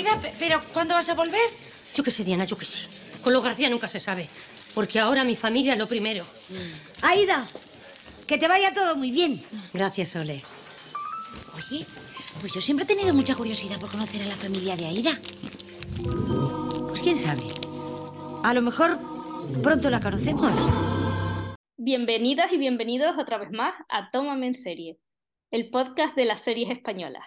Aida, 0.00 0.18
pe- 0.20 0.32
pero 0.38 0.60
¿cuándo 0.72 0.94
vas 0.94 1.08
a 1.10 1.14
volver? 1.14 1.40
Yo 1.94 2.02
qué 2.02 2.10
sé, 2.10 2.24
Diana, 2.24 2.44
yo 2.44 2.56
qué 2.56 2.64
sé. 2.64 2.82
Con 3.22 3.32
los 3.34 3.44
García 3.44 3.68
nunca 3.68 3.86
se 3.86 4.00
sabe. 4.00 4.28
Porque 4.74 4.98
ahora 4.98 5.24
mi 5.24 5.36
familia 5.36 5.74
es 5.74 5.78
lo 5.78 5.86
primero. 5.88 6.24
Aida, 7.02 7.46
que 8.26 8.38
te 8.38 8.48
vaya 8.48 8.72
todo 8.72 8.96
muy 8.96 9.10
bien. 9.10 9.42
Gracias, 9.74 10.16
Ole. 10.16 10.42
Oye, 11.54 11.84
pues 12.40 12.52
yo 12.54 12.60
siempre 12.62 12.84
he 12.84 12.86
tenido 12.86 13.12
mucha 13.12 13.34
curiosidad 13.34 13.78
por 13.78 13.90
conocer 13.90 14.22
a 14.22 14.26
la 14.26 14.36
familia 14.36 14.74
de 14.76 14.86
Aida. 14.86 15.12
Pues 16.88 17.02
quién 17.02 17.16
sabe. 17.16 17.42
A 18.42 18.54
lo 18.54 18.62
mejor 18.62 18.98
pronto 19.62 19.90
la 19.90 20.00
conocemos. 20.00 20.50
Bienvenidas 21.76 22.52
y 22.52 22.56
bienvenidos 22.58 23.18
otra 23.18 23.36
vez 23.38 23.50
más 23.50 23.74
a 23.90 24.08
Tómame 24.08 24.46
en 24.46 24.54
Serie, 24.54 24.98
el 25.50 25.68
podcast 25.70 26.14
de 26.14 26.24
las 26.26 26.40
series 26.42 26.70
españolas. 26.70 27.24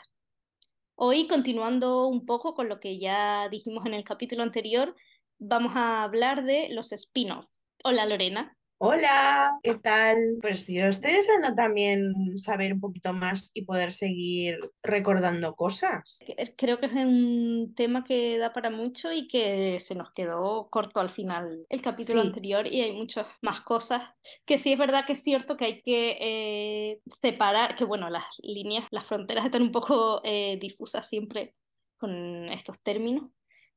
Hoy, 0.96 1.28
continuando 1.28 2.07
un 2.07 2.25
poco 2.25 2.54
con 2.54 2.70
lo 2.70 2.80
que 2.80 3.00
ya 3.00 3.50
dijimos 3.50 3.86
en 3.86 3.93
el 3.93 4.04
capítulo 4.04 4.43
anterior, 4.43 4.96
vamos 5.39 5.74
a 5.75 6.04
hablar 6.04 6.43
de 6.46 6.70
los 6.70 6.92
spin-off. 6.92 7.47
Hola 7.84 8.06
Lorena. 8.06 8.56
Hola, 8.86 9.60
¿qué 9.64 9.75
tal? 9.75 10.39
Pues 10.42 10.68
yo 10.68 10.87
estoy 10.87 11.14
deseando 11.14 11.55
también 11.55 12.37
saber 12.37 12.73
un 12.73 12.82
poquito 12.82 13.14
más 13.14 13.50
y 13.54 13.64
poder 13.64 13.93
seguir 13.93 14.59
recordando 14.82 15.56
cosas. 15.56 16.19
Creo 16.57 16.82
que 16.82 16.87
es 16.87 16.92
un 16.92 17.73
tema 17.78 18.04
que 18.04 18.37
da 18.37 18.51
para 18.51 18.69
mucho 18.69 19.14
y 19.14 19.29
que 19.29 19.79
se 19.79 19.96
nos 19.96 20.11
quedó 20.11 20.68
corto 20.69 21.00
al 21.00 21.09
final 21.09 21.65
el 21.69 21.82
capítulo 21.82 22.19
Sí. 22.23 22.28
anterior 22.28 22.68
y 22.68 22.82
hay 22.82 22.92
muchas 22.92 23.25
más 23.42 23.61
cosas 23.61 24.01
que 24.46 24.57
sí 24.57 24.73
es 24.73 24.79
verdad 24.79 25.06
que 25.06 25.14
es 25.14 25.23
cierto 25.23 25.56
que 25.56 25.64
hay 25.64 25.81
que 25.81 26.18
eh, 26.20 27.00
separar, 27.06 27.78
que 27.78 27.86
bueno, 27.86 28.09
las 28.09 28.25
líneas, 28.42 28.86
las 28.92 29.07
fronteras 29.07 29.45
están 29.45 29.61
un 29.61 29.71
poco 29.71 30.20
eh, 30.25 30.57
difusas 30.59 31.07
siempre 31.07 31.56
con 31.95 32.50
estos 32.50 32.84
términos, 32.84 33.30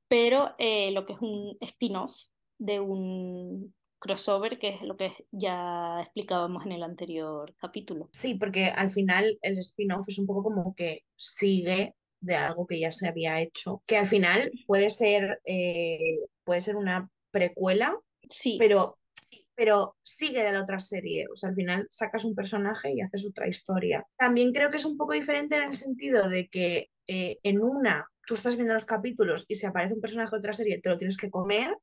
pero 0.09 0.57
eh, 0.59 0.91
lo 0.91 1.07
que 1.07 1.13
es 1.13 1.21
un 1.21 1.57
spin-off 1.61 2.17
de 2.59 2.81
un 2.81 3.76
crossover, 3.99 4.59
que 4.59 4.71
es 4.71 4.83
lo 4.83 4.97
que 4.97 5.13
ya 5.31 6.01
explicábamos 6.01 6.67
en 6.67 6.73
el 6.73 6.83
anterior 6.83 7.55
capítulo. 7.59 8.09
Sí, 8.13 8.35
porque 8.35 8.67
al 8.67 8.91
final 8.91 9.39
el 9.43 9.59
spin-off 9.59 10.09
es 10.09 10.19
un 10.19 10.27
poco 10.27 10.45
como 10.45 10.75
que 10.75 11.05
sigue 11.17 11.95
de 12.21 12.35
algo 12.35 12.67
que 12.67 12.81
ya 12.81 12.91
se 12.91 13.09
había 13.09 13.41
hecho, 13.41 13.83
que 13.87 13.97
al 13.97 14.07
final 14.07 14.51
puede 14.67 14.91
ser, 14.91 15.41
eh, 15.45 16.19
puede 16.45 16.61
ser 16.61 16.77
una 16.77 17.11
precuela, 17.31 17.95
Sí, 18.29 18.57
pero, 18.59 18.99
pero 19.55 19.97
sigue 20.03 20.43
de 20.43 20.53
la 20.53 20.63
otra 20.63 20.81
serie. 20.81 21.27
O 21.33 21.37
sea, 21.37 21.51
al 21.51 21.55
final 21.55 21.87
sacas 21.91 22.25
un 22.25 22.35
personaje 22.35 22.93
y 22.93 23.01
haces 23.01 23.27
otra 23.27 23.49
historia. 23.49 24.07
También 24.17 24.53
creo 24.53 24.71
que 24.71 24.77
es 24.77 24.85
un 24.85 24.97
poco 24.97 25.13
diferente 25.13 25.57
en 25.57 25.65
el 25.65 25.77
sentido 25.77 26.29
de 26.29 26.49
que 26.49 26.91
eh, 27.07 27.39
en 27.43 27.61
una 27.61 28.07
tú 28.27 28.35
estás 28.35 28.57
viendo 28.57 28.75
los 28.75 28.85
capítulos 28.85 29.45
y 29.49 29.55
se 29.55 29.69
aparece 29.69 29.95
un 29.95 30.01
personaje 30.01 30.31
de 30.33 30.39
otra 30.39 30.53
serie, 30.53 30.81
te 30.81 30.89
lo 30.89 30.99
tienes 30.99 31.17
que 31.17 31.31
comer. 31.31 31.77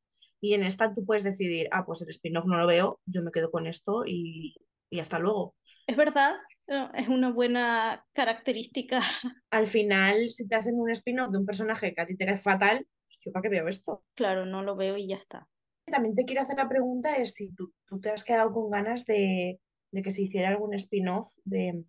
Y 0.43 0.53
en 0.55 0.63
esta 0.63 0.93
tú 0.95 1.05
puedes 1.05 1.23
decidir, 1.23 1.67
ah, 1.71 1.85
pues 1.85 2.01
el 2.03 2.09
spin-off 2.09 2.45
no 2.47 2.57
lo 2.59 2.67
veo, 2.67 3.01
yo 3.07 3.23
me 3.23 3.31
quedo 3.31 3.51
con 3.51 3.67
esto 3.67 4.03
y, 4.07 4.55
y 4.91 4.99
hasta 4.99 5.19
luego. 5.19 5.55
es 5.87 5.95
verdad, 5.97 6.35
eh, 6.67 6.89
es 6.95 7.07
una 7.07 7.31
buena 7.31 8.05
característica. 8.13 9.01
Al 9.51 9.67
final, 9.67 10.29
si 10.31 10.47
te 10.49 10.55
hacen 10.55 10.77
un 10.79 10.89
spin-off 10.91 11.31
de 11.31 11.37
un 11.37 11.45
personaje 11.45 11.93
que 11.93 12.01
a 12.01 12.05
ti 12.05 12.17
te 12.17 12.25
cae 12.25 12.35
fatal, 12.37 12.85
pues 13.05 13.19
yo 13.23 13.31
para 13.31 13.43
qué 13.43 13.49
veo 13.49 13.67
esto. 13.69 14.03
Claro, 14.15 14.47
no 14.47 14.63
lo 14.63 14.75
veo 14.75 14.97
y 14.97 15.05
ya 15.07 15.17
está. 15.17 15.47
También 15.85 16.13
te 16.15 16.25
quiero 16.25 16.41
hacer 16.41 16.57
la 16.57 16.67
pregunta 16.67 17.15
es 17.15 17.33
si 17.35 17.51
tú, 17.53 17.73
tú 17.85 17.99
te 18.01 18.09
has 18.09 18.23
quedado 18.25 18.51
con 18.53 18.69
ganas 18.69 19.05
de, 19.05 19.59
de 19.91 20.01
que 20.01 20.11
se 20.11 20.23
hiciera 20.23 20.49
algún 20.49 20.73
spin-off 20.73 21.27
de, 21.45 21.85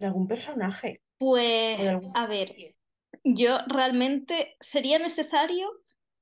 de 0.00 0.06
algún 0.06 0.26
personaje 0.26 1.00
Pues, 1.18 1.80
algún 1.88 2.12
a 2.14 2.26
ver, 2.26 2.54
yo 3.24 3.58
realmente, 3.68 4.56
¿sería 4.60 4.98
necesario? 4.98 5.70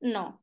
No. 0.01 0.43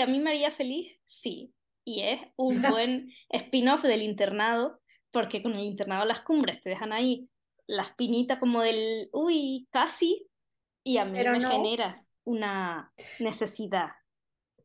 ¿Que 0.00 0.04
a 0.04 0.06
mí 0.06 0.18
me 0.18 0.30
haría 0.30 0.50
feliz? 0.50 0.98
Sí. 1.04 1.52
Y 1.84 2.00
es 2.00 2.22
un 2.36 2.62
buen 2.80 3.12
spin-off 3.28 3.82
del 3.82 4.00
internado, 4.00 4.80
porque 5.10 5.42
con 5.42 5.52
el 5.52 5.64
internado 5.64 6.06
Las 6.06 6.22
Cumbres 6.22 6.62
te 6.62 6.70
dejan 6.70 6.94
ahí 6.94 7.28
la 7.66 7.82
espinita 7.82 8.40
como 8.40 8.62
del, 8.62 9.10
uy, 9.12 9.68
casi, 9.70 10.26
y 10.82 10.96
a 10.96 11.04
mí 11.04 11.18
Pero 11.18 11.32
me 11.32 11.40
no. 11.40 11.50
genera 11.50 12.02
una 12.24 12.94
necesidad. 13.18 13.90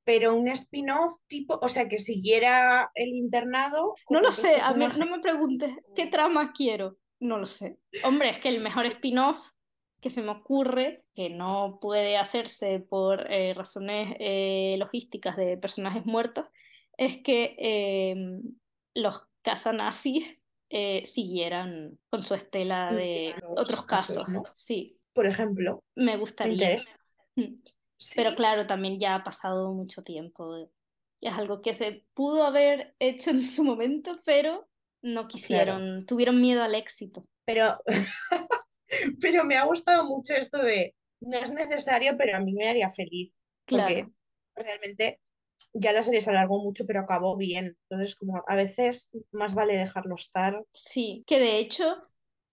Pero 0.05 0.33
un 0.37 0.47
spin-off 0.47 1.25
tipo, 1.27 1.59
o 1.61 1.67
sea, 1.67 1.89
que 1.89 1.97
siguiera 1.97 2.89
el 2.95 3.09
internado. 3.09 3.93
No 4.09 4.21
lo 4.21 4.31
sé, 4.31 4.61
a 4.61 4.73
mí, 4.73 4.87
no 4.97 5.05
me 5.05 5.19
preguntes 5.19 5.77
qué 5.95 6.07
tramas 6.07 6.51
quiero, 6.51 6.97
no 7.19 7.39
lo 7.39 7.45
sé. 7.45 7.77
Hombre, 8.05 8.29
es 8.29 8.39
que 8.39 8.47
el 8.47 8.61
mejor 8.61 8.85
spin-off 8.85 9.49
que 10.05 10.11
se 10.11 10.21
me 10.21 10.29
ocurre, 10.29 11.03
que 11.15 11.31
no 11.31 11.79
puede 11.81 12.15
hacerse 12.15 12.79
por 12.79 13.25
eh, 13.31 13.55
razones 13.55 14.15
eh, 14.19 14.75
logísticas 14.77 15.35
de 15.35 15.57
personajes 15.57 16.05
muertos, 16.05 16.45
es 16.95 17.23
que 17.23 17.55
eh, 17.57 18.15
los 18.93 19.23
casanazis 19.41 20.37
eh, 20.69 21.01
siguieran 21.07 21.97
con 22.11 22.21
su 22.21 22.35
estela 22.35 22.93
de 22.93 23.33
otros 23.47 23.83
casos. 23.85 24.29
¿no? 24.29 24.43
Sí, 24.53 24.99
Por 25.11 25.25
ejemplo, 25.25 25.83
me 25.95 26.05
me 26.05 26.17
gustaría. 26.17 26.53
interesa. 26.53 26.89
Mm. 27.35 27.63
Sí. 27.97 28.13
Pero 28.15 28.35
claro, 28.35 28.67
también 28.67 28.99
ya 28.99 29.15
ha 29.15 29.23
pasado 29.23 29.73
mucho 29.73 30.03
tiempo. 30.03 30.69
Y 31.19 31.27
es 31.27 31.33
algo 31.33 31.63
que 31.63 31.73
se 31.73 32.05
pudo 32.13 32.45
haber 32.45 32.93
hecho 32.99 33.31
en 33.31 33.41
su 33.41 33.63
momento, 33.63 34.19
pero 34.23 34.69
no 35.01 35.27
quisieron, 35.27 36.05
tuvieron 36.05 36.39
miedo 36.39 36.61
al 36.61 36.75
éxito. 36.75 37.25
Pero, 37.43 37.79
pero 39.21 39.43
me 39.43 39.57
ha 39.57 39.65
gustado 39.65 40.05
mucho 40.05 40.35
esto 40.35 40.57
de 40.61 40.95
no 41.21 41.37
es 41.37 41.51
necesario, 41.51 42.15
pero 42.17 42.37
a 42.37 42.39
mí 42.39 42.53
me 42.53 42.69
haría 42.69 42.91
feliz. 42.91 43.41
Porque 43.65 43.95
Claro. 43.95 44.11
realmente 44.55 45.21
ya 45.73 45.91
la 45.91 46.01
serie 46.01 46.21
se 46.21 46.29
alargó 46.29 46.61
mucho, 46.61 46.85
pero 46.85 47.01
acabó 47.01 47.35
bien. 47.35 47.77
Entonces, 47.89 48.15
como 48.15 48.43
a 48.47 48.55
veces 48.55 49.09
más 49.31 49.53
vale 49.53 49.77
dejarlo 49.77 50.15
estar. 50.15 50.63
Sí, 50.71 51.23
que 51.27 51.39
de 51.39 51.57
hecho, 51.57 51.97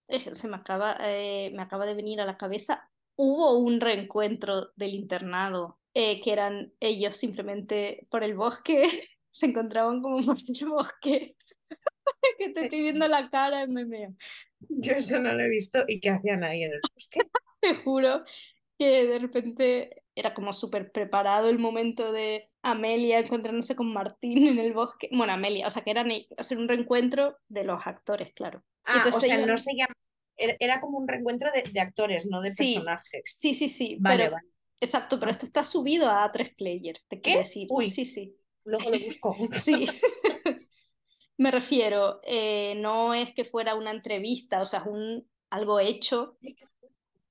se 0.09 0.49
me 0.49 0.57
acaba, 0.57 0.97
eh, 1.01 1.51
me 1.55 1.63
acaba 1.63 1.87
de 1.87 1.95
venir 1.95 2.21
a 2.21 2.27
la 2.27 2.37
cabeza, 2.37 2.91
hubo 3.17 3.59
un 3.59 3.81
reencuentro 3.81 4.71
del 4.77 4.95
internado, 4.95 5.79
eh, 5.95 6.21
que 6.21 6.33
eran 6.33 6.73
ellos 6.81 7.17
simplemente 7.17 8.07
por 8.11 8.25
el 8.25 8.35
bosque, 8.35 8.83
se 9.31 9.47
encontraban 9.47 10.03
como 10.03 10.17
por 10.25 10.37
el 10.37 10.69
bosque. 10.69 11.37
Que 12.39 12.51
te 12.51 12.65
estoy 12.65 12.83
viendo 12.83 13.07
la 13.09 13.29
cara, 13.31 13.67
me 13.67 13.85
meo. 13.85 14.15
Yo 14.69 14.93
eso 14.93 15.19
no 15.19 15.33
lo 15.33 15.43
he 15.43 15.49
visto. 15.49 15.85
¿Y 15.87 16.01
qué 16.01 16.11
hacían 16.11 16.45
ahí 16.45 16.63
en 16.65 16.73
el 16.73 16.81
bosque? 16.95 17.21
Te 17.61 17.75
juro 17.77 18.25
que 18.79 19.07
de 19.07 19.19
repente 19.19 20.03
era 20.15 20.35
como 20.35 20.53
súper 20.53 20.91
preparado 20.93 21.49
el 21.49 21.59
momento 21.59 22.13
de 22.13 22.51
Amelia 22.63 23.19
encontrándose 23.21 23.77
con 23.77 23.93
Martín 23.93 24.47
en 24.47 24.59
el 24.59 24.73
bosque. 24.73 25.09
Bueno, 25.13 25.33
Amelia, 25.33 25.67
o 25.67 25.71
sea 25.71 25.83
que 25.83 25.91
eran 25.91 26.11
e- 26.11 26.27
hacer 26.37 26.59
un 26.59 26.69
reencuentro 26.69 27.39
de 27.49 27.65
los 27.65 27.87
actores, 27.87 28.33
claro. 28.33 28.65
Y 28.87 28.91
Ah, 28.91 28.95
o 28.95 28.97
entonces 28.99 29.23
sea, 29.23 29.37
iban- 29.37 29.47
no 29.47 29.57
se 29.57 29.75
llama. 29.75 29.95
Era, 30.37 30.81
como 30.81 30.99
un 30.99 31.07
reencuentro 31.07 31.51
de, 31.53 31.63
de 31.71 31.81
actores, 31.81 32.27
no 32.27 32.41
de 32.41 32.53
Sí. 32.53 32.75
personajes. 32.75 33.23
Sí, 33.25 33.55
sí, 33.55 33.69
sí, 33.69 33.97
Vale, 34.01 34.25
pero 34.25 34.33
vale. 34.33 34.49
exacto, 34.81 35.19
pero 35.21 35.29
Ah. 35.29 35.33
esto 35.33 35.47
está 35.47 35.63
subido 35.63 36.09
a 36.09 36.25
A3 36.25 36.55
Player, 36.57 36.97
te 37.09 37.21
quiero 37.21 37.39
¿Qué? 37.39 37.39
decir. 37.39 37.69
Uy. 37.71 37.87
Sí, 37.89 38.05
sí. 38.05 38.37
Luego 38.65 38.91
lo 38.91 38.99
busco. 38.99 39.37
Sí. 39.53 39.87
Me 41.43 41.51
refiero, 41.51 42.21
eh, 42.23 42.75
no 42.77 43.15
es 43.15 43.33
que 43.35 43.45
fuera 43.45 43.75
una 43.75 43.91
entrevista, 43.91 44.61
o 44.61 44.65
sea, 44.65 44.81
es 44.81 44.87
un 44.87 45.29
algo 45.51 45.81
hecho. 45.81 46.39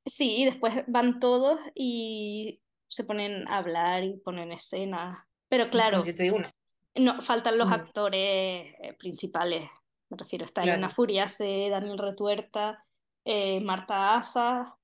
Sí, 0.05 0.41
y 0.41 0.45
después 0.45 0.83
van 0.87 1.19
todos 1.19 1.59
y 1.75 2.61
se 2.87 3.03
ponen 3.05 3.47
a 3.47 3.57
hablar 3.57 4.03
y 4.03 4.17
ponen 4.17 4.51
escenas. 4.51 5.17
Pero 5.47 5.69
claro, 5.69 6.03
yo 6.03 6.13
te 6.13 6.23
digo 6.23 6.35
una. 6.37 6.53
no, 6.95 7.21
faltan 7.21 7.57
los 7.57 7.69
Mm. 7.69 7.73
actores 7.73 8.75
eh, 8.81 8.93
principales. 8.99 9.69
Me 10.09 10.17
refiero, 10.17 10.43
está 10.43 10.63
Elena 10.63 10.79
Claro. 10.87 10.93
Furiase, 10.93 11.69
Daniel 11.69 11.97
Retuerta, 11.97 12.81
eh, 13.23 13.61
Marta 13.61 14.15
Asa, 14.15 14.75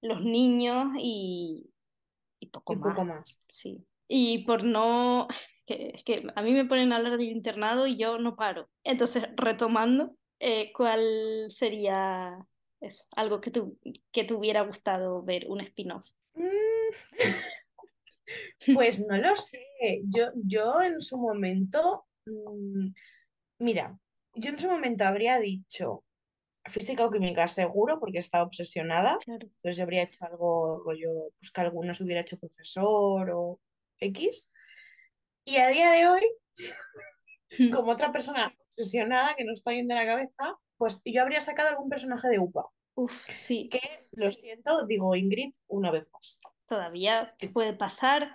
los 0.00 0.22
niños 0.22 0.88
y, 0.98 1.70
y 2.40 2.46
poco 2.46 2.74
más. 2.76 2.94
poco 2.94 3.04
más. 3.04 3.42
Sí. 3.48 3.84
Y 4.08 4.38
por 4.46 4.64
no, 4.64 5.28
que, 5.66 5.92
es 5.94 6.04
que 6.04 6.26
a 6.34 6.42
mí 6.42 6.52
me 6.52 6.64
ponen 6.64 6.92
a 6.92 6.96
hablar 6.96 7.12
del 7.18 7.28
internado 7.28 7.86
y 7.86 7.96
yo 7.96 8.18
no 8.18 8.36
paro. 8.36 8.68
Entonces, 8.84 9.26
retomando, 9.36 10.16
eh, 10.40 10.72
¿cuál 10.74 11.46
sería 11.48 12.46
eso? 12.80 13.04
Algo 13.16 13.40
que, 13.40 13.50
tu- 13.50 13.78
que 14.12 14.24
te 14.24 14.34
hubiera 14.34 14.62
gustado 14.62 15.22
ver, 15.22 15.46
un 15.48 15.60
spin-off. 15.60 16.06
Mm. 16.34 16.42
Pues 18.74 19.04
no 19.06 19.16
lo 19.18 19.36
sé. 19.36 19.62
Yo, 20.04 20.28
yo 20.34 20.80
en 20.82 21.00
su 21.00 21.18
momento, 21.18 22.06
mm, 22.24 22.88
mira, 23.58 23.98
yo 24.34 24.50
en 24.50 24.58
su 24.58 24.68
momento 24.68 25.04
habría 25.04 25.38
dicho 25.38 26.04
física 26.66 27.04
o 27.04 27.10
química 27.10 27.46
seguro 27.48 28.00
porque 28.00 28.18
estaba 28.18 28.44
obsesionada. 28.44 29.18
Claro. 29.18 29.46
Entonces 29.46 29.76
yo 29.76 29.82
habría 29.82 30.04
hecho 30.04 30.24
algo 30.24 30.82
rollo, 30.82 31.10
pues 31.38 31.50
que 31.52 31.60
alguno 31.60 31.92
se 31.92 32.04
hubiera 32.04 32.22
hecho 32.22 32.38
profesor 32.38 33.30
o 33.34 33.60
X. 34.00 34.50
Y 35.44 35.56
a 35.56 35.68
día 35.68 35.90
de 35.92 36.08
hoy, 36.08 36.22
como 37.72 37.92
otra 37.92 38.12
persona 38.12 38.54
obsesionada 38.72 39.34
que 39.34 39.44
no 39.44 39.52
está 39.52 39.70
bien 39.70 39.86
de 39.88 39.94
la 39.94 40.06
cabeza, 40.06 40.56
pues 40.76 41.00
yo 41.04 41.22
habría 41.22 41.40
sacado 41.40 41.68
algún 41.70 41.88
personaje 41.88 42.28
de 42.28 42.38
UPA. 42.38 42.64
Uf, 42.96 43.28
sí. 43.28 43.68
Que, 43.68 44.08
lo 44.12 44.30
siento, 44.30 44.86
digo 44.86 45.14
Ingrid 45.16 45.52
una 45.68 45.90
vez 45.90 46.08
más. 46.12 46.40
todavía 46.66 47.34
puede 47.52 47.72
pasar, 47.74 48.34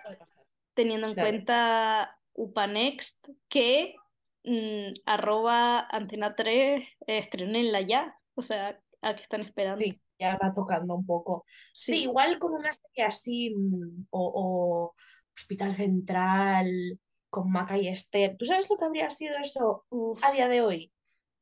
teniendo 0.73 1.07
en 1.07 1.13
Claro. 1.13 1.29
cuenta 1.29 2.19
UPANext, 2.33 3.29
que 3.47 3.95
mm, 4.43 4.91
arroba 5.05 5.79
Antena 5.89 6.35
3 6.35 6.87
estrenenla 7.07 7.81
ya. 7.81 8.15
O 8.35 8.41
sea, 8.41 8.79
¿a 9.01 9.15
qué 9.15 9.21
están 9.21 9.41
esperando? 9.41 9.83
Sí, 9.83 9.99
ya 10.19 10.37
va 10.37 10.51
tocando 10.53 10.95
un 10.95 11.05
poco. 11.05 11.45
Sí, 11.73 11.93
Sí. 11.93 12.03
igual 12.03 12.37
con 12.39 12.53
una 12.53 12.73
serie 12.73 13.05
así, 13.05 13.53
mm, 13.55 14.07
o, 14.11 14.31
o 14.35 14.95
Hospital 15.39 15.73
Central, 15.73 16.99
con 17.29 17.51
Maca 17.51 17.77
y 17.77 17.87
Esther. 17.87 18.35
¿Tú 18.37 18.45
sabes 18.45 18.69
lo 18.69 18.77
que 18.77 18.85
habría 18.85 19.09
sido 19.09 19.37
eso 19.37 19.85
Uf, 19.89 20.23
a 20.23 20.31
día 20.31 20.49
de 20.49 20.61
hoy? 20.61 20.91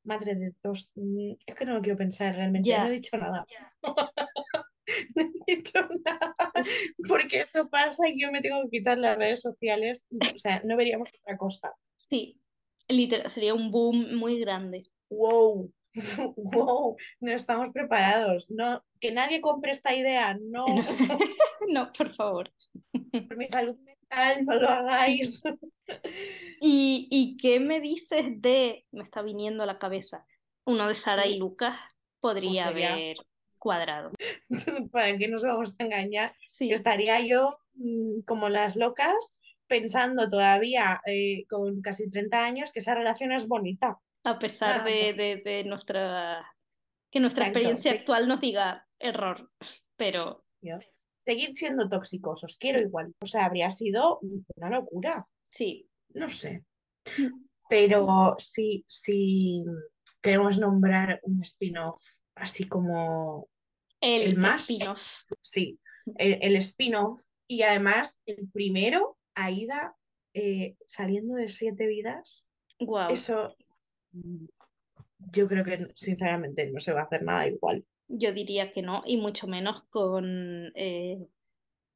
Madre 0.03 0.35
de 0.35 0.53
Dios, 0.63 0.91
mm, 0.95 1.31
es 1.45 1.55
que 1.55 1.65
no 1.65 1.73
lo 1.73 1.81
quiero 1.81 1.97
pensar 1.97 2.35
realmente, 2.35 2.77
no 2.77 2.87
he 2.87 2.91
dicho 2.91 3.17
nada. 3.17 3.45
No 5.15 5.21
he 5.21 5.55
dicho 5.57 5.85
nada, 6.05 6.33
porque 7.09 7.41
eso 7.41 7.67
pasa 7.69 8.07
y 8.07 8.21
yo 8.21 8.31
me 8.31 8.39
tengo 8.39 8.63
que 8.63 8.77
quitar 8.77 8.97
las 8.97 9.17
redes 9.17 9.41
sociales, 9.41 10.07
o 10.33 10.37
sea, 10.37 10.61
no 10.63 10.77
veríamos 10.77 11.09
otra 11.09 11.35
cosa. 11.37 11.73
sí, 11.97 12.39
literal, 12.87 13.29
sería 13.29 13.53
un 13.53 13.69
boom 13.69 14.15
muy 14.15 14.39
grande. 14.39 14.83
Wow, 15.09 15.73
wow, 16.37 16.95
no 17.19 17.31
estamos 17.31 17.69
preparados. 17.69 18.49
No, 18.51 18.83
que 18.99 19.11
nadie 19.11 19.41
compre 19.41 19.71
esta 19.71 19.95
idea, 19.95 20.37
no, 20.39 20.65
No, 21.69 21.91
por 21.91 22.09
favor. 22.09 22.51
por 22.91 23.37
mi 23.37 23.49
salud 23.49 23.77
mental, 23.79 24.45
no 24.45 24.55
lo 24.55 24.69
hagáis. 24.69 25.43
¿Y, 26.61 27.07
y 27.11 27.37
qué 27.37 27.59
me 27.59 27.81
dices 27.81 28.41
de, 28.41 28.85
me 28.91 29.03
está 29.03 29.21
viniendo 29.21 29.63
a 29.63 29.67
la 29.67 29.79
cabeza, 29.79 30.25
uno 30.65 30.87
de 30.87 30.95
Sara 30.95 31.27
y 31.27 31.37
Lucas 31.37 31.77
podría 32.19 32.71
Pues 32.71 32.85
haber 32.89 33.17
cuadrado? 33.59 34.11
¿Para 34.91 35.15
qué 35.15 35.27
nos 35.27 35.43
vamos 35.43 35.75
a 35.79 35.83
engañar? 35.83 36.33
Sí, 36.51 36.71
Estaría 36.71 37.19
yo 37.19 37.59
mm, 37.75 38.21
como 38.25 38.49
las 38.49 38.75
locas 38.75 39.35
pensando 39.67 40.29
todavía 40.29 41.01
eh, 41.05 41.45
con 41.49 41.81
casi 41.81 42.09
30 42.09 42.43
años 42.43 42.71
que 42.71 42.79
esa 42.79 42.95
relación 42.95 43.31
es 43.31 43.47
bonita. 43.47 43.99
A 44.29 44.39
pesar 44.39 44.81
Ah, 44.81 44.83
de, 44.83 45.13
de, 45.13 45.37
de 45.43 45.63
nuestra, 45.63 46.45
que 47.11 47.19
nuestra 47.19 47.45
Exacto, 47.45 47.59
experiencia 47.59 47.91
sí. 47.91 47.97
actual 47.99 48.27
nos 48.27 48.41
diga 48.41 48.87
error, 48.99 49.51
pero 49.95 50.43
Yo, 50.61 50.79
Seguid 51.25 51.55
siendo 51.55 51.87
tóxicos, 51.89 52.43
os 52.43 52.57
quiero 52.57 52.79
igual. 52.79 53.13
O 53.21 53.25
sea, 53.25 53.45
habría 53.45 53.69
sido 53.71 54.19
una 54.55 54.69
locura. 54.69 55.27
sí, 55.49 55.89
No 56.13 56.29
sé. 56.29 56.63
Mm. 57.17 57.45
Pero 57.69 58.35
sí, 58.39 58.83
sí 58.87 59.63
queremos 60.21 60.57
nombrar 60.57 61.19
un 61.23 61.41
spin-off 61.43 62.01
así 62.35 62.65
como, 62.65 63.49
el, 64.01 64.21
El 64.21 64.37
más- 64.37 64.69
spin-off. 64.69 65.23
sí, 65.41 65.77
el, 66.17 66.37
el 66.41 66.55
spin-off 66.57 67.21
y 67.45 67.63
además 67.63 68.21
el 68.25 68.47
primero, 68.49 69.17
Aida 69.35 69.95
eh, 70.33 70.75
saliendo 70.85 71.35
de 71.35 71.49
siete 71.49 71.87
vidas, 71.87 72.47
Guau. 72.79 73.11
eso 73.11 73.53
yo 74.11 75.47
creo 75.47 75.63
que 75.63 75.87
sinceramente 75.95 76.69
no 76.71 76.79
se 76.79 76.93
va 76.93 77.01
a 77.01 77.03
hacer 77.03 77.23
nada 77.23 77.47
igual. 77.47 77.85
Yo 78.07 78.31
diría 78.31 78.71
que 78.71 78.81
no, 78.81 79.03
y 79.05 79.17
mucho 79.17 79.47
menos 79.47 79.83
con 79.89 80.71
eh, 80.75 81.27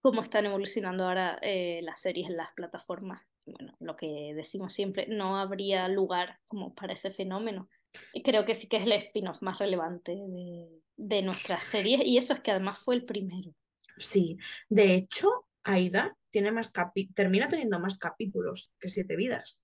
cómo 0.01 0.21
están 0.21 0.45
evolucionando 0.45 1.05
ahora 1.05 1.39
eh, 1.41 1.81
las 1.83 2.01
series 2.01 2.29
en 2.29 2.37
las 2.37 2.51
plataformas. 2.53 3.21
Bueno, 3.45 3.75
lo 3.79 3.95
que 3.95 4.33
decimos 4.35 4.73
siempre, 4.73 5.07
no 5.07 5.37
habría 5.37 5.87
lugar 5.87 6.39
como 6.47 6.73
para 6.75 6.93
ese 6.93 7.11
fenómeno. 7.11 7.69
Y 8.13 8.21
creo 8.23 8.45
que 8.45 8.55
sí 8.55 8.67
que 8.67 8.77
es 8.77 8.83
el 8.83 8.91
spin-off 8.93 9.41
más 9.41 9.59
relevante 9.59 10.11
de, 10.11 10.67
de 10.97 11.21
nuestras 11.21 11.63
series, 11.63 12.05
y 12.05 12.17
eso 12.17 12.33
es 12.33 12.39
que 12.41 12.51
además 12.51 12.79
fue 12.79 12.95
el 12.95 13.05
primero. 13.05 13.53
Sí, 13.97 14.37
de 14.69 14.95
hecho, 14.95 15.47
Aida 15.63 16.15
tiene 16.29 16.51
más 16.51 16.71
termina 17.13 17.49
teniendo 17.49 17.79
más 17.79 17.97
capítulos 17.97 18.71
que 18.79 18.89
Siete 18.89 19.15
Vidas. 19.15 19.63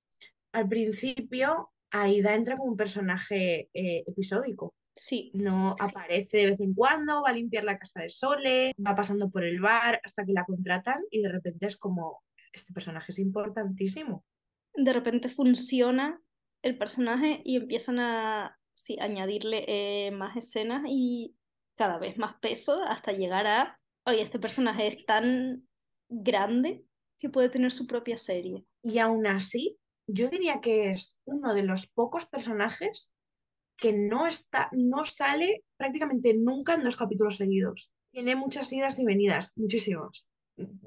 Al 0.52 0.68
principio, 0.68 1.72
Aida 2.02 2.36
entra 2.36 2.56
como 2.56 2.72
un 2.72 2.78
personaje 2.78 3.70
eh, 3.74 4.04
episódico. 4.08 4.76
Sí, 4.96 5.32
No 5.34 5.76
aparece 5.80 6.38
de 6.38 6.46
vez 6.48 6.60
en 6.60 6.74
cuando, 6.74 7.22
va 7.22 7.30
a 7.30 7.34
limpiar 7.34 7.64
la 7.64 7.78
casa 7.78 8.02
de 8.02 8.10
Sole, 8.10 8.74
va 8.86 8.96
pasando 8.96 9.30
por 9.30 9.44
el 9.44 9.60
bar 9.60 10.02
hasta 10.04 10.26
que 10.26 10.34
la 10.34 10.44
contratan 10.44 11.04
y 11.12 11.22
de 11.22 11.30
repente 11.30 11.68
es 11.68 11.78
como, 11.78 12.24
este 12.52 12.74
personaje 12.74 13.12
es 13.12 13.20
importantísimo. 13.20 14.26
de 14.74 14.94
repente 14.94 15.30
funciona 15.30 16.20
el 16.64 16.78
personaje 16.78 17.42
y 17.46 17.58
empiezan 17.58 18.00
a 18.00 18.58
sí, 18.72 18.98
añadirle 19.00 19.66
eh, 19.68 20.12
más 20.12 20.36
escenas 20.36 20.84
y 20.88 21.36
cada 21.76 21.98
vez 21.98 22.18
más 22.18 22.36
peso 22.40 22.82
hasta 22.84 23.12
llegar 23.12 23.48
a, 23.48 23.80
oye, 24.06 24.22
este 24.22 24.40
personaje 24.40 24.88
es 24.88 25.06
tan 25.06 25.68
grande 26.10 26.84
que 27.20 27.30
puede 27.30 27.50
tener 27.50 27.72
su 27.72 27.88
propia 27.88 28.18
serie. 28.18 28.66
Y 28.84 29.00
aún 29.00 29.28
así, 29.28 29.78
yo 30.08 30.30
diría 30.30 30.62
que 30.62 30.92
es 30.92 31.20
uno 31.26 31.54
de 31.54 31.64
los 31.64 31.88
pocos 31.88 32.26
personajes 32.26 33.14
que 33.76 33.94
no 33.94 34.26
está, 34.26 34.70
no 34.72 35.06
sale 35.06 35.64
prácticamente 35.78 36.34
nunca 36.34 36.74
en 36.74 36.84
dos 36.84 36.98
capítulos 36.98 37.38
seguidos. 37.38 37.92
Tiene 38.12 38.36
muchas 38.36 38.72
idas 38.74 38.98
y 39.00 39.06
venidas, 39.06 39.54
muchísimas. 39.56 40.30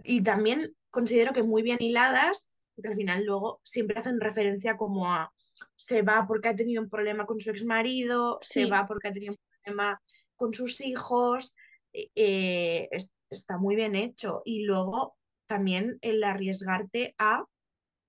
Y 0.02 0.22
también 0.22 0.61
considero 0.90 1.32
que 1.32 1.44
muy 1.44 1.62
bien 1.62 1.78
hiladas, 1.81 2.49
porque 2.75 2.88
al 2.88 2.96
final 2.96 3.25
luego 3.25 3.61
siempre 3.62 3.99
hacen 3.99 4.20
referencia 4.20 4.76
como 4.76 5.12
a 5.12 5.32
se 5.76 6.02
va 6.02 6.26
porque 6.26 6.49
ha 6.49 6.56
tenido 6.56 6.82
un 6.82 6.88
problema 6.88 7.26
con 7.26 7.40
su 7.40 7.50
exmarido, 7.50 8.38
se 8.40 8.64
Sí. 8.64 8.70
va 8.70 8.87
porque 8.88 9.08
ha 9.08 9.12
tenido 9.12 9.34
un 9.34 9.38
problema 9.62 10.00
con 10.37 10.52
sus 10.55 10.81
hijos. 10.81 11.55
eh, 11.93 12.08
eh, 12.14 12.88
es- 12.93 13.11
está 13.28 13.58
muy 13.58 13.75
bien 13.75 13.96
hecho. 13.96 14.43
Y 14.44 14.62
luego 14.62 15.17
también 15.46 15.99
el 16.02 16.22
arriesgarte 16.22 17.17
a 17.19 17.44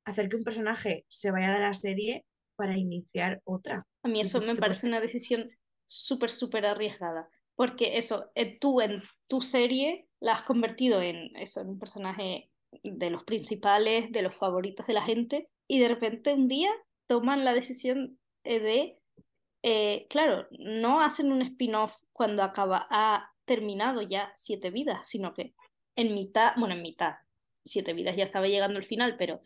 hacer 0.06 0.30
que 0.30 0.38
un 0.38 0.44
personaje 0.44 1.06
se 1.08 1.32
vaya 1.32 1.54
de 1.54 1.62
la 1.62 1.74
serie 1.74 2.26
para 2.56 2.78
iniciar 2.78 3.42
otra. 3.44 3.86
A 4.04 4.08
mí 4.08 4.22
eso 4.22 4.42
me 4.42 4.56
parece 4.56 4.88
una 4.88 5.02
decisión 5.02 5.50
súper, 5.88 6.30
súper 6.30 6.66
arriesgada. 6.66 7.30
Porque 7.56 7.98
eso, 7.98 8.32
eh, 8.36 8.58
tú 8.60 8.82
en 8.82 9.04
tu 9.28 9.42
serie 9.42 10.08
la 10.20 10.34
has 10.34 10.44
convertido 10.44 11.02
en 11.02 11.36
eso, 11.36 11.62
en 11.62 11.70
un 11.70 11.80
personaje 11.80 12.50
de 12.84 13.10
los 13.10 13.24
principales, 13.24 14.12
de 14.12 14.22
los 14.22 14.34
favoritos 14.34 14.88
de 14.88 14.94
la 14.94 15.04
gente, 15.04 15.50
y 15.68 15.80
de 15.80 15.90
repente 15.90 16.34
un 16.34 16.46
día 16.46 16.72
toman 17.08 17.44
la 17.44 17.54
decisión 17.54 18.18
eh, 18.44 18.60
de, 18.60 19.00
eh, 19.64 20.08
claro, 20.10 20.48
no 20.52 21.02
hacen 21.02 21.32
un 21.32 21.42
spin-off 21.42 22.02
cuando 22.14 22.44
acaba, 22.44 22.88
ha 22.90 23.32
terminado 23.46 24.02
ya 24.02 24.34
Siete 24.38 24.72
Vidas, 24.72 25.08
sino 25.08 25.34
que 25.34 25.54
en 25.96 26.14
mitad, 26.14 26.54
bueno, 26.58 26.74
en 26.76 26.82
mitad, 26.82 27.16
Siete 27.66 27.94
Vidas 27.94 28.16
ya 28.16 28.24
estaba 28.24 28.48
llegando 28.48 28.80
al 28.80 28.86
final, 28.86 29.18
pero 29.18 29.42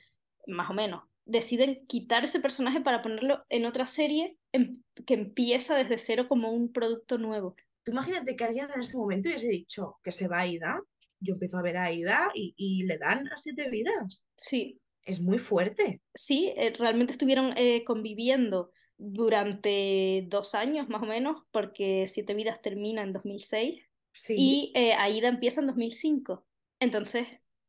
más 0.47 0.69
o 0.69 0.73
menos, 0.73 1.03
deciden 1.25 1.85
quitar 1.87 2.23
ese 2.23 2.39
personaje 2.39 2.81
para 2.81 3.01
ponerlo 3.01 3.43
en 3.49 3.65
otra 3.65 3.85
serie 3.85 4.37
em- 4.51 4.81
que 5.05 5.15
empieza 5.15 5.75
desde 5.75 5.97
cero 5.97 6.27
como 6.27 6.51
un 6.51 6.71
producto 6.71 7.17
nuevo. 7.17 7.55
Tú 7.83 7.91
imagínate 7.91 8.35
que 8.35 8.43
alguien 8.43 8.67
en 8.73 8.81
ese 8.81 8.97
momento 8.97 9.29
hubiese 9.29 9.47
dicho 9.49 9.97
que 10.03 10.11
se 10.11 10.27
va 10.27 10.39
a 10.41 10.47
Ida. 10.47 10.81
Yo 11.19 11.33
empiezo 11.33 11.57
a 11.57 11.61
ver 11.61 11.77
a 11.77 11.91
Ida 11.91 12.29
y, 12.33 12.53
y 12.57 12.83
le 12.83 12.97
dan 12.97 13.27
a 13.29 13.37
siete 13.37 13.69
vidas. 13.69 14.25
Sí, 14.37 14.79
Es 15.03 15.19
muy 15.21 15.39
fuerte. 15.39 16.01
sí, 16.13 16.53
eh, 16.57 16.73
realmente 16.77 17.11
estuvieron 17.13 17.53
eh, 17.57 17.83
conviviendo 17.85 18.71
durante 18.97 20.25
dos 20.29 20.55
años 20.55 20.87
más 20.89 21.01
o 21.01 21.05
menos, 21.05 21.41
porque 21.51 22.05
Siete 22.07 22.33
Vidas 22.33 22.61
termina 22.61 23.01
en 23.01 23.13
2006 23.13 23.81
Sí. 24.23 24.33
y 24.37 24.71
eh, 24.75 24.93
Aida 24.93 25.27
empieza 25.27 25.59
en 25.59 25.67
2005. 25.67 26.45
Entonces, 26.79 27.27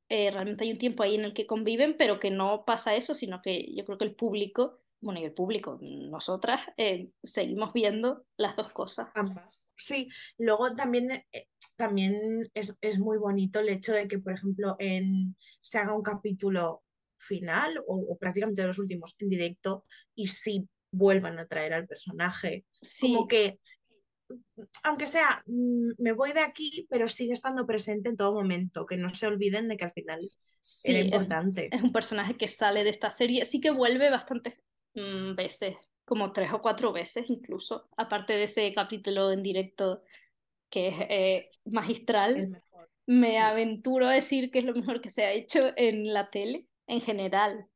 eh, 0.09 0.31
realmente 0.31 0.65
hay 0.65 0.73
un 0.73 0.79
tiempo 0.79 1.03
ahí 1.03 1.15
en 1.15 1.25
el 1.25 1.35
que 1.35 1.47
conviven, 1.47 1.97
pero 1.97 2.19
que 2.19 2.31
no 2.31 2.65
pasa 2.65 2.95
eso, 2.95 3.15
sino 3.15 3.43
que 3.43 3.73
yo 3.75 3.85
creo 3.85 3.99
que 3.99 4.05
el 4.05 4.15
público, 4.15 4.81
bueno, 5.01 5.21
y 5.21 5.25
el 5.25 5.33
público, 5.33 5.79
nosotras, 5.81 6.63
eh, 6.77 7.11
seguimos 7.23 7.73
viendo 7.73 8.25
las 8.37 8.57
dos 8.57 8.71
cosas. 8.71 9.09
Ambas. 9.15 9.57
Sí, 9.77 10.09
luego 10.39 10.75
también, 10.75 11.25
eh, 11.33 11.49
también 11.77 12.49
es, 12.55 12.75
es 12.81 12.99
muy 12.99 13.19
bonito 13.19 13.61
el 13.61 13.69
hecho 13.69 13.93
de 13.93 14.09
que, 14.09 14.19
por 14.19 14.33
ejemplo, 14.33 14.77
en, 14.79 15.37
se 15.61 15.79
haga 15.79 15.95
un 15.95 16.03
capítulo 16.03 16.83
final 17.19 17.79
o, 17.87 17.97
o 17.97 18.17
prácticamente 18.17 18.63
de 18.63 18.69
los 18.69 18.79
últimos 18.79 19.15
en 19.19 19.29
directo 19.29 19.85
y 20.15 20.29
sí 20.29 20.69
vuelvan 20.91 21.39
a 21.39 21.47
traer 21.47 21.75
al 21.75 21.87
personaje. 21.87 22.65
Sí, 22.81 23.13
Como 23.13 23.29
que, 23.29 23.61
aunque 24.83 25.07
sea, 25.07 25.43
mm, 25.47 25.93
me 25.99 26.13
voy 26.13 26.33
de 26.33 26.41
aquí, 26.41 26.87
pero 26.91 27.09
sigue 27.09 27.33
estando 27.35 27.67
presente 27.67 28.09
en 28.09 28.17
todo 28.17 28.35
momento, 28.35 28.87
que 28.87 28.97
no 28.97 29.09
se 29.11 29.27
olviden 29.27 29.69
de 29.69 29.77
que 29.77 29.85
al 29.85 29.93
final 29.93 30.21
sí, 30.61 30.93
era 30.93 31.01
es- 31.13 31.29
importante. 31.29 31.69
es 31.71 31.83
un 31.83 31.93
personaje 31.93 32.37
que 32.37 32.49
sale 32.49 32.85
de 32.85 32.91
esta 32.91 33.11
serie, 33.11 33.45
sí 33.45 33.61
que 33.61 33.71
vuelve 33.71 34.11
bastantes 34.11 34.55
mm, 34.95 35.35
veces, 35.35 35.77
como 36.05 36.33
tres 36.33 36.53
o 36.53 36.61
cuatro 36.63 36.93
veces 36.93 37.29
incluso, 37.31 37.89
aparte 37.97 38.35
de 38.35 38.45
ese 38.45 38.73
capítulo 38.73 39.33
en 39.33 39.43
directo 39.43 40.03
que 40.71 40.89
es 40.89 40.97
eh, 41.09 41.51
magistral, 41.67 42.51
me 43.07 43.39
aventuro 43.41 44.09
a 44.09 44.13
decir 44.15 44.51
que 44.51 44.61
es 44.61 44.65
lo 44.65 44.75
mejor 44.75 45.01
que 45.01 45.11
se 45.11 45.25
ha 45.25 45.33
hecho 45.33 45.73
en 45.77 46.13
la 46.13 46.31
tele 46.31 46.67
en 46.87 47.01
general. 47.01 47.69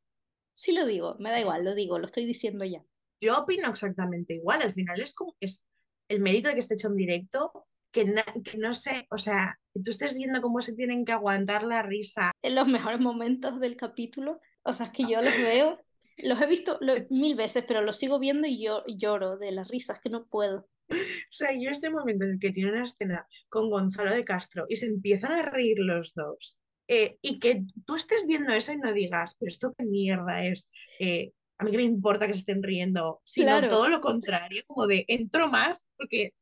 Sí 0.54 0.72
lo 0.72 0.86
digo, 0.86 1.16
me 1.20 1.30
da 1.30 1.40
igual, 1.40 1.64
lo 1.64 1.74
digo, 1.74 1.98
lo 1.98 2.06
estoy 2.06 2.26
diciendo 2.26 2.64
ya. 2.64 2.82
Yo 3.20 3.38
opino 3.38 3.68
exactamente 3.68 4.34
igual, 4.34 4.62
al 4.62 4.72
final 4.72 5.00
es 5.00 5.14
como 5.14 5.34
es 5.40 5.66
el 6.10 6.20
mérito 6.20 6.48
de 6.48 6.54
que 6.54 6.60
esté 6.60 6.74
hecho 6.74 6.88
en 6.88 6.96
directo 6.96 7.66
que, 7.92 8.04
que 8.44 8.58
no 8.58 8.74
sé, 8.74 9.06
o 9.10 9.18
sea, 9.18 9.58
que 9.72 9.80
tú 9.80 9.90
estés 9.90 10.14
viendo 10.14 10.42
cómo 10.42 10.60
se 10.60 10.74
tienen 10.74 11.04
que 11.04 11.12
aguantar 11.12 11.62
la 11.62 11.82
risa. 11.82 12.32
En 12.42 12.54
los 12.54 12.66
mejores 12.66 13.00
momentos 13.00 13.60
del 13.60 13.76
capítulo, 13.76 14.40
o 14.62 14.72
sea, 14.72 14.86
es 14.86 14.92
que 14.92 15.04
yo 15.08 15.22
los 15.22 15.34
veo, 15.42 15.78
los 16.18 16.40
he 16.40 16.46
visto 16.46 16.78
mil 17.10 17.36
veces, 17.36 17.64
pero 17.66 17.82
los 17.82 17.96
sigo 17.96 18.18
viendo 18.18 18.46
y 18.46 18.62
yo 18.62 18.84
lloro 18.86 19.38
de 19.38 19.52
las 19.52 19.68
risas, 19.68 20.00
que 20.00 20.10
no 20.10 20.26
puedo. 20.26 20.68
O 20.90 21.32
sea, 21.32 21.52
yo 21.52 21.70
este 21.70 21.90
momento 21.90 22.24
en 22.24 22.32
el 22.32 22.38
que 22.40 22.50
tiene 22.50 22.72
una 22.72 22.84
escena 22.84 23.26
con 23.48 23.70
Gonzalo 23.70 24.10
de 24.10 24.24
Castro 24.24 24.66
y 24.68 24.76
se 24.76 24.86
empiezan 24.86 25.32
a 25.32 25.42
reír 25.42 25.78
los 25.78 26.12
dos, 26.14 26.58
eh, 26.88 27.18
y 27.22 27.38
que 27.38 27.62
tú 27.86 27.94
estés 27.94 28.26
viendo 28.26 28.52
eso 28.52 28.72
y 28.72 28.78
no 28.78 28.92
digas, 28.92 29.36
pero 29.38 29.48
esto 29.48 29.72
qué 29.78 29.84
mierda 29.84 30.44
es, 30.44 30.68
eh, 30.98 31.32
a 31.60 31.64
mí 31.64 31.70
que 31.70 31.76
me 31.76 31.82
importa 31.82 32.26
que 32.26 32.32
se 32.32 32.40
estén 32.40 32.62
riendo, 32.62 33.20
sino 33.22 33.68
todo 33.68 33.88
lo 33.88 34.00
contrario, 34.00 34.62
como 34.66 34.86
de 34.86 35.04
entro 35.08 35.46
más 35.48 35.90
porque 35.94 36.32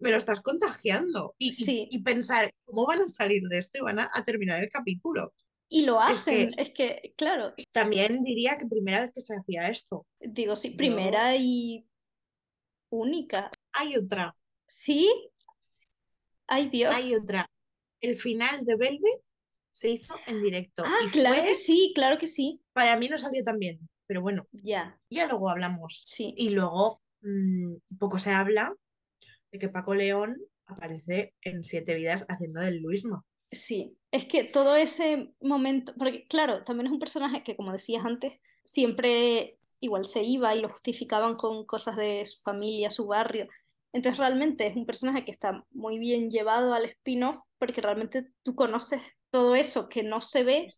me 0.00 0.10
lo 0.10 0.18
estás 0.18 0.42
contagiando 0.42 1.34
y, 1.38 1.54
y, 1.90 1.98
pensar 2.02 2.52
cómo 2.64 2.86
van 2.86 3.00
a 3.00 3.08
salir 3.08 3.42
de 3.48 3.56
esto 3.56 3.78
y 3.78 3.80
van 3.80 4.00
a, 4.00 4.10
terminar 4.26 4.62
el 4.62 4.68
capítulo. 4.68 5.32
Y 5.70 5.86
lo 5.86 5.98
hacen, 5.98 6.52
es 6.58 6.70
que, 6.70 7.14
claro. 7.16 7.54
También 7.72 8.22
diría 8.22 8.58
que 8.58 8.66
primera 8.66 9.00
vez 9.00 9.12
que 9.14 9.22
se 9.22 9.34
hacía 9.34 9.68
esto. 9.68 10.06
Digo, 10.20 10.56
sí, 10.56 10.70
primera 10.70 11.34
y 11.36 11.86
única. 12.90 13.50
Hay 13.72 13.96
otra. 13.96 14.36
¿Sí? 14.66 15.10
Ay, 16.46 16.68
Dios. 16.68 16.94
Hay 16.94 17.14
otra. 17.14 17.50
El 18.02 18.16
final 18.16 18.62
de 18.66 18.76
Velvet 18.76 19.22
se 19.72 19.90
hizo 19.90 20.14
en 20.26 20.42
directo. 20.42 20.82
Ah, 20.84 21.08
claro 21.12 21.42
que 21.42 21.54
sí, 21.54 21.92
claro 21.94 22.18
que 22.18 22.26
sí. 22.26 22.60
Para 22.74 22.96
mí 22.96 23.08
no 23.08 23.16
salió 23.18 23.42
tan 23.42 23.58
bien, 23.58 23.80
pero 24.06 24.22
bueno. 24.22 24.46
Ya. 24.52 24.98
Ya 25.10 25.26
luego 25.26 25.50
hablamos. 25.50 26.02
Sí. 26.04 26.34
Y 26.36 26.50
luego 26.50 26.98
mm, 27.22 27.76
poco 27.98 28.18
se 28.18 28.30
habla 28.30 28.74
de 29.52 29.58
que 29.58 29.68
Paco 29.68 29.94
León 29.94 30.36
aparece 30.66 31.34
en 31.42 31.62
Siete 31.62 31.94
Vidas 31.94 32.24
haciendo 32.28 32.60
del 32.60 32.80
Luismo. 32.80 33.24
Sí, 33.50 33.96
es 34.10 34.24
que 34.24 34.44
todo 34.44 34.76
ese 34.76 35.32
momento, 35.40 35.94
porque 35.96 36.24
claro, 36.24 36.64
también 36.64 36.86
es 36.86 36.92
un 36.92 36.98
personaje 36.98 37.42
que, 37.44 37.56
como 37.56 37.72
decías 37.72 38.04
antes, 38.04 38.40
siempre 38.64 39.58
igual 39.80 40.04
se 40.04 40.22
iba 40.22 40.54
y 40.54 40.60
lo 40.60 40.68
justificaban 40.68 41.36
con 41.36 41.64
cosas 41.64 41.96
de 41.96 42.24
su 42.26 42.40
familia, 42.40 42.90
su 42.90 43.06
barrio. 43.06 43.48
Entonces 43.92 44.18
realmente 44.18 44.66
es 44.66 44.76
un 44.76 44.84
personaje 44.84 45.24
que 45.24 45.30
está 45.30 45.64
muy 45.70 45.98
bien 45.98 46.30
llevado 46.30 46.74
al 46.74 46.84
spin-off 46.86 47.38
porque 47.58 47.80
realmente 47.80 48.26
tú 48.42 48.54
conoces 48.54 49.00
todo 49.30 49.54
eso 49.54 49.88
que 49.88 50.02
no 50.02 50.20
se 50.20 50.44
ve, 50.44 50.74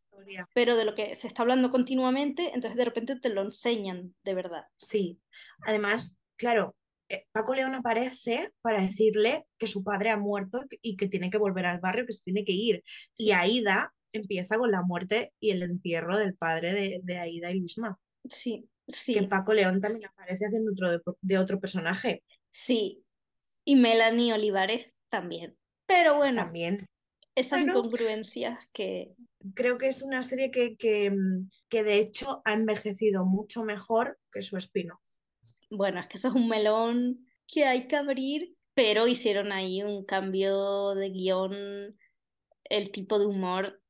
pero 0.55 0.77
de 0.77 0.85
lo 0.85 0.95
que 0.95 1.15
se 1.15 1.27
está 1.27 1.43
hablando 1.43 1.71
continuamente, 1.71 2.51
entonces 2.55 2.77
de 2.77 2.85
repente 2.85 3.19
te 3.19 3.31
lo 3.31 3.43
enseñan 3.43 4.15
de 4.25 4.35
verdad. 4.35 4.65
Sí, 4.77 5.21
además, 5.67 6.19
claro, 6.37 6.77
eh, 7.09 7.27
Paco 7.33 7.55
León 7.55 7.75
aparece 7.75 8.53
para 8.61 8.83
decirle 8.83 9.47
que 9.57 9.67
su 9.67 9.83
padre 9.83 10.11
ha 10.11 10.17
muerto 10.17 10.63
y 10.83 10.97
que 10.97 11.09
tiene 11.09 11.31
que 11.31 11.39
volver 11.39 11.67
al 11.67 11.81
barrio, 11.81 12.07
que 12.07 12.13
se 12.13 12.23
tiene 12.23 12.45
que 12.45 12.53
ir. 12.53 12.83
Y 13.17 13.33
Aida 13.33 13.95
empieza 14.13 14.57
con 14.57 14.71
la 14.71 14.83
muerte 14.83 15.33
y 15.41 15.51
el 15.51 15.63
entierro 15.63 16.19
del 16.19 16.35
padre 16.35 16.73
de, 16.73 17.01
de 17.03 17.19
Aida 17.19 17.51
y 17.51 17.61
Luisma. 17.61 17.99
Sí, 18.29 18.69
sí. 18.87 19.15
Que 19.15 19.23
Paco 19.25 19.55
León 19.55 19.81
también 19.81 20.07
aparece 20.07 20.47
haciendo 20.47 20.73
otro 20.73 21.17
de, 21.21 21.39
otro 21.39 21.61
personaje. 21.61 22.23
Sí. 22.51 23.05
Y 23.65 23.77
Melanie 23.77 24.35
Olivares 24.35 24.93
también. 25.09 25.57
Pero 25.87 26.17
bueno. 26.17 26.43
También. 26.43 26.87
Esas 27.39 27.61
incongruencias 27.61 28.59
que. 28.73 29.15
Creo 29.55 29.79
que 29.79 29.87
es 29.87 30.03
una 30.03 30.25
serie 30.25 30.51
que, 30.51 30.77
que, 30.77 31.13
que 31.69 31.85
de 31.85 31.99
hecho 31.99 32.43
ha 32.45 32.55
envejecido 32.55 33.25
mucho 33.25 33.63
mejor 33.63 34.19
que 34.33 34.43
su 34.43 34.57
espino. 34.57 35.01
Bueno, 35.71 36.01
es 36.01 36.09
que 36.09 36.17
eso 36.17 36.29
es 36.29 36.35
un 36.35 36.49
melón 36.49 37.25
que 37.47 37.65
hay 37.65 37.87
que 37.87 37.95
abrir, 37.95 38.57
pero 38.75 39.07
hicieron 39.07 39.53
ahí 39.53 39.83
un 39.83 40.05
cambio 40.05 40.95
de 40.95 41.11
guion, 41.11 41.97
el 42.65 42.91
tipo 42.91 43.19
de 43.21 43.27
humor 43.27 43.81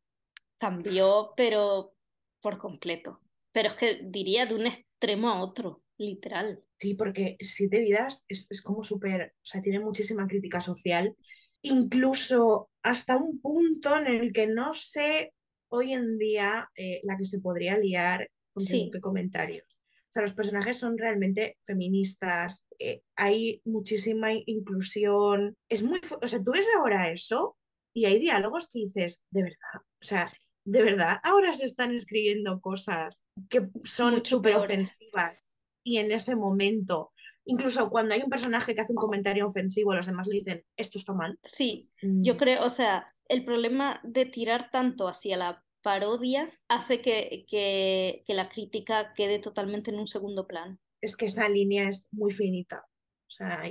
cambió, 0.58 1.32
pero 1.34 1.94
por 2.42 2.58
completo. 2.58 3.20
Pero 3.52 3.68
es 3.68 3.74
que 3.74 4.00
diría 4.04 4.44
de 4.44 4.54
un 4.54 4.66
extremo 4.66 5.30
a 5.30 5.42
otro, 5.42 5.82
literal. 5.96 6.62
Sí, 6.78 6.94
porque 6.94 7.36
Siete 7.40 7.80
Vidas 7.80 8.24
es, 8.28 8.50
es 8.50 8.62
como 8.62 8.82
súper, 8.82 9.34
o 9.34 9.44
sea, 9.44 9.62
tiene 9.62 9.80
muchísima 9.80 10.26
crítica 10.26 10.60
social, 10.60 11.16
incluso 11.62 12.70
hasta 12.88 13.16
un 13.16 13.40
punto 13.40 13.96
en 13.98 14.06
el 14.06 14.32
que 14.32 14.46
no 14.46 14.72
sé 14.72 15.34
hoy 15.68 15.92
en 15.92 16.16
día 16.18 16.70
eh, 16.74 17.00
la 17.04 17.18
que 17.18 17.26
se 17.26 17.38
podría 17.38 17.76
liar 17.76 18.30
con 18.54 18.64
qué 18.64 19.00
comentarios. 19.00 19.66
O 19.66 20.10
sea, 20.10 20.22
los 20.22 20.32
personajes 20.32 20.78
son 20.78 20.96
realmente 20.96 21.58
feministas, 21.64 22.66
eh, 22.78 23.02
hay 23.14 23.60
muchísima 23.66 24.30
inclusión, 24.32 25.54
es 25.68 25.82
muy, 25.82 26.00
o 26.22 26.26
sea, 26.26 26.42
tú 26.42 26.52
ves 26.52 26.66
ahora 26.78 27.10
eso 27.10 27.58
y 27.92 28.06
hay 28.06 28.18
diálogos 28.18 28.68
que 28.72 28.80
dices, 28.80 29.22
de 29.30 29.42
verdad, 29.42 29.82
o 30.00 30.04
sea, 30.04 30.32
de 30.64 30.82
verdad, 30.82 31.18
ahora 31.22 31.52
se 31.52 31.66
están 31.66 31.94
escribiendo 31.94 32.60
cosas 32.60 33.24
que 33.50 33.68
son 33.84 34.24
súper 34.24 34.54
ofensivas 34.54 35.54
y 35.82 35.98
en 35.98 36.10
ese 36.10 36.36
momento, 36.36 37.12
incluso 37.48 37.88
cuando 37.90 38.14
hay 38.14 38.22
un 38.22 38.30
personaje 38.30 38.74
que 38.74 38.82
hace 38.82 38.92
un 38.92 38.98
comentario 38.98 39.46
ofensivo, 39.46 39.94
los 39.94 40.06
demás 40.06 40.26
le 40.26 40.36
dicen, 40.36 40.64
esto 40.76 40.98
está 40.98 41.14
mal. 41.14 41.38
Sí, 41.42 41.90
yo 42.00 42.34
mm. 42.34 42.36
creo, 42.36 42.64
o 42.64 42.70
sea, 42.70 43.14
el 43.26 43.44
problema 43.44 44.00
de 44.04 44.26
tirar 44.26 44.70
tanto 44.70 45.08
hacia 45.08 45.36
la 45.36 45.64
parodia 45.82 46.50
hace 46.68 47.00
que, 47.00 47.46
que, 47.48 48.22
que, 48.26 48.34
la 48.34 48.48
crítica 48.48 49.12
quede 49.14 49.38
totalmente 49.38 49.90
en 49.90 49.98
un 49.98 50.06
segundo 50.06 50.46
plano. 50.46 50.78
Es 51.00 51.16
que 51.16 51.26
esa 51.26 51.48
línea 51.48 51.88
es 51.88 52.08
muy 52.10 52.32
finita. 52.32 52.84
O 53.26 53.30
sea, 53.30 53.62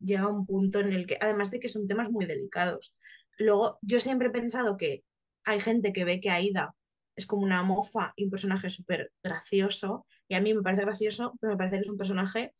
llega 0.00 0.28
un 0.28 0.44
punto 0.44 0.80
en 0.80 0.92
el 0.92 1.06
que, 1.06 1.16
además 1.20 1.50
de 1.50 1.60
que 1.60 1.68
son 1.68 1.86
temas 1.86 2.10
muy 2.10 2.26
delicados. 2.26 2.94
Luego, 3.38 3.78
yo 3.80 3.98
siempre 4.00 4.28
he 4.28 4.32
pensado 4.32 4.76
que 4.76 5.04
hay 5.44 5.60
gente 5.60 5.92
que 5.92 6.04
ve 6.04 6.20
que 6.20 6.30
Aida 6.30 6.74
es 7.16 7.26
como 7.26 7.42
una 7.42 7.62
mofa 7.62 8.12
y 8.16 8.24
un 8.24 8.30
personaje 8.30 8.70
súper 8.70 9.12
gracioso, 9.22 10.04
y 10.28 10.34
a 10.34 10.40
mí 10.40 10.54
me 10.54 10.62
parece 10.62 10.82
gracioso, 10.82 11.34
pero 11.40 11.52
me 11.52 11.56
parece 11.56 11.76
que 11.76 11.82
es 11.82 11.90
un 11.90 11.98
personaje 11.98 12.54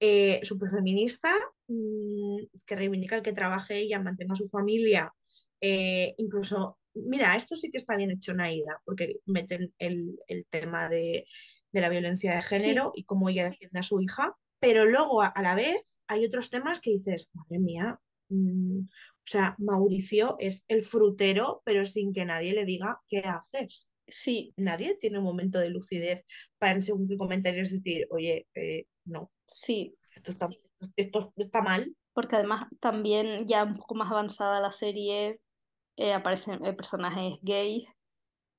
eh, 0.00 0.40
súper 0.42 0.70
feminista, 0.70 1.34
mm, 1.68 2.38
que 2.66 2.76
reivindica 2.76 3.16
el 3.16 3.22
que 3.22 3.32
trabaje 3.32 3.78
ella, 3.78 4.00
mantenga 4.00 4.34
a 4.34 4.36
su 4.36 4.48
familia, 4.48 5.12
eh, 5.60 6.14
incluso 6.18 6.78
mira, 6.96 7.36
esto 7.36 7.56
sí 7.56 7.70
que 7.70 7.78
está 7.78 7.96
bien 7.96 8.10
hecho 8.10 8.32
en 8.32 8.40
Aida, 8.40 8.80
porque 8.84 9.16
meten 9.26 9.72
el, 9.78 10.18
tema 10.48 10.88
de, 10.88 11.26
la 11.72 11.88
violencia 11.88 12.34
de 12.34 12.42
género 12.42 12.92
y 12.94 13.04
cómo 13.04 13.28
ella 13.28 13.50
defiende 13.50 13.78
a 13.78 13.82
su 13.82 14.00
hija, 14.00 14.34
pero 14.60 14.86
luego 14.86 15.22
a, 15.22 15.34
la 15.42 15.54
vez 15.54 16.00
hay 16.06 16.24
otros 16.24 16.50
temas 16.50 16.80
que 16.80 16.90
dices, 16.90 17.28
madre 17.34 17.58
mía, 17.58 18.00
mm, 18.28 18.80
o 18.80 19.28
sea, 19.28 19.54
Mauricio 19.58 20.36
es 20.38 20.64
el 20.68 20.82
frutero, 20.82 21.62
pero 21.64 21.84
sin 21.84 22.12
que 22.12 22.24
nadie 22.24 22.54
le 22.54 22.64
diga 22.64 23.00
qué 23.08 23.18
haces. 23.18 23.90
Sí. 24.06 24.54
Nadie 24.56 24.96
tiene 25.00 25.18
un 25.18 25.24
momento 25.24 25.58
de 25.58 25.70
lucidez 25.70 26.24
para 26.58 26.74
en 26.74 26.82
según 26.82 27.08
qué 27.08 27.16
comentarios 27.16 27.70
decir, 27.70 28.06
oye, 28.10 28.46
eh, 28.54 28.86
no. 29.04 29.32
Sí. 29.46 29.96
Esto 30.14 30.30
está, 30.30 30.48
esto 30.96 31.32
está 31.36 31.62
mal. 31.62 31.94
Porque 32.12 32.36
además 32.36 32.66
también 32.80 33.46
ya 33.46 33.64
un 33.64 33.76
poco 33.76 33.94
más 33.94 34.10
avanzada 34.10 34.60
la 34.60 34.72
serie, 34.72 35.40
eh, 35.96 36.12
aparecen 36.12 36.64
eh, 36.64 36.72
personajes 36.72 37.38
gays, 37.42 37.86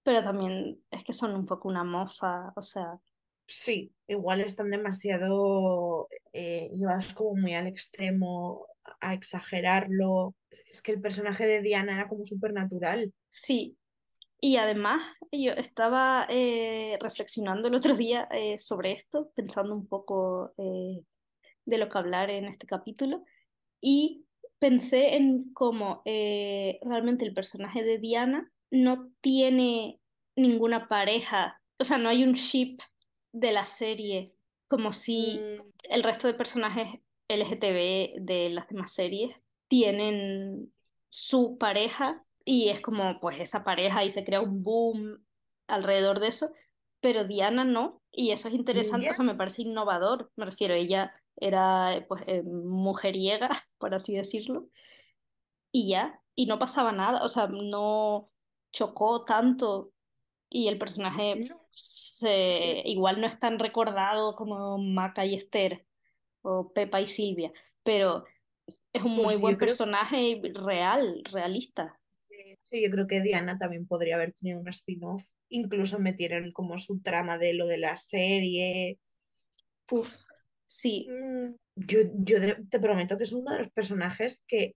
pero 0.04 0.24
también 0.24 0.82
es 0.92 1.04
que 1.04 1.14
son 1.14 1.36
un 1.36 1.46
poco 1.46 1.68
una 1.68 1.84
mofa, 1.84 2.54
o 2.56 2.62
sea. 2.62 3.00
Sí, 3.48 3.94
igual 4.08 4.42
están 4.42 4.70
demasiado 4.70 6.08
eh, 6.34 6.70
llevados 6.74 7.14
como 7.14 7.36
muy 7.36 7.54
al 7.54 7.68
extremo, 7.68 8.68
a 9.02 9.14
exagerarlo. 9.14 10.36
Es 10.70 10.82
que 10.82 10.92
el 10.92 11.02
personaje 11.02 11.46
de 11.46 11.62
Diana 11.62 11.94
era 11.94 12.08
como 12.08 12.26
supernatural. 12.26 13.14
Sí, 13.30 13.78
y 14.40 14.58
además 14.58 15.02
yo 15.32 15.52
estaba 15.54 16.26
eh, 16.30 16.98
reflexionando 17.02 17.68
el 17.68 17.76
otro 17.76 17.96
día 17.96 18.28
sobre 18.58 18.94
esto, 18.94 19.32
pensando 19.36 19.74
un 19.74 19.88
poco 19.88 20.54
de 20.58 21.78
lo 21.78 21.90
que 21.90 21.98
hablar 21.98 22.30
en 22.30 22.46
este 22.46 22.66
capítulo, 22.66 23.24
y 23.82 24.26
pensé 24.60 25.16
en 25.16 25.54
cómo 25.54 26.02
eh, 26.06 26.80
realmente 26.82 27.26
el 27.26 27.34
personaje 27.34 27.84
de 27.84 28.00
Diana 28.00 28.52
no 28.72 29.12
tiene 29.22 30.00
ninguna 30.36 30.88
pareja, 30.88 31.62
o 31.80 31.86
sea, 31.86 31.98
no 31.98 32.10
hay 32.10 32.24
un 32.24 32.34
ship 32.34 32.78
de 33.32 33.52
la 33.52 33.66
serie 33.66 34.34
como 34.68 34.92
si 34.92 35.40
mm. 35.40 35.94
el 35.94 36.04
resto 36.04 36.28
de 36.28 36.34
personajes 36.34 37.00
LGTB 37.30 38.22
de 38.22 38.50
las 38.52 38.68
demás 38.68 38.94
series 38.94 39.36
tienen 39.68 40.74
su 41.10 41.58
pareja 41.58 42.26
y 42.48 42.70
es 42.70 42.80
como 42.82 43.20
pues 43.20 43.40
esa 43.42 43.66
pareja 43.66 44.06
y 44.06 44.10
se 44.10 44.24
crea 44.24 44.42
un 44.42 44.64
boom 44.64 45.26
alrededor 45.68 46.22
de 46.22 46.28
eso, 46.30 46.52
pero 47.02 47.26
Diana 47.26 47.66
no, 47.66 48.02
y 48.12 48.32
eso 48.32 48.48
es 48.48 48.54
interesante, 48.54 49.12
eso 49.12 49.24
me 49.24 49.36
parece 49.36 49.64
innovador, 49.64 50.32
me 50.38 50.46
refiero, 50.46 50.74
ella 50.74 51.14
era 51.36 52.06
pues 52.08 52.24
eh, 52.28 52.44
mujeriega, 52.44 53.50
por 53.80 53.94
así 53.94 54.16
decirlo, 54.16 54.70
y 55.72 55.90
ya, 55.90 56.22
y 56.36 56.46
no 56.46 56.60
pasaba 56.60 56.92
nada, 56.92 57.24
o 57.24 57.30
sea, 57.30 57.48
no 57.48 58.32
chocó 58.72 59.26
tanto 59.26 59.92
y 60.50 60.68
el 60.70 60.78
personaje 60.78 61.42
se, 61.72 62.84
igual 62.86 63.22
no 63.22 63.28
es 63.28 63.40
tan 63.40 63.60
recordado 63.60 64.36
como 64.36 64.78
Maca 64.78 65.26
y 65.26 65.36
Esther 65.36 65.86
o 66.44 66.72
Pepa 66.74 67.02
y 67.02 67.08
Silvia, 67.08 67.52
pero 67.84 68.26
es 68.94 69.04
un 69.04 69.16
Pues 69.16 69.28
muy 69.28 69.36
buen 69.38 69.58
personaje 69.58 70.42
real, 70.56 71.24
realista. 71.32 71.97
Sí, 72.70 72.82
yo 72.84 72.90
creo 72.90 73.08
que 73.08 73.22
Diana 73.22 73.58
también 73.58 73.88
podría 73.88 74.16
haber 74.16 74.34
tenido 74.34 74.60
un 74.60 74.68
spin-off. 74.68 75.24
Incluso 75.50 76.00
metieron 76.00 76.52
como 76.52 76.78
su 76.78 77.00
trama 77.02 77.38
de 77.38 77.54
lo 77.54 77.68
de 77.68 77.78
la 77.78 77.96
serie. 77.98 79.00
Uf, 79.92 80.14
sí, 80.66 81.08
Mm, 81.10 81.56
Yo, 81.76 82.00
yo 82.16 82.40
te 82.70 82.80
prometo 82.80 83.18
que 83.18 83.24
es 83.24 83.32
uno 83.32 83.52
de 83.52 83.60
los 83.60 83.70
personajes 83.70 84.44
que 84.48 84.74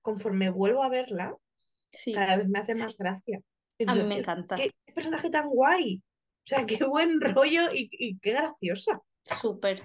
conforme 0.00 0.48
vuelvo 0.48 0.82
a 0.82 0.88
verla, 0.88 1.36
sí, 1.92 2.12
cada 2.14 2.36
vez 2.36 2.48
me 2.48 2.58
hace 2.60 2.74
más 2.74 2.96
gracia. 2.96 3.40
a 3.86 3.94
mí 3.94 4.02
me 4.04 4.14
"Qué- 4.14 4.20
encanta. 4.20 4.56
Qué, 4.56 4.70
qué 4.86 4.92
personaje 4.92 5.28
tan 5.28 5.48
guay. 5.48 6.02
O 6.44 6.46
sea, 6.46 6.64
qué 6.66 6.84
buen 6.84 7.20
rollo 7.20 7.62
y, 7.74 7.88
y 7.92 8.18
qué 8.18 8.32
graciosa. 8.32 9.00
Súper. 9.24 9.82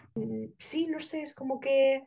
Sí, 0.57 0.87
no 0.87 0.99
sé, 0.99 1.21
es 1.21 1.35
como 1.35 1.59
que, 1.59 2.01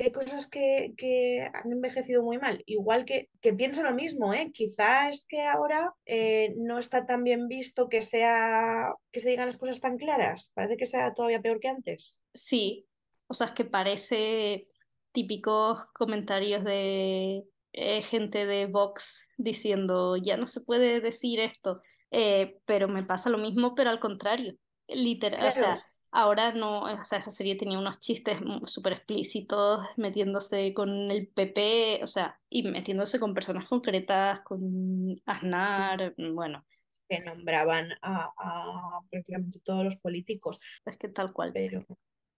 que 0.00 0.06
hay 0.06 0.12
cosas 0.12 0.48
que, 0.48 0.94
que 0.96 1.46
han 1.52 1.70
envejecido 1.70 2.22
muy 2.22 2.38
mal. 2.38 2.62
Igual 2.64 3.04
que, 3.04 3.28
que 3.42 3.52
pienso 3.52 3.82
lo 3.82 3.92
mismo, 3.92 4.32
¿eh? 4.32 4.50
Quizá 4.50 5.10
es 5.10 5.26
que 5.26 5.42
ahora 5.42 5.92
eh, 6.06 6.54
no 6.56 6.78
está 6.78 7.04
tan 7.04 7.22
bien 7.22 7.48
visto 7.48 7.90
que 7.90 8.00
sea, 8.00 8.94
que 9.12 9.20
se 9.20 9.28
digan 9.28 9.48
las 9.48 9.58
cosas 9.58 9.78
tan 9.78 9.98
claras. 9.98 10.52
Parece 10.54 10.78
que 10.78 10.86
sea 10.86 11.12
todavía 11.12 11.42
peor 11.42 11.60
que 11.60 11.68
antes. 11.68 12.22
Sí, 12.32 12.86
o 13.26 13.34
sea, 13.34 13.48
es 13.48 13.52
que 13.52 13.66
parece 13.66 14.68
típicos 15.12 15.84
comentarios 15.92 16.64
de 16.64 17.44
eh, 17.74 18.02
gente 18.02 18.46
de 18.46 18.68
Vox 18.68 19.28
diciendo, 19.36 20.16
ya 20.16 20.38
no 20.38 20.46
se 20.46 20.62
puede 20.62 21.02
decir 21.02 21.40
esto, 21.40 21.82
Eh, 22.10 22.58
pero 22.64 22.88
me 22.88 23.04
pasa 23.04 23.30
lo 23.30 23.38
mismo, 23.38 23.74
pero 23.74 23.90
al 23.90 24.00
contrario, 24.00 24.56
literal, 24.88 25.46
o 25.46 25.52
sea. 25.52 25.86
Ahora 26.12 26.52
no, 26.52 26.82
o 26.82 27.04
sea, 27.04 27.18
esa 27.18 27.30
serie 27.30 27.56
tenía 27.56 27.78
unos 27.78 27.98
chistes 28.00 28.38
súper 28.66 28.94
explícitos, 28.94 29.86
metiéndose 29.96 30.72
con 30.74 31.10
el 31.10 31.28
PP, 31.28 32.00
o 32.02 32.06
sea, 32.06 32.38
y 32.48 32.62
metiéndose 32.64 33.20
con 33.20 33.34
personas 33.34 33.66
concretas, 33.66 34.40
con 34.40 35.20
Aznar, 35.26 36.14
bueno, 36.16 36.64
Que 37.08 37.20
nombraban 37.20 37.90
a, 38.02 38.30
a 38.36 39.00
prácticamente 39.10 39.60
todos 39.60 39.84
los 39.84 39.96
políticos. 39.96 40.60
es 40.84 40.96
que 40.96 41.08
tal 41.08 41.32
cual. 41.32 41.52
Pero 41.52 41.84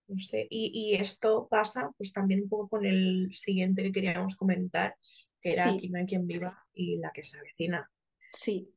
no 0.09 0.19
sé. 0.19 0.47
Y, 0.51 0.71
y 0.75 0.95
esto 0.95 1.49
pasa 1.51 1.91
pues 1.97 2.13
también 2.13 2.43
un 2.43 2.49
poco 2.49 2.69
con 2.69 2.85
el 2.85 3.35
siguiente 3.35 3.83
que 3.83 3.93
queríamos 3.93 4.37
comentar, 4.37 4.97
que 5.41 5.51
era 5.51 5.65
Sí. 5.65 5.71
Aquí 5.71 5.89
no 5.89 5.99
hay 5.99 6.07
quien 6.07 6.27
viva 6.27 6.59
y 6.75 6.99
la 6.99 7.11
que 7.13 7.23
se 7.23 7.39
avecina. 7.39 7.91
Sí, 8.31 8.75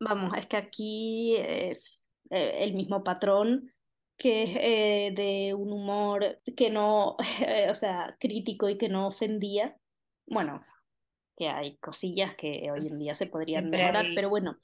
vamos, 0.00 0.32
es 0.36 0.46
que 0.46 0.56
aquí 0.56 1.36
eh, 1.36 1.72
el 2.30 2.74
mismo 2.74 3.02
patrón 3.04 3.72
que 4.18 4.42
es 4.42 4.50
eh, 4.56 5.12
de 5.14 5.54
un 5.54 5.72
humor 5.72 6.40
que 6.56 6.70
no, 6.70 7.16
o 7.70 7.74
sea, 7.74 8.16
crítico 8.20 8.68
y 8.68 8.76
que 8.76 8.88
no 8.88 9.06
ofendía. 9.06 9.76
Bueno, 10.26 10.64
que 11.36 11.48
hay 11.48 11.76
cosillas 11.78 12.34
que 12.34 12.70
hoy 12.70 12.86
en 12.88 12.98
día 12.98 13.14
se 13.14 13.26
podrían 13.26 13.62
Siempre 13.64 13.80
mejorar, 13.80 14.06
hay- 14.06 14.14
pero 14.14 14.28
bueno, 14.28 14.58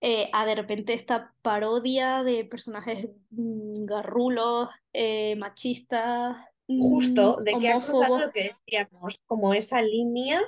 eh, 0.00 0.30
a 0.32 0.44
de 0.46 0.54
repente 0.54 0.94
esta 0.94 1.34
parodia 1.42 2.24
de 2.24 2.44
personajes 2.44 3.08
garrulos, 3.30 4.68
eh, 4.92 5.36
machistas, 5.36 6.36
mm, 6.68 6.80
Justo, 6.80 7.36
de 7.36 7.58
que 7.58 7.68
ha 7.68 7.74
cruzado 7.74 7.98
homófobos. 7.98 8.20
lo 8.22 8.32
que 8.32 8.42
decíamos, 8.66 9.22
como 9.26 9.54
esa 9.54 9.82
línea 9.82 10.40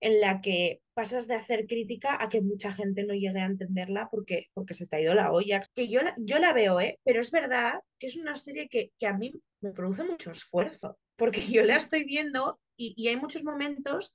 en 0.00 0.20
la 0.20 0.40
que 0.40 0.82
pasas 0.98 1.28
de 1.28 1.36
hacer 1.36 1.68
crítica 1.68 2.20
a 2.20 2.28
que 2.28 2.40
mucha 2.40 2.72
gente 2.72 3.04
no 3.04 3.14
llegue 3.14 3.38
a 3.38 3.44
entenderla 3.44 4.08
porque, 4.10 4.46
porque 4.52 4.74
se 4.74 4.88
te 4.88 4.96
ha 4.96 5.00
ido 5.00 5.14
la 5.14 5.30
olla. 5.30 5.62
Que 5.72 5.86
yo 5.86 6.02
la, 6.02 6.12
yo 6.18 6.40
la 6.40 6.52
veo, 6.52 6.80
¿eh? 6.80 6.98
Pero 7.04 7.20
es 7.20 7.30
verdad 7.30 7.74
que 8.00 8.08
es 8.08 8.16
una 8.16 8.36
serie 8.36 8.68
que, 8.68 8.90
que 8.98 9.06
a 9.06 9.16
mí 9.16 9.32
me 9.60 9.70
produce 9.70 10.02
mucho 10.02 10.32
esfuerzo, 10.32 10.98
porque 11.14 11.46
yo 11.46 11.64
la 11.64 11.76
estoy 11.76 12.02
viendo 12.02 12.58
y, 12.76 12.94
y 12.96 13.06
hay 13.06 13.16
muchos 13.16 13.44
momentos 13.44 14.12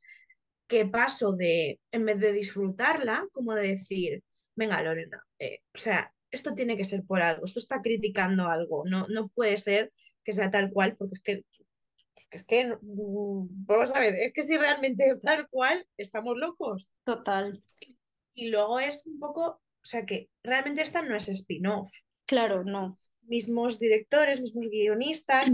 que 0.67 0.85
paso 0.85 1.31
de, 1.31 1.79
en 1.93 2.03
vez 2.03 2.19
de 2.19 2.33
disfrutarla, 2.33 3.29
como 3.31 3.55
de 3.55 3.69
decir, 3.69 4.21
venga, 4.53 4.81
Lorena, 4.81 5.23
eh, 5.39 5.59
o 5.73 5.77
sea, 5.77 6.13
esto 6.31 6.53
tiene 6.53 6.75
que 6.75 6.83
ser 6.83 7.05
por 7.05 7.21
algo, 7.21 7.45
esto 7.45 7.59
está 7.59 7.81
criticando 7.81 8.49
algo, 8.49 8.83
no, 8.85 9.07
no 9.07 9.29
puede 9.29 9.55
ser 9.55 9.93
que 10.21 10.33
sea 10.33 10.51
tal 10.51 10.69
cual, 10.69 10.97
porque 10.97 11.15
es 11.15 11.21
que 11.21 11.45
es 12.33 12.43
que, 12.43 12.65
mm, 12.81 13.65
vamos 13.65 13.95
a 13.95 13.99
ver, 13.99 14.15
es 14.15 14.33
que 14.33 14.43
si 14.43 14.57
realmente 14.57 15.07
es 15.07 15.19
tal 15.21 15.47
cual, 15.49 15.87
estamos 15.97 16.35
locos. 16.37 16.89
Total, 17.05 17.63
Y 18.35 18.49
luego 18.49 18.79
es 18.79 19.05
un 19.05 19.19
poco, 19.19 19.45
o 19.45 19.85
sea 19.85 20.05
que 20.05 20.29
realmente 20.43 20.81
esta 20.81 21.01
no 21.03 21.15
es 21.15 21.29
spin-off. 21.29 21.91
claro, 22.25 22.63
no. 22.63 22.97
Mismos 23.23 23.79
directores, 23.79 24.41
mismos 24.41 24.67
guionistas. 24.69 25.49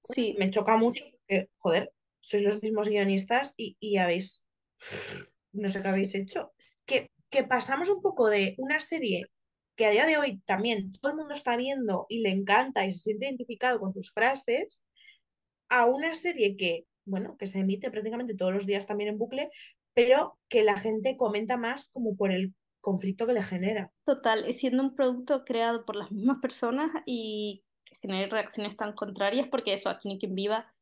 Sí, 0.00 0.36
Me 0.38 0.50
choca 0.50 0.76
mucho 0.76 1.04
porque, 1.10 1.50
joder, 1.58 1.92
sois 2.20 2.42
los 2.42 2.62
mismos 2.62 2.88
guionistas 2.88 3.54
y, 3.56 3.76
y 3.80 3.96
habéis, 3.98 4.46
no 5.52 5.68
sé 5.68 5.80
qué 5.82 5.88
habéis 5.88 6.14
hecho. 6.14 6.52
Que, 6.86 7.10
que 7.30 7.44
pasamos 7.44 7.88
un 7.88 8.02
poco 8.02 8.28
de 8.28 8.54
una 8.58 8.80
serie 8.80 9.26
que 9.76 9.86
a 9.86 9.90
día 9.90 10.06
de 10.06 10.18
hoy 10.18 10.40
también 10.44 10.92
todo 10.92 11.12
el 11.12 11.16
mundo 11.18 11.34
está 11.34 11.56
viendo 11.56 12.06
y 12.08 12.20
le 12.20 12.30
encanta 12.30 12.84
y 12.84 12.92
se 12.92 12.98
siente 12.98 13.26
identificado 13.26 13.78
con 13.80 13.92
sus 13.92 14.10
frases, 14.12 14.84
a 15.68 15.86
una 15.86 16.14
serie 16.14 16.56
que, 16.56 16.86
bueno, 17.04 17.36
que 17.36 17.46
se 17.46 17.60
emite 17.60 17.90
prácticamente 17.90 18.34
todos 18.34 18.52
los 18.54 18.66
días 18.66 18.86
también 18.86 19.10
en 19.10 19.18
bucle, 19.18 19.50
pero 19.94 20.38
que 20.48 20.62
la 20.62 20.76
gente 20.78 21.16
comenta 21.16 21.56
más 21.56 21.90
como 21.90 22.16
por 22.16 22.32
el 22.32 22.54
conflicto 22.80 23.26
que 23.26 23.32
le 23.32 23.42
genera. 23.42 23.92
Total, 24.04 24.50
siendo 24.54 24.82
un 24.82 24.94
producto 24.94 25.44
creado 25.44 25.84
por 25.84 25.96
las 25.96 26.10
mismas 26.10 26.38
personas 26.38 26.90
y 27.04 27.64
que 27.84 27.94
genere 27.96 28.28
reacciones 28.30 28.76
tan 28.76 28.92
contrarias, 28.94 29.48
porque 29.48 29.74
eso, 29.74 29.90
Aquí 29.90 30.08
ni 30.08 30.18
quien 30.18 30.34
viva 30.34 30.72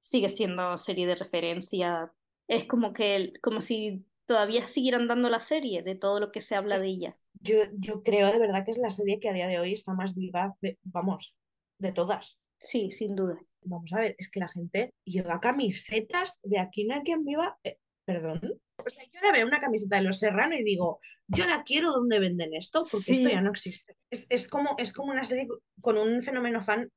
sigue 0.00 0.28
siendo 0.28 0.76
serie 0.78 1.06
de 1.06 1.16
referencia. 1.16 2.12
Es 2.48 2.64
como 2.66 2.92
que, 2.92 3.32
como 3.42 3.60
si 3.60 4.06
todavía 4.26 4.68
siguieran 4.68 5.08
dando 5.08 5.28
la 5.30 5.40
serie 5.40 5.82
de 5.82 5.94
todo 5.96 6.20
lo 6.20 6.32
que 6.32 6.40
se 6.40 6.56
habla 6.56 6.78
de 6.78 6.88
ella. 6.88 7.18
Yo, 7.40 7.56
yo 7.78 8.02
creo 8.02 8.30
de 8.32 8.38
verdad 8.38 8.64
que 8.64 8.70
es 8.72 8.78
la 8.78 8.90
serie 8.90 9.18
que 9.20 9.28
a 9.28 9.32
día 9.32 9.46
de 9.48 9.58
hoy 9.58 9.72
está 9.72 9.94
más 9.94 10.14
viva, 10.14 10.56
de- 10.60 10.78
vamos, 10.84 11.34
de 11.78 11.92
todas. 11.92 12.38
Sí, 12.58 12.90
sin 12.92 13.16
duda. 13.16 13.36
Vamos 13.62 13.92
a 13.92 14.00
ver, 14.00 14.14
es 14.18 14.30
que 14.30 14.40
la 14.40 14.48
gente 14.48 14.94
lleva 15.04 15.40
camisetas 15.40 16.40
de 16.42 16.58
Aquí 16.58 16.84
no 16.84 16.94
hay 16.94 17.02
quien 17.02 17.24
viva, 17.24 17.58
eh, 17.64 17.78
perdón. 18.04 18.40
O 18.76 18.90
sea, 18.90 19.04
yo 19.04 19.20
ahora 19.20 19.32
veo 19.32 19.46
una 19.46 19.60
camiseta 19.60 19.96
de 19.96 20.02
Los 20.02 20.20
Serrano 20.20 20.54
y 20.54 20.62
digo, 20.62 20.98
yo 21.26 21.46
la 21.46 21.64
quiero 21.64 21.90
donde 21.90 22.20
venden 22.20 22.54
esto, 22.54 22.84
porque 22.90 23.12
esto 23.12 23.28
ya 23.28 23.40
no 23.40 23.50
existe. 23.50 23.96
Es, 24.10 24.26
es 24.30 24.48
como, 24.48 24.76
es 24.78 24.92
como 24.92 25.12
una 25.12 25.24
serie 25.24 25.48
con 25.80 25.98
un 25.98 26.22
fenómeno 26.22 26.62
fan 26.62 26.90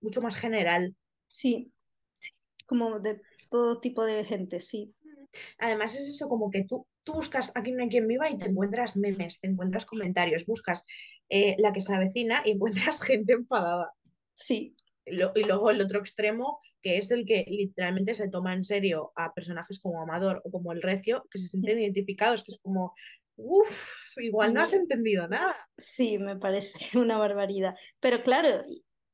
mucho 0.00 0.20
más 0.20 0.36
general. 0.36 0.94
Sí, 1.28 1.72
como 2.66 3.00
de 3.00 3.20
todo 3.48 3.80
tipo 3.80 4.04
de 4.04 4.24
gente, 4.24 4.60
sí. 4.60 4.94
Además 5.58 5.94
es 5.94 6.08
eso, 6.08 6.28
como 6.28 6.50
que 6.50 6.64
tú, 6.64 6.86
tú 7.02 7.14
buscas 7.14 7.52
Aquí 7.54 7.72
no 7.72 7.82
hay 7.82 7.88
quien 7.88 8.06
viva 8.06 8.30
y 8.30 8.38
te 8.38 8.46
encuentras 8.46 8.96
memes, 8.96 9.40
te 9.40 9.48
encuentras 9.48 9.84
comentarios, 9.84 10.46
buscas 10.46 10.84
eh, 11.28 11.56
la 11.58 11.72
que 11.72 11.80
se 11.80 11.94
avecina 11.94 12.42
y 12.44 12.50
encuentras 12.52 13.02
gente 13.02 13.34
enfadada. 13.34 13.92
Sí, 14.34 14.75
Lo- 15.06 15.32
y 15.34 15.44
luego 15.44 15.70
el 15.70 15.80
otro 15.80 15.98
extremo, 16.00 16.58
que 16.82 16.98
es 16.98 17.10
el 17.10 17.24
que 17.24 17.44
literalmente 17.48 18.14
se 18.14 18.28
toma 18.28 18.52
en 18.54 18.64
serio 18.64 19.12
a 19.16 19.32
personajes 19.32 19.80
como 19.80 20.02
Amador 20.02 20.42
o 20.44 20.50
como 20.50 20.72
El 20.72 20.82
Recio, 20.82 21.26
que 21.30 21.38
se 21.38 21.48
sienten 21.48 21.80
identificados, 21.80 22.42
que 22.44 22.52
es 22.52 22.58
como, 22.60 22.92
uff, 23.36 23.92
igual 24.18 24.52
no 24.54 24.60
has 24.62 24.72
Mm. 24.72 24.76
entendido 24.76 25.28
nada. 25.28 25.56
sí, 25.78 26.18
me 26.18 26.36
parece 26.36 26.78
una 26.98 27.18
barbaridad. 27.18 27.74
Pero 28.00 28.22
claro, 28.22 28.64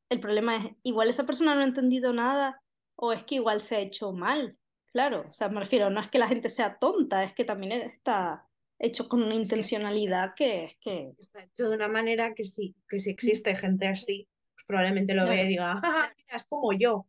el 0.08 0.20
problema 0.20 0.56
es, 0.56 0.70
igual 0.82 1.08
esa 1.08 1.24
persona 1.26 1.54
no 1.54 1.60
ha 1.60 1.64
entendido 1.64 2.12
nada 2.12 2.60
o 2.96 3.12
es 3.12 3.24
que 3.24 3.36
igual 3.36 3.60
se 3.60 3.76
ha 3.76 3.80
hecho 3.80 4.12
mal. 4.12 4.56
Claro, 4.92 5.26
o 5.28 5.32
sea, 5.32 5.48
me 5.48 5.60
refiero, 5.60 5.88
no 5.90 6.00
es 6.00 6.08
que 6.08 6.18
la 6.18 6.28
gente 6.28 6.50
sea 6.50 6.78
tonta, 6.78 7.24
es 7.24 7.32
que 7.32 7.44
también 7.44 7.72
está 7.72 8.46
hecho 8.78 9.08
con 9.08 9.22
una 9.22 9.34
intencionalidad 9.34 10.34
que 10.36 10.64
es 10.64 10.76
que... 10.80 11.12
Está 11.18 11.44
hecho 11.44 11.68
de 11.70 11.76
una 11.76 11.88
manera 11.88 12.34
que 12.34 12.44
sí, 12.44 12.74
que 12.88 13.00
si 13.00 13.10
existe 13.10 13.54
gente 13.54 13.86
así, 13.86 14.28
probablemente 14.72 15.12
lo 15.14 15.24
Claro. 15.24 15.36
ve 15.38 15.44
y 15.44 15.48
diga, 15.48 15.80
"Ah, 15.84 16.10
mira, 16.16 16.36
es 16.36 16.46
como 16.46 16.72
yo. 16.72 17.04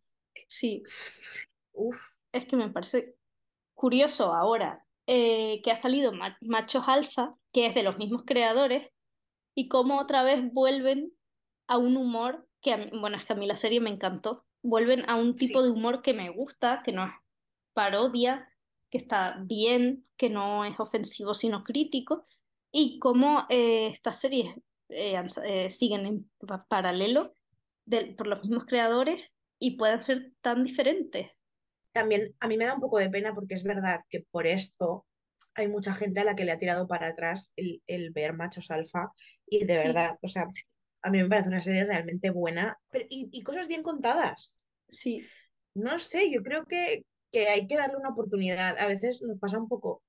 Sí, 0.47 0.83
Uff, 1.71 2.13
es 2.33 2.45
que 2.45 2.55
me 2.57 2.69
parece 2.69 3.15
curioso 3.73 4.33
ahora 4.33 4.85
eh, 5.07 5.61
que 5.63 5.71
ha 5.71 5.75
salido 5.75 6.11
Ma- 6.13 6.37
Machos 6.41 6.85
Alfa, 6.87 7.35
que 7.51 7.65
es 7.65 7.73
de 7.75 7.83
los 7.83 7.97
mismos 7.97 8.23
creadores, 8.25 8.89
y 9.55 9.67
cómo 9.67 9.99
otra 9.99 10.23
vez 10.23 10.41
vuelven 10.53 11.11
a 11.67 11.77
un 11.77 11.97
humor 11.97 12.47
que, 12.61 12.71
a 12.73 12.77
mí- 12.77 12.89
bueno, 12.99 13.17
es 13.17 13.25
que 13.25 13.33
a 13.33 13.35
mí 13.35 13.45
la 13.45 13.57
serie 13.57 13.81
me 13.81 13.89
encantó. 13.89 14.45
Vuelven 14.61 15.09
a 15.09 15.15
un 15.15 15.35
tipo 15.35 15.59
Sí. 15.61 15.65
de 15.67 15.73
humor 15.73 16.01
que 16.01 16.13
me 16.13 16.29
gusta, 16.29 16.81
que 16.85 16.91
no 16.93 17.05
es 17.05 17.11
parodia, 17.73 18.47
que 18.89 18.97
está 18.97 19.35
bien, 19.41 20.05
que 20.17 20.29
no 20.29 20.63
es 20.63 20.79
ofensivo 20.79 21.33
sino 21.33 21.63
crítico, 21.65 22.25
y 22.71 22.97
cómo 22.99 23.45
eh, 23.49 23.87
estas 23.87 24.19
series 24.21 24.55
eh, 24.89 25.21
eh, 25.45 25.69
siguen 25.69 26.05
en 26.05 26.29
pa- 26.47 26.65
paralelo 26.69 27.33
del- 27.85 28.15
por 28.15 28.27
los 28.27 28.41
mismos 28.43 28.65
creadores 28.65 29.35
y 29.59 29.77
pueden 29.77 30.01
ser 30.01 30.31
tan 30.41 30.63
diferentes. 30.63 31.31
también 31.91 32.33
a 32.39 32.47
mí 32.47 32.57
me 32.57 32.65
da 32.65 32.73
un 32.75 32.81
poco 32.81 32.99
de 32.99 33.09
pena 33.09 33.33
porque 33.33 33.53
es 33.55 33.63
verdad 33.63 34.01
que 34.09 34.25
por 34.31 34.47
esto 34.47 35.05
hay 35.55 35.67
mucha 35.67 35.93
gente 35.93 36.19
a 36.21 36.23
la 36.23 36.35
que 36.35 36.45
le 36.45 36.51
ha 36.51 36.57
tirado 36.57 36.87
para 36.87 37.09
atrás 37.09 37.53
el, 37.55 37.81
el 37.87 38.11
ver 38.11 38.33
machos 38.33 38.71
alfa 38.71 39.11
y 39.47 39.65
de 39.65 39.77
Sí. 39.77 39.87
verdad, 39.87 40.17
o 40.21 40.27
sea, 40.27 40.47
a 41.03 41.09
mí 41.11 41.21
me 41.21 41.29
parece 41.29 41.49
una 41.49 41.59
serie 41.59 41.85
realmente 41.85 42.31
buena 42.31 42.79
pero, 42.89 43.05
y, 43.09 43.29
y 43.31 43.43
cosas 43.43 43.67
bien 43.67 43.83
contadas. 43.83 44.65
Sí, 44.87 45.33
No 45.75 45.97
sé, 45.99 46.31
yo 46.31 46.43
creo 46.43 46.65
que, 46.65 47.05
que 47.31 47.47
hay 47.49 47.67
que 47.67 47.77
darle 47.77 47.97
una 47.97 48.09
oportunidad. 48.09 48.77
A 48.79 48.87
veces 48.87 49.21
nos 49.23 49.39
pasa 49.39 49.57
un 49.59 49.67
poco 49.67 50.03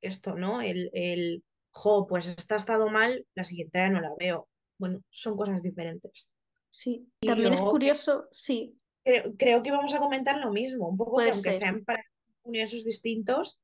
esto, 0.00 0.36
¿no? 0.36 0.62
El, 0.62 0.90
el 0.92 1.44
jo, 1.72 2.06
pues 2.06 2.26
esta 2.28 2.54
ha 2.56 2.58
estado 2.58 2.88
mal, 2.90 3.26
la 3.34 3.44
siguiente 3.44 3.78
ya 3.78 3.90
no 3.90 4.00
la 4.00 4.14
veo. 4.18 4.48
Bueno, 4.78 5.02
son 5.10 5.36
cosas 5.36 5.62
diferentes. 5.62 6.30
Sí, 6.70 7.08
Y 7.20 7.26
también 7.26 7.54
es 7.54 7.60
curioso, 7.60 8.28
sí, 8.30 8.74
Creo, 9.04 9.34
creo 9.38 9.62
que 9.62 9.70
vamos 9.70 9.94
a 9.94 9.98
comentar 10.00 10.38
lo 10.38 10.50
mismo, 10.52 10.88
un 10.88 10.96
poco 10.98 11.12
Puede 11.12 11.28
que 11.28 11.34
aunque 11.34 11.50
ser. 11.50 11.58
sean 11.60 11.84
para 11.84 12.02
universos 12.42 12.84
distintos, 12.84 13.60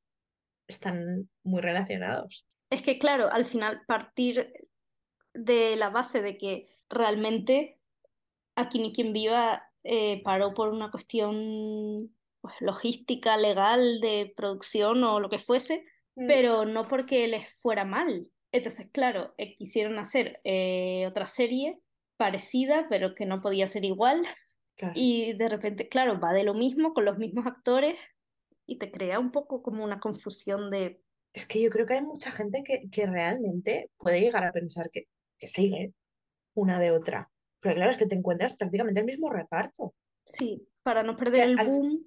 están 0.67 1.29
muy 1.43 1.61
relacionados. 1.61 2.47
Es 2.71 2.81
que, 2.81 2.97
claro, 2.97 3.31
al 3.31 3.45
final 3.45 3.81
partir 3.85 4.51
de 5.33 5.75
la 5.75 5.89
base 5.89 6.21
de 6.23 6.37
que 6.37 6.67
realmente 6.89 7.79
aquí 8.55 8.79
ni 8.79 8.91
quien 8.91 9.13
viva 9.13 9.69
eh, 9.83 10.23
paró 10.23 10.53
por 10.55 10.69
una 10.69 10.89
cuestión 10.89 12.11
pues, 12.41 12.55
logística, 12.61 13.37
legal, 13.37 13.99
de 14.01 14.33
producción 14.35 15.03
o 15.03 15.19
lo 15.19 15.29
que 15.29 15.39
fuese, 15.39 15.85
Mm. 16.15 16.27
pero 16.27 16.65
no 16.65 16.87
porque 16.87 17.27
les 17.27 17.53
fuera 17.55 17.83
mal. 17.83 18.31
Entonces, 18.53 18.89
claro, 18.91 19.33
eh, 19.37 19.55
quisieron 19.57 19.99
hacer 19.99 20.39
eh, 20.45 21.05
otra 21.07 21.27
serie 21.27 21.81
parecida, 22.17 22.87
pero 22.89 23.15
que 23.15 23.25
no 23.25 23.41
podía 23.41 23.67
ser 23.67 23.85
igual. 23.85 24.21
Claro. 24.75 24.93
Y 24.95 25.33
de 25.33 25.49
repente, 25.49 25.87
claro, 25.87 26.19
va 26.19 26.33
de 26.33 26.43
lo 26.43 26.53
mismo, 26.53 26.93
con 26.93 27.05
los 27.05 27.17
mismos 27.17 27.45
actores, 27.45 27.97
y 28.65 28.77
te 28.77 28.91
crea 28.91 29.19
un 29.19 29.31
poco 29.31 29.61
como 29.61 29.83
una 29.83 29.99
confusión 29.99 30.69
de 30.71 31.01
Es 31.33 31.45
que 31.47 31.61
yo 31.61 31.69
creo 31.69 31.85
que 31.85 31.93
hay 31.95 32.01
mucha 32.01 32.31
gente 32.31 32.63
que, 32.63 32.89
que 32.91 33.05
realmente 33.05 33.91
puede 33.97 34.19
llegar 34.21 34.43
a 34.45 34.51
pensar 34.51 34.89
que, 34.89 35.03
que 35.37 35.47
sigue 35.47 35.93
una 36.55 36.79
de 36.79 36.91
otra. 36.91 37.29
Pero 37.59 37.75
claro, 37.75 37.91
es 37.91 37.97
que 37.97 38.05
te 38.07 38.15
encuentras 38.15 38.55
prácticamente 38.55 38.99
el 39.01 39.05
mismo 39.05 39.29
reparto. 39.29 39.93
Sí, 40.25 40.67
para 40.83 41.03
no 41.03 41.15
perder 41.15 41.45
Que 41.45 41.51
el 41.53 41.59
al- 41.59 41.67
boom, 41.67 42.05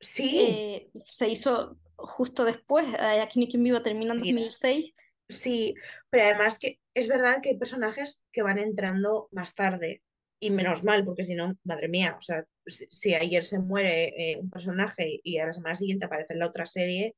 Sí, 0.00 0.38
eh, 0.40 0.90
se 0.94 1.28
hizo 1.30 1.78
justo 1.96 2.44
después. 2.44 2.86
eh, 2.94 3.20
Aquí 3.22 3.38
ni 3.40 3.48
quien 3.48 3.62
viva 3.62 3.82
termina 3.82 4.12
en 4.12 4.20
Mira. 4.20 4.34
2006. 4.40 4.92
Sí, 5.28 5.74
pero 6.10 6.24
además 6.24 6.58
que 6.58 6.80
es 6.94 7.08
verdad 7.08 7.40
que 7.42 7.50
hay 7.50 7.58
personajes 7.58 8.24
que 8.32 8.42
van 8.42 8.58
entrando 8.58 9.28
más 9.32 9.54
tarde. 9.54 10.02
Y 10.40 10.50
menos 10.50 10.84
mal, 10.84 11.04
porque 11.06 11.24
si 11.24 11.34
no, 11.34 11.56
madre 11.64 11.88
mía, 11.88 12.16
o 12.18 12.20
sea, 12.20 12.44
si, 12.66 12.86
si 12.90 13.14
ayer 13.14 13.46
se 13.46 13.60
muere 13.60 14.08
eh, 14.32 14.36
un 14.38 14.50
personaje 14.50 15.20
y 15.22 15.38
a 15.38 15.46
la 15.46 15.54
semana 15.54 15.74
siguiente 15.74 16.04
aparece 16.04 16.34
en 16.34 16.40
la 16.40 16.48
otra 16.48 16.66
serie, 16.66 17.16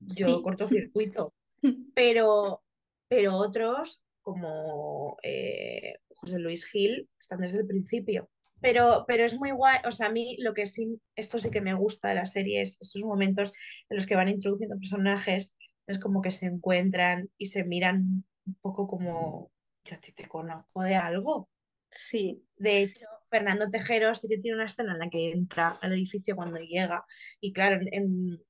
yo 0.00 0.26
Sí. 0.26 0.40
cortocircuito. 0.42 1.34
pero, 1.94 2.62
pero 3.08 3.36
otros, 3.36 4.02
como 4.22 5.18
eh, 5.22 5.96
José 6.16 6.38
Luis 6.38 6.66
Gil, 6.66 7.10
están 7.20 7.40
desde 7.40 7.58
el 7.58 7.66
principio. 7.66 8.30
Pero, 8.60 9.04
pero 9.08 9.24
es 9.24 9.34
muy 9.34 9.50
guay, 9.50 9.78
o 9.84 9.90
sea, 9.90 10.06
a 10.06 10.12
mí 10.12 10.36
lo 10.38 10.54
que 10.54 10.66
sí, 10.66 11.00
esto 11.16 11.38
sí 11.38 11.50
que 11.50 11.60
me 11.60 11.74
gusta 11.74 12.08
de 12.08 12.14
la 12.14 12.26
serie 12.26 12.62
es 12.62 12.80
esos 12.80 13.02
momentos 13.02 13.52
en 13.90 13.96
los 13.96 14.06
que 14.06 14.14
van 14.14 14.28
introduciendo 14.28 14.78
personajes, 14.78 15.56
es 15.92 15.98
como 15.98 16.22
que 16.22 16.30
se 16.30 16.46
encuentran 16.46 17.30
y 17.38 17.46
se 17.46 17.64
miran 17.64 18.24
un 18.46 18.54
poco 18.60 18.88
como, 18.88 19.52
yo 19.84 19.98
ti 20.00 20.12
te 20.12 20.28
conozco 20.28 20.82
de 20.82 20.96
algo. 20.96 21.48
Sí, 21.90 22.42
De 22.56 22.78
hecho, 22.78 23.06
Fernando 23.30 23.70
Tejero 23.70 24.14
sí 24.14 24.28
que 24.28 24.38
tiene 24.38 24.56
una 24.56 24.66
escena 24.66 24.92
en 24.92 24.98
la 24.98 25.10
que 25.10 25.30
entra 25.32 25.76
al 25.80 25.92
edificio 25.92 26.34
cuando 26.34 26.58
llega 26.58 27.04
y 27.40 27.52
claro, 27.52 27.80
en, 27.92 28.40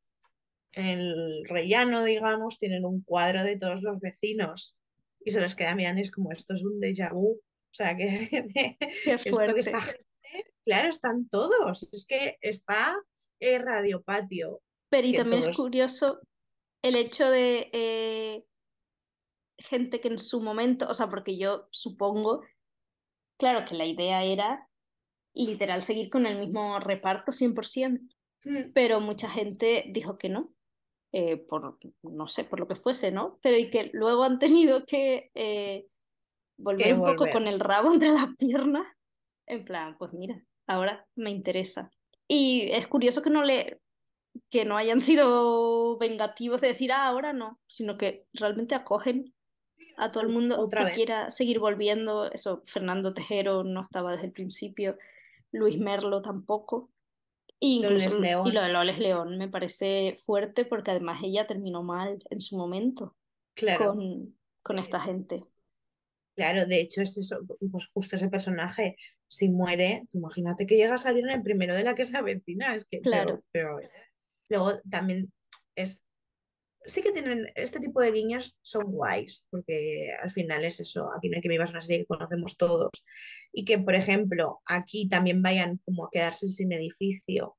el 0.72 1.44
rellano, 1.46 2.04
digamos, 2.04 2.58
tienen 2.58 2.84
un 2.84 3.02
cuadro 3.02 3.44
de 3.44 3.58
todos 3.58 3.82
los 3.82 4.00
vecinos 4.00 4.78
y 5.24 5.30
se 5.30 5.40
los 5.40 5.54
queda 5.54 5.74
mirando 5.74 6.00
y 6.00 6.04
es 6.04 6.10
como, 6.10 6.32
esto 6.32 6.54
es 6.54 6.62
un 6.62 6.80
déjà 6.80 7.12
vu. 7.12 7.32
O 7.32 7.74
sea, 7.74 7.96
que 7.96 8.28
qué 9.04 9.12
esto 9.12 9.24
que 9.24 9.30
fuerte. 9.30 9.60
esta 9.60 9.80
gente, 9.80 10.06
claro, 10.64 10.88
están 10.88 11.28
todos. 11.28 11.88
Es 11.92 12.06
que 12.06 12.38
está 12.40 12.96
eh, 13.40 13.58
Radio 13.58 14.02
Patio. 14.02 14.62
Pero 14.88 15.06
y 15.06 15.14
también 15.14 15.44
es 15.44 15.56
curioso 15.56 16.20
el 16.82 16.96
hecho 16.96 17.30
de 17.30 17.70
eh, 17.72 18.44
gente 19.58 20.00
que 20.00 20.08
en 20.08 20.18
su 20.18 20.42
momento, 20.42 20.88
o 20.88 20.94
sea, 20.94 21.08
porque 21.08 21.38
yo 21.38 21.68
supongo, 21.70 22.42
claro 23.38 23.64
que 23.64 23.76
la 23.76 23.86
idea 23.86 24.24
era 24.24 24.68
literal 25.34 25.80
seguir 25.82 26.10
con 26.10 26.26
el 26.26 26.38
mismo 26.38 26.78
reparto 26.80 27.32
100%, 27.32 28.08
Mm, 28.44 28.72
pero 28.74 29.00
mucha 29.00 29.28
gente 29.28 29.84
dijo 29.88 30.18
que 30.18 30.28
no, 30.28 30.52
eh, 31.12 31.36
por, 31.36 31.78
no 32.02 32.26
sé, 32.26 32.44
por 32.44 32.60
lo 32.60 32.66
que 32.66 32.74
fuese, 32.74 33.12
¿no? 33.12 33.38
Pero 33.42 33.56
y 33.56 33.70
que 33.70 33.90
luego 33.92 34.24
han 34.24 34.38
tenido 34.38 34.84
que 34.84 35.30
eh, 35.34 35.86
volver 36.58 36.86
Que 36.86 36.94
un 36.94 37.00
poco 37.00 37.30
con 37.30 37.46
el 37.46 37.60
rabo 37.60 37.92
entre 37.92 38.10
las 38.10 38.34
piernas, 38.38 38.86
en 39.46 39.64
plan, 39.64 39.96
pues 39.98 40.12
mira, 40.12 40.44
ahora 40.66 41.06
me 41.16 41.30
interesa. 41.30 41.90
Y 42.28 42.70
es 42.70 42.86
curioso 42.86 43.22
que 43.22 43.30
no 43.30 43.42
le 43.42 43.80
que 44.50 44.64
no 44.64 44.76
hayan 44.76 45.00
sido 45.00 45.98
vengativos 45.98 46.60
de 46.60 46.68
decir, 46.68 46.92
ah, 46.92 47.06
ahora 47.06 47.32
no, 47.32 47.60
sino 47.66 47.96
que 47.96 48.26
realmente 48.32 48.74
acogen 48.74 49.34
a 49.96 50.10
todo 50.12 50.22
el 50.22 50.30
mundo 50.30 50.58
Otra 50.60 50.80
que 50.80 50.84
vez. 50.86 50.94
quiera 50.94 51.30
seguir 51.30 51.58
volviendo. 51.58 52.30
Eso, 52.30 52.62
Fernando 52.64 53.12
Tejero 53.14 53.64
no 53.64 53.82
estaba 53.82 54.12
desde 54.12 54.26
el 54.26 54.32
principio, 54.32 54.96
Luis 55.52 55.78
Merlo 55.78 56.22
tampoco. 56.22 56.90
E 57.60 57.66
incluso, 57.68 58.10
Loles 58.10 58.20
León. 58.20 58.46
y 58.48 58.52
lo 58.52 58.62
de 58.62 58.68
Loles 58.70 58.98
León 58.98 59.38
me 59.38 59.48
parece 59.48 60.14
fuerte 60.24 60.64
porque 60.64 60.90
además 60.90 61.20
ella 61.22 61.46
terminó 61.46 61.82
mal 61.82 62.18
en 62.30 62.40
su 62.40 62.56
momento 62.56 63.16
Claro, 63.54 63.92
con, 63.94 64.36
con 64.62 64.78
esta 64.78 64.98
gente. 64.98 65.44
claro, 66.34 66.66
de 66.66 66.80
hecho 66.80 67.02
es 67.02 67.16
eso, 67.18 67.36
pues 67.70 67.86
justo 67.92 68.16
ese 68.16 68.28
personaje, 68.30 68.96
si 69.28 69.48
muere, 69.48 70.08
imagínate 70.12 70.66
que 70.66 70.76
llega 70.76 70.94
a 70.94 70.98
salir 70.98 71.24
en 71.24 71.30
el 71.30 71.42
primero 71.42 71.74
de 71.74 71.84
la 71.84 71.94
que 71.94 72.04
se 72.04 72.16
avecina, 72.16 72.74
es 72.74 72.86
que, 72.86 73.00
Claro. 73.00 73.44
pero, 73.52 73.76
pero 73.76 73.88
luego 74.52 74.80
también 74.88 75.32
es, 75.74 76.06
sí 76.84 77.02
que 77.02 77.12
tienen, 77.12 77.46
este 77.54 77.80
tipo 77.80 78.00
de 78.00 78.12
guiños 78.12 78.58
son 78.62 78.84
guays, 78.84 79.46
porque 79.50 80.14
al 80.22 80.30
final 80.30 80.64
es 80.64 80.80
eso, 80.80 81.10
aquí 81.16 81.28
no 81.28 81.36
hay 81.36 81.42
que 81.42 81.48
vivas 81.48 81.70
una 81.70 81.80
serie 81.80 82.00
que 82.00 82.06
conocemos 82.06 82.56
todos, 82.56 82.90
y 83.52 83.64
que, 83.64 83.78
por 83.78 83.94
ejemplo, 83.94 84.60
aquí 84.66 85.08
también 85.08 85.42
vayan 85.42 85.78
como 85.84 86.04
a 86.04 86.10
quedarse 86.10 86.48
sin 86.48 86.72
edificio, 86.72 87.56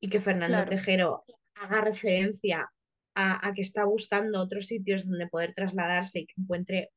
y 0.00 0.08
que 0.08 0.20
Fernando 0.20 0.56
Claro. 0.58 0.70
Tejero 0.70 1.24
haga 1.54 1.80
referencia 1.80 2.70
a, 3.14 3.48
a 3.48 3.52
que 3.52 3.62
está 3.62 3.84
buscando 3.84 4.40
otros 4.40 4.66
sitios 4.66 5.06
donde 5.06 5.26
poder 5.26 5.52
trasladarse 5.52 6.20
y 6.20 6.26
que 6.26 6.34
encuentre 6.40 6.92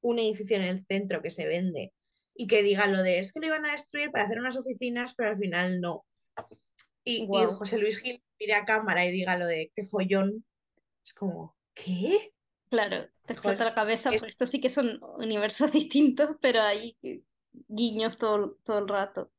un 0.00 0.18
edificio 0.18 0.56
en 0.56 0.62
el 0.62 0.82
centro 0.82 1.20
que 1.20 1.30
se 1.30 1.46
vende 1.46 1.92
y 2.34 2.46
que 2.46 2.62
diga 2.62 2.86
lo 2.86 3.02
de 3.02 3.18
es 3.18 3.32
que 3.32 3.40
lo 3.40 3.48
iban 3.48 3.66
a 3.66 3.72
destruir 3.72 4.10
para 4.10 4.24
hacer 4.24 4.38
unas 4.38 4.56
oficinas, 4.56 5.14
pero 5.14 5.30
al 5.30 5.38
final 5.38 5.80
no. 5.80 6.06
Y, 7.04 7.22
y 7.22 7.26
Guau. 7.26 7.52
José 7.54 7.78
Luis 7.78 8.00
Gil 8.00 8.22
mire 8.38 8.54
a 8.54 8.64
cámara 8.64 9.04
y 9.06 9.10
diga 9.10 9.36
lo 9.36 9.46
de 9.46 9.70
qué 9.74 9.84
follón. 9.84 10.44
Es 11.04 11.14
como, 11.14 11.56
¿qué? 11.74 12.32
Claro, 12.70 13.08
te 13.26 13.32
explota 13.32 13.64
la 13.64 13.74
cabeza, 13.74 14.10
es- 14.10 14.20
porque 14.20 14.30
estos 14.30 14.50
sí 14.50 14.60
que 14.60 14.70
son 14.70 15.00
universos 15.18 15.72
distintos, 15.72 16.36
pero 16.40 16.60
hay 16.62 16.96
guiños 17.68 18.16
todo, 18.18 18.56
todo 18.64 18.78
el 18.78 18.88
rato. 18.88 19.30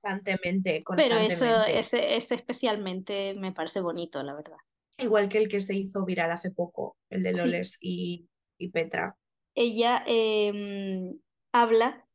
Constantemente, 0.00 0.82
Pero 0.96 1.16
eso, 1.16 1.44
constantemente. 1.44 1.78
ese, 1.78 2.16
ese 2.16 2.34
especialmente 2.36 3.34
me 3.38 3.52
parece 3.52 3.80
bonito, 3.80 4.22
la 4.22 4.34
verdad. 4.34 4.56
Igual 4.96 5.28
que 5.28 5.38
el 5.38 5.48
que 5.48 5.60
se 5.60 5.74
hizo 5.74 6.04
viral 6.04 6.30
hace 6.30 6.50
poco, 6.50 6.96
el 7.10 7.22
de 7.22 7.34
Sí. 7.34 7.40
Loles 7.40 7.78
y, 7.80 8.28
y 8.58 8.70
Petra. 8.70 9.16
Ella 9.54 10.02
eh, 10.06 11.14
habla 11.52 12.07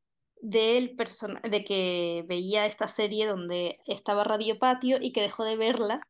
del 0.44 0.96
persona 0.98 1.40
de 1.42 1.64
que 1.64 2.26
veía 2.28 2.66
esta 2.66 2.90
serie 2.90 3.26
donde 3.26 3.80
estaba 3.86 4.26
Radio 4.26 4.60
Patio 4.60 4.98
y 5.02 5.14
que 5.14 5.22
dejó 5.22 5.46
de 5.46 5.56
verla 5.56 6.02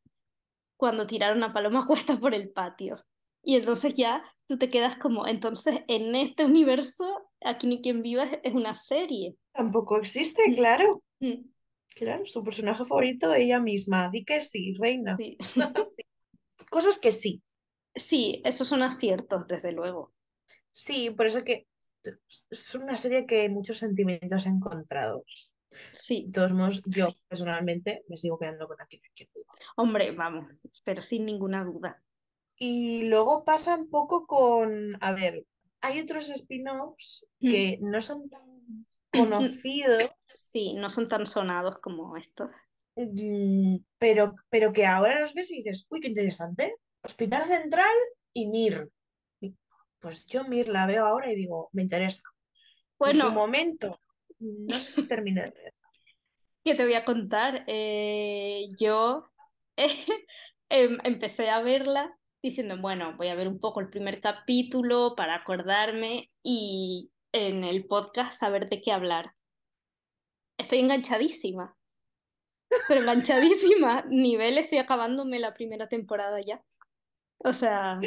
cuando 0.76 1.06
tiraron 1.06 1.44
a 1.44 1.54
Paloma 1.54 1.86
Cuesta 1.88 2.18
por 2.20 2.34
el 2.34 2.50
patio. 2.50 2.96
Y 3.44 3.56
entonces 3.58 3.96
ya 3.96 4.24
tú 4.48 4.58
te 4.58 4.70
quedas 4.72 4.96
como, 4.96 5.28
entonces 5.28 5.84
en 5.88 6.16
este 6.16 6.46
universo, 6.46 7.30
Aquí 7.46 7.68
ni 7.68 7.82
quien 7.82 8.02
viva 8.02 8.24
es- 8.24 8.40
es 8.42 8.54
una 8.54 8.74
serie. 8.74 9.36
Tampoco 9.54 9.98
existe, 9.98 10.42
Mm. 10.50 10.56
claro. 10.56 11.04
Mm, 11.20 11.46
Claro, 11.96 12.26
su 12.26 12.42
personaje 12.44 12.86
favorito, 12.86 13.34
ella 13.36 13.60
misma. 13.60 14.10
Di 14.10 14.24
que 14.26 14.40
sí, 14.42 14.74
reina. 14.80 15.16
Sí. 15.18 15.38
Cosas 16.72 16.98
que 17.00 17.12
sí. 17.12 17.44
Sí, 17.94 18.42
esos 18.46 18.68
son 18.68 18.82
aciertos, 18.82 19.46
desde 19.48 19.74
luego. 19.74 20.12
Sí, 20.72 21.12
por 21.12 21.28
eso 21.28 21.44
que 21.44 21.68
es 22.50 22.76
una 22.76 22.98
serie 22.98 23.26
que 23.26 23.50
muchos 23.50 23.78
sentimientos 23.78 24.46
encontrados. 24.46 25.54
Sí, 25.92 26.26
De 26.28 26.34
todos 26.34 26.52
modos, 26.54 26.84
yo 26.86 27.08
personalmente 27.28 28.04
me 28.08 28.18
sigo 28.18 28.38
quedando 28.38 28.68
con 28.68 28.80
Aquí 28.82 29.02
viva. 29.18 29.30
hombre, 29.76 30.12
vamos, 30.12 30.48
pero 30.84 31.02
sin 31.02 31.26
ninguna 31.26 31.64
duda. 31.64 32.04
Y 32.56 33.04
luego 33.04 33.44
pasa 33.44 33.76
un 33.76 33.90
poco 33.90 34.28
con, 34.28 34.96
a 35.02 35.12
ver, 35.14 35.46
hay 35.82 36.00
otros 36.00 36.30
spin-offs 36.30 37.26
Mm. 37.40 37.50
que 37.50 37.80
no 37.82 38.02
son 38.02 38.30
tan 38.30 38.86
conocidos, 39.12 40.10
Sí, 40.36 40.74
no 40.76 40.90
son 40.90 41.08
tan 41.08 41.26
sonados 41.28 41.80
como 41.80 42.16
estos. 42.18 42.50
mm, 42.96 43.78
pero, 43.98 44.36
pero 44.50 44.72
que 44.74 44.86
ahora 44.86 45.20
los 45.20 45.34
ves 45.34 45.52
y 45.52 45.58
dices, 45.58 45.86
uy, 45.90 46.00
qué 46.00 46.08
interesante. 46.08 46.76
Hospital 47.04 47.46
Central 47.46 47.92
y 48.34 48.48
Mir. 48.48 48.90
Pues 50.04 50.28
yo 50.28 50.44
Mir 50.44 50.68
la 50.68 50.86
veo 50.86 51.06
ahora 51.06 51.32
y 51.32 51.36
digo, 51.36 51.70
me 51.72 51.82
interesa. 51.82 52.24
En 53.00 53.16
su 53.16 53.32
momento, 53.32 54.02
no 54.38 54.76
sé 54.76 54.92
si 54.92 55.08
terminé 55.08 55.44
de 55.44 55.52
ver. 55.52 55.74
¿Qué 56.66 56.76
te 56.76 56.84
voy 56.84 56.96
a 56.96 57.06
contar? 57.06 57.64
Eh, 57.68 58.66
yo 58.78 59.32
em, 60.70 60.98
empecé 61.06 61.50
a 61.50 61.62
verla 61.62 62.20
diciendo, 62.42 62.78
bueno, 62.82 63.16
voy 63.16 63.30
a 63.30 63.36
ver 63.36 63.48
un 63.48 63.62
poco 63.62 63.80
el 63.80 63.90
primer 63.90 64.20
capítulo 64.20 65.16
para 65.16 65.36
acordarme 65.36 66.30
y 66.44 67.10
en 67.32 67.64
el 67.64 67.86
podcast 67.86 68.38
saber 68.38 68.68
de 68.68 68.82
qué 68.82 68.92
hablar. 68.92 69.32
Estoy 70.58 70.80
enganchadísima, 70.80 71.78
pero 72.90 73.00
enganchadísima. 73.00 74.04
Niveles 74.10 74.66
estoy 74.66 74.80
acabándome 74.80 75.40
la 75.40 75.54
primera 75.54 75.88
temporada 75.88 76.42
ya. 76.42 76.62
O 77.38 77.54
sea, 77.54 78.02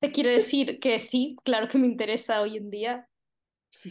te 0.00 0.10
quiero 0.12 0.30
decir 0.30 0.80
que 0.80 0.98
sí, 0.98 1.36
claro 1.44 1.68
que 1.68 1.78
me 1.78 1.86
interesa 1.86 2.40
hoy 2.40 2.56
en 2.56 2.70
día. 2.70 3.08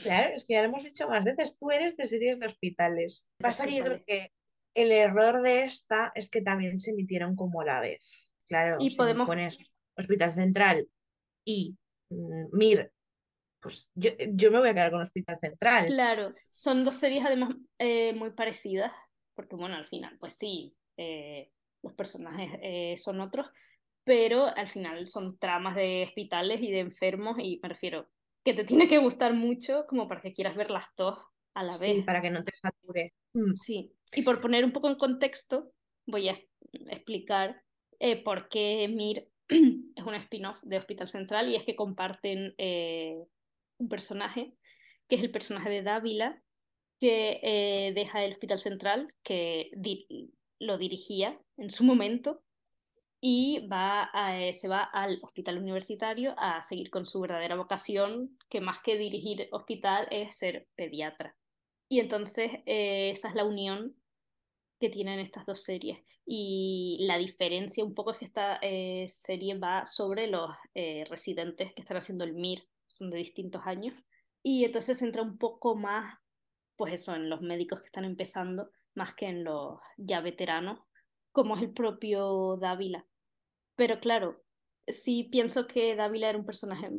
Claro, 0.04 0.36
es 0.36 0.43
que 0.45 0.54
ya 0.54 0.62
lo 0.62 0.67
hemos 0.69 0.84
dicho 0.84 1.08
más 1.08 1.24
veces, 1.24 1.58
tú 1.58 1.72
eres 1.72 1.95
de 1.95 2.06
series 2.06 2.39
de 2.39 2.48
hospitales. 2.48 3.30
Pasa 3.38 3.65
que 3.65 3.76
yo 3.78 3.84
creo 3.86 4.04
que 4.06 4.34
el 4.76 4.91
error 4.91 5.41
de 5.41 5.63
esta 5.63 6.12
es 6.15 6.30
que 6.30 6.41
también 6.41 6.80
se 6.80 6.91
emitieron 6.91 7.36
como 7.36 7.62
a 7.62 7.65
la 7.65 7.80
vez. 7.80 8.30
Claro, 8.48 8.78
Y 8.80 8.91
si 8.91 8.98
podemos- 8.98 9.28
pones 9.28 9.58
Hospital 9.95 10.34
Central 10.34 10.88
y 11.45 11.78
mm, 12.10 12.48
Mir, 12.58 12.91
pues 13.62 13.88
yo, 13.95 14.12
yo 14.34 14.52
me 14.52 14.60
voy 14.60 14.69
a 14.69 14.74
quedar 14.74 14.91
con 14.91 15.02
Hospital 15.02 15.38
Central. 15.39 15.86
Claro, 15.88 16.34
son 16.54 16.84
dos 16.84 16.95
series 16.95 17.26
además 17.26 17.56
eh, 17.78 18.13
muy 18.13 18.32
parecidas, 18.32 18.91
porque 19.36 19.56
bueno, 19.56 19.76
al 19.76 19.86
final, 19.88 20.17
pues 20.19 20.34
sí, 20.34 20.76
eh, 20.98 21.52
los 21.82 21.93
personajes 21.93 22.52
eh, 22.62 22.95
son 22.98 23.22
otros, 23.22 23.48
pero 24.10 24.48
al 24.48 24.67
final 24.67 25.08
son 25.08 25.38
tramas 25.38 25.76
de 25.76 26.06
hospitales 26.08 26.63
y 26.63 26.72
de 26.72 26.80
enfermos 26.80 27.38
y 27.38 27.60
me 27.62 27.69
refiero 27.69 28.10
que 28.43 28.56
te 28.56 28.63
tiene 28.63 28.88
que 28.88 28.98
gustar 28.98 29.36
mucho 29.36 29.86
como 29.88 30.08
para 30.08 30.22
que 30.22 30.34
quieras 30.34 30.56
ver 30.56 30.72
las 30.72 30.86
dos 30.98 31.19
a 31.54 31.63
la 31.63 31.74
Sí, 31.74 31.93
vez. 31.93 32.06
para 32.06 32.19
que 32.19 32.32
no 32.32 32.43
te 32.43 32.52
sature. 32.56 33.13
Mm, 33.34 33.54
Sí, 33.54 33.93
y 34.15 34.24
por 34.24 34.41
poner 34.41 34.65
un 34.65 34.72
poco 34.72 34.89
en 34.89 34.95
contexto, 34.95 35.74
voy 36.08 36.28
a 36.30 36.39
explicar 36.89 37.62
eh, 38.00 38.15
por 38.24 38.50
qué 38.50 38.88
Mir 38.88 39.30
es 39.48 40.04
un 40.04 40.15
spin-off 40.15 40.60
de 40.63 40.80
Hospital 40.80 41.08
Central 41.08 41.48
y 41.50 41.56
es 41.56 41.63
que 41.63 41.76
comparten 41.76 42.56
eh, 42.58 43.15
un 43.78 43.89
personaje, 43.89 44.56
que 45.08 45.17
es 45.17 45.22
el 45.22 45.30
personaje 45.30 45.69
de 45.69 45.84
Dávila, 45.84 46.41
que 47.00 47.39
eh, 47.43 47.91
deja 47.93 48.24
el 48.26 48.32
Hospital 48.32 48.58
Central, 48.58 49.13
que 49.22 49.69
di- 49.78 50.08
lo 50.58 50.80
dirigía 50.80 51.39
en 51.58 51.69
su 51.69 51.84
momento, 51.84 52.41
y 53.21 53.67
va 53.67 54.10
eh, 54.32 54.53
se 54.53 54.67
va 54.67 54.84
al 54.84 55.19
hospital 55.21 55.58
universitario 55.58 56.34
a 56.38 56.62
seguir 56.62 56.89
con 56.89 57.05
su 57.05 57.19
verdadera 57.19 57.55
vocación, 57.55 58.38
que 58.49 58.62
más 58.62 58.82
que 58.82 58.97
dirigir 58.97 59.47
hospital 59.51 60.08
es 60.12 60.38
ser 60.38 60.67
pediatra. 60.75 61.36
Y 61.89 61.99
entonces 61.99 62.51
eh, 62.65 63.10
esa 63.10 63.29
es 63.29 63.36
la 63.36 63.45
unión 63.45 63.95
que 64.79 64.89
tienen 64.89 65.19
estas 65.19 65.45
dos 65.45 65.63
series. 65.63 65.99
Y 66.25 66.97
la 67.01 67.17
diferencia 67.17 67.84
un 67.84 67.95
poco 67.95 68.12
es 68.12 68.19
que 68.19 68.25
esta 68.25 68.60
eh, 68.62 69.08
serie 69.10 69.58
va 69.58 69.86
sobre 69.86 70.27
los 70.27 70.51
eh, 70.75 71.03
residentes 71.10 71.73
que 71.73 71.82
están 71.82 71.97
haciendo 71.97 72.23
el 72.23 72.36
MIR, 72.36 72.67
son 72.88 73.10
de 73.10 73.17
distintos 73.17 73.63
años. 73.65 73.95
Y 74.43 74.63
entonces 74.63 74.97
se 74.97 75.05
centra 75.05 75.23
un 75.23 75.38
poco 75.38 75.75
más, 75.75 76.19
pues 76.75 76.93
eso, 76.93 77.15
en 77.15 77.29
los 77.29 77.41
médicos 77.41 77.82
que 77.82 77.88
están 77.88 78.05
empezando, 78.05 78.69
más 78.93 79.15
que 79.15 79.25
en 79.25 79.43
los 79.43 79.79
ya 79.97 80.21
veteranos, 80.21 80.79
como 81.32 81.56
es 81.56 81.62
el 81.62 81.74
propio 81.74 82.58
Dávila. 82.58 83.06
Pero 83.76 84.00
claro, 84.00 84.44
sí 84.88 85.24
pienso 85.32 85.68
que 85.68 85.96
Dávila 85.96 86.30
era 86.30 86.38
un 86.38 86.46
personaje 86.46 86.89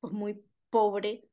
pues 0.00 0.12
muy 0.12 0.42
pobre 0.70 1.28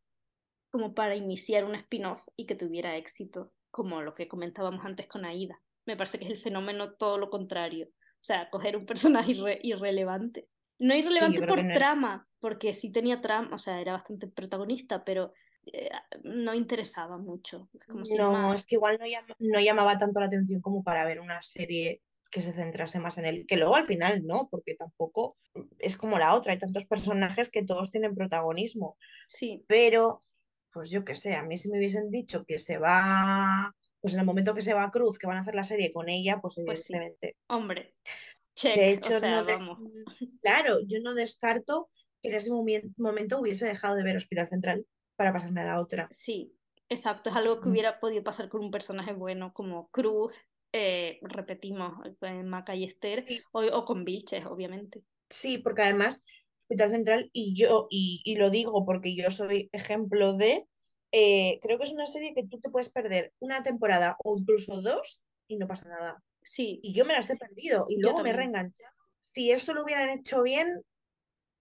como 0.71 0.93
para 0.93 1.15
iniciar 1.15 1.65
un 1.65 1.75
spin-off 1.75 2.27
y 2.35 2.45
que 2.45 2.55
tuviera 2.55 2.97
éxito, 2.97 3.53
como 3.71 4.01
lo 4.01 4.13
que 4.13 4.27
comentábamos 4.27 4.83
antes 4.85 5.07
con 5.07 5.25
Aida. 5.25 5.61
Me 5.85 5.95
parece 5.95 6.19
que 6.19 6.25
es 6.25 6.31
el 6.31 6.37
fenómeno 6.37 6.95
todo 6.95 7.17
lo 7.17 7.29
contrario. 7.29 7.87
O 7.89 8.23
sea, 8.25 8.49
coger 8.49 8.75
un 8.75 8.85
personaje 8.85 9.33
irre- 9.33 9.59
irrelevante. 9.63 10.49
No 10.79 10.95
irrelevante 10.95 11.41
creo 11.41 11.55
por 11.55 11.63
no 11.63 11.73
trama, 11.73 12.27
porque 12.39 12.73
sí 12.73 12.91
tenía 12.91 13.21
trama, 13.21 13.55
o 13.55 13.57
sea, 13.57 13.79
era 13.79 13.93
bastante 13.93 14.27
protagonista, 14.27 15.05
pero 15.05 15.33
eh, 15.73 15.89
no 16.23 16.53
interesaba 16.53 17.17
mucho. 17.17 17.69
Si 18.03 18.15
No, 18.17 18.31
más- 18.31 18.55
es 18.61 18.65
que 18.67 18.75
igual 18.75 18.97
no, 18.99 19.05
llama- 19.07 19.35
no 19.39 19.59
llamaba 19.59 19.97
tanto 19.97 20.19
la 20.19 20.27
atención 20.27 20.61
como 20.61 20.83
para 20.83 21.05
ver 21.05 21.19
una 21.19 21.41
serie 21.41 22.01
que 22.31 22.41
se 22.41 22.51
centrase 22.53 22.99
más 22.99 23.17
en 23.17 23.25
él, 23.25 23.45
que 23.47 23.55
luego 23.55 23.75
al 23.75 23.85
final 23.87 24.25
no, 24.25 24.49
porque 24.49 24.75
tampoco 24.75 25.37
es 25.79 25.95
como 25.95 26.19
la 26.19 26.35
otra, 26.35 26.51
hay 26.53 26.59
tantos 26.59 26.85
personajes 26.85 27.49
que 27.49 27.63
todos 27.63 27.91
tienen 27.91 28.13
protagonismo, 28.15 28.97
Sí, 29.27 29.63
pero 29.67 30.19
pues 30.73 30.89
yo 30.89 31.05
qué 31.05 31.15
sé, 31.15 31.35
a 31.35 31.43
mí 31.43 31.57
si 31.57 31.69
me 31.71 31.77
hubiesen 31.77 32.09
dicho 32.11 32.43
que 32.45 32.59
se 32.59 32.77
va, 32.77 33.73
pues 34.01 34.13
en 34.15 34.19
el 34.19 34.25
momento 34.25 34.53
que 34.53 34.61
se 34.61 34.73
va 34.73 34.83
a 34.83 34.91
Cruz, 34.91 35.17
que 35.17 35.27
van 35.27 35.37
a 35.37 35.41
hacer 35.41 35.55
la 35.55 35.63
serie 35.63 35.93
con 35.93 36.09
ella, 36.09 36.41
pues 36.41 36.55
Pues 36.65 36.83
sí. 36.85 36.93
evidentemente. 36.95 37.37
hombre, 37.47 37.91
check, 38.53 38.75
De 38.75 38.91
hecho, 38.91 39.15
o 39.15 39.19
sea, 39.19 39.31
no 39.31 39.45
des- 39.45 39.59
claro, 40.41 40.79
yo 40.85 40.99
no 41.01 41.13
descarto 41.13 41.87
que 42.21 42.29
en 42.29 42.35
ese 42.35 42.51
momen- 42.51 42.93
momento 42.97 43.39
hubiese 43.39 43.65
dejado 43.65 43.95
de 43.95 44.03
ver 44.03 44.17
Hospital 44.17 44.49
Central 44.49 44.85
para 45.15 45.33
pasarme 45.33 45.61
a 45.61 45.65
la 45.65 45.81
otra. 45.81 46.09
Sí, 46.09 46.57
exacto, 46.89 47.29
es 47.29 47.35
algo 47.35 47.61
que 47.61 47.69
Mm. 47.69 47.71
hubiera 47.71 47.99
podido 47.99 48.23
pasar 48.23 48.49
con 48.49 48.61
un 48.63 48.71
personaje 48.71 49.13
bueno 49.13 49.53
como 49.53 49.89
Cruz, 49.89 50.33
eh, 50.71 51.19
repetimos, 51.23 51.93
con 52.19 52.47
Maca 52.49 52.75
y 52.75 52.83
Esther, 52.85 53.25
Sí. 53.27 53.45
o, 53.51 53.61
o 53.63 53.85
con 53.85 54.05
Vilches, 54.05 54.45
obviamente. 54.45 55.03
Sí, 55.29 55.57
porque 55.57 55.81
además 55.83 56.23
Hospital 56.57 56.91
Central 56.91 57.29
y 57.33 57.55
yo, 57.59 57.87
y, 57.89 58.21
y 58.25 58.35
lo 58.37 58.49
digo 58.49 58.85
porque 58.85 59.15
yo 59.15 59.31
soy 59.31 59.69
ejemplo 59.73 60.33
de, 60.33 60.67
eh, 61.11 61.59
creo 61.61 61.77
que 61.77 61.85
es 61.85 61.91
una 61.93 62.07
serie 62.07 62.33
que 62.33 62.45
tú 62.47 62.59
te 62.59 62.69
puedes 62.69 62.89
perder 62.89 63.33
una 63.39 63.63
temporada 63.63 64.17
o 64.23 64.37
incluso 64.37 64.81
dos 64.81 65.21
y 65.47 65.57
no 65.57 65.67
pasa 65.67 65.87
nada. 65.89 66.23
Sí, 66.43 66.81
Y 66.81 66.93
yo 66.93 67.05
me 67.05 67.13
las 67.13 67.29
he 67.29 67.37
perdido 67.37 67.87
y 67.89 67.99
Yo 68.01 68.01
luego 68.01 68.21
me 68.21 68.31
he 68.31 68.33
reenganchado. 68.33 68.93
Si 69.19 69.51
eso 69.51 69.73
lo 69.73 69.83
hubieran 69.83 70.09
hecho 70.09 70.43
bien, 70.43 70.83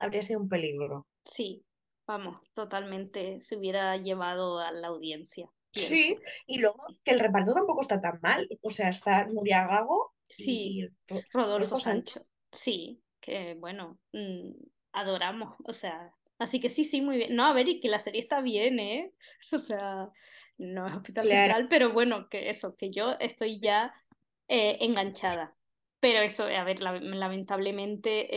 habría 0.01 0.23
sido 0.23 0.41
un 0.41 0.49
peligro. 0.51 1.09
sí, 1.25 1.65
vamos, 2.07 2.41
totalmente 2.55 3.41
se 3.41 3.57
hubiera 3.57 3.97
llevado 3.97 4.59
a 4.61 4.73
la 4.73 4.89
audiencia. 4.89 5.51
Sí, 5.73 6.17
pienso. 6.17 6.23
y 6.47 6.59
luego 6.59 6.85
que 7.03 7.11
el 7.13 7.21
reparto 7.21 7.53
tampoco 7.53 7.83
está 7.83 8.01
tan 8.01 8.19
mal. 8.23 8.49
O 8.63 8.71
sea, 8.71 8.89
está 8.91 9.27
Nuria 9.27 9.67
Gago 9.67 10.15
Sí, 10.29 10.79
y, 10.79 10.85
y 10.85 10.89
Ro- 11.09 11.21
Rodolfo 11.33 11.77
Rodolfo 11.77 11.77
Sancho. 11.77 12.27
Sí, 12.53 13.03
que 13.21 13.55
bueno, 13.55 13.99
mm, 14.13 14.51
adoramos, 14.93 15.57
o 15.65 15.73
sea, 15.73 16.13
así 16.39 16.61
que 16.61 16.69
sí, 16.69 16.85
sí, 16.85 17.01
muy 17.03 17.17
bien. 17.17 17.35
No, 17.37 17.47
a 17.47 17.53
ver, 17.53 17.69
y 17.69 17.81
que 17.81 17.89
la 17.89 17.99
serie 17.99 18.21
está 18.21 18.41
bien, 18.41 18.79
¿eh? 18.79 19.13
O 19.53 19.59
sea, 19.59 20.11
no 20.59 20.87
es 20.87 20.95
Hospital 20.95 21.27
Claro. 21.27 21.53
Central, 21.55 21.69
pero 21.69 21.93
bueno, 21.93 22.29
que 22.29 22.49
eso, 22.51 22.77
que 22.77 22.91
yo 22.91 23.17
estoy 23.21 23.61
ya 23.61 23.93
eh, 24.49 24.79
enganchada. 24.81 25.57
Pero 26.01 26.21
eso, 26.21 26.45
a 26.45 26.65
ver, 26.65 26.81
la- 26.81 27.01
lamentablemente 27.01 28.29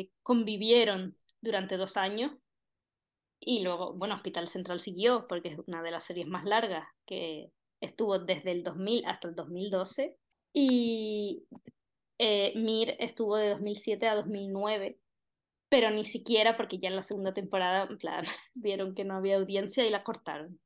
eh, 0.00 0.10
convivieron 0.22 1.16
durante 1.40 1.76
dos 1.76 1.96
años 1.96 2.32
y 3.46 3.62
luego, 3.62 3.92
bueno, 3.94 4.14
Hospital 4.14 4.48
Central 4.48 4.80
siguió 4.80 5.26
porque 5.28 5.48
es 5.50 5.58
una 5.66 5.82
de 5.82 5.90
las 5.90 6.04
series 6.04 6.26
más 6.26 6.44
largas 6.44 6.86
que 7.06 7.50
estuvo 7.80 8.18
desde 8.18 8.52
el 8.52 8.62
2000 8.62 9.04
hasta 9.06 9.28
el 9.28 9.34
2012 9.34 10.16
y 10.54 11.46
eh, 12.18 12.52
Mir 12.56 12.96
estuvo 12.98 13.36
de 13.36 13.50
2007 13.50 14.06
a 14.08 14.14
2009, 14.14 14.98
pero 15.68 15.90
ni 15.90 16.04
siquiera 16.04 16.56
porque 16.56 16.78
ya 16.78 16.88
en 16.88 16.96
la 16.96 17.02
segunda 17.02 17.32
temporada, 17.32 17.86
en 17.90 17.98
plan, 17.98 18.24
vieron 18.54 18.94
que 18.94 19.04
no 19.04 19.14
había 19.16 19.36
audiencia 19.36 19.84
y 19.86 19.90
la 19.90 20.04
cortaron. 20.04 20.60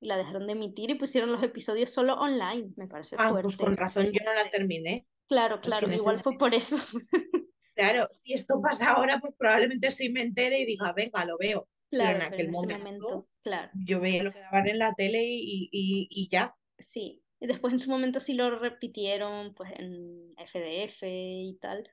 La 0.00 0.16
dejaron 0.16 0.46
de 0.46 0.52
emitir 0.52 0.90
y 0.90 0.96
pusieron 0.96 1.30
los 1.32 1.42
episodios 1.42 1.90
solo 1.90 2.14
online, 2.14 2.72
me 2.76 2.88
parece 2.88 3.16
Ah, 3.18 3.30
fuerte. 3.30 3.42
pues 3.44 3.56
con 3.56 3.76
razón 3.76 4.06
yo 4.06 4.24
no 4.24 4.34
la 4.34 4.50
terminé. 4.50 5.06
Claro, 5.28 5.60
que 5.60 5.68
claro, 5.68 5.90
igual 5.92 6.18
fue 6.18 6.36
por 6.36 6.54
eso. 6.54 6.76
Claro, 7.74 8.06
si 8.12 8.34
esto 8.34 8.60
pasa 8.60 8.92
ahora, 8.92 9.18
pues 9.18 9.32
probablemente 9.36 9.90
sí 9.90 10.10
me 10.10 10.20
entere 10.20 10.60
y 10.60 10.66
diga, 10.66 10.92
venga, 10.92 11.24
lo 11.24 11.38
veo. 11.38 11.68
Pero 11.98 12.04
Claro, 12.04 12.16
en 12.16 12.20
pero 12.22 12.34
aquel 12.34 12.46
en 12.46 12.52
momento, 12.52 12.78
momento, 12.78 13.28
claro. 13.42 13.70
yo 13.84 14.00
veía 14.00 14.22
lo 14.22 14.32
que 14.32 14.40
daban 14.40 14.68
en 14.68 14.78
la 14.78 14.94
tele 14.94 15.22
y, 15.24 15.68
y- 15.70 16.08
y 16.10 16.28
ya. 16.28 16.54
Sí, 16.78 17.22
y 17.38 17.46
después 17.46 17.72
en 17.72 17.78
su 17.78 17.90
momento 17.90 18.18
sí 18.18 18.34
lo 18.34 18.58
repitieron 18.58 19.54
pues 19.54 19.70
en 19.76 20.32
FDF 20.38 21.02
y 21.06 21.58
tal, 21.60 21.88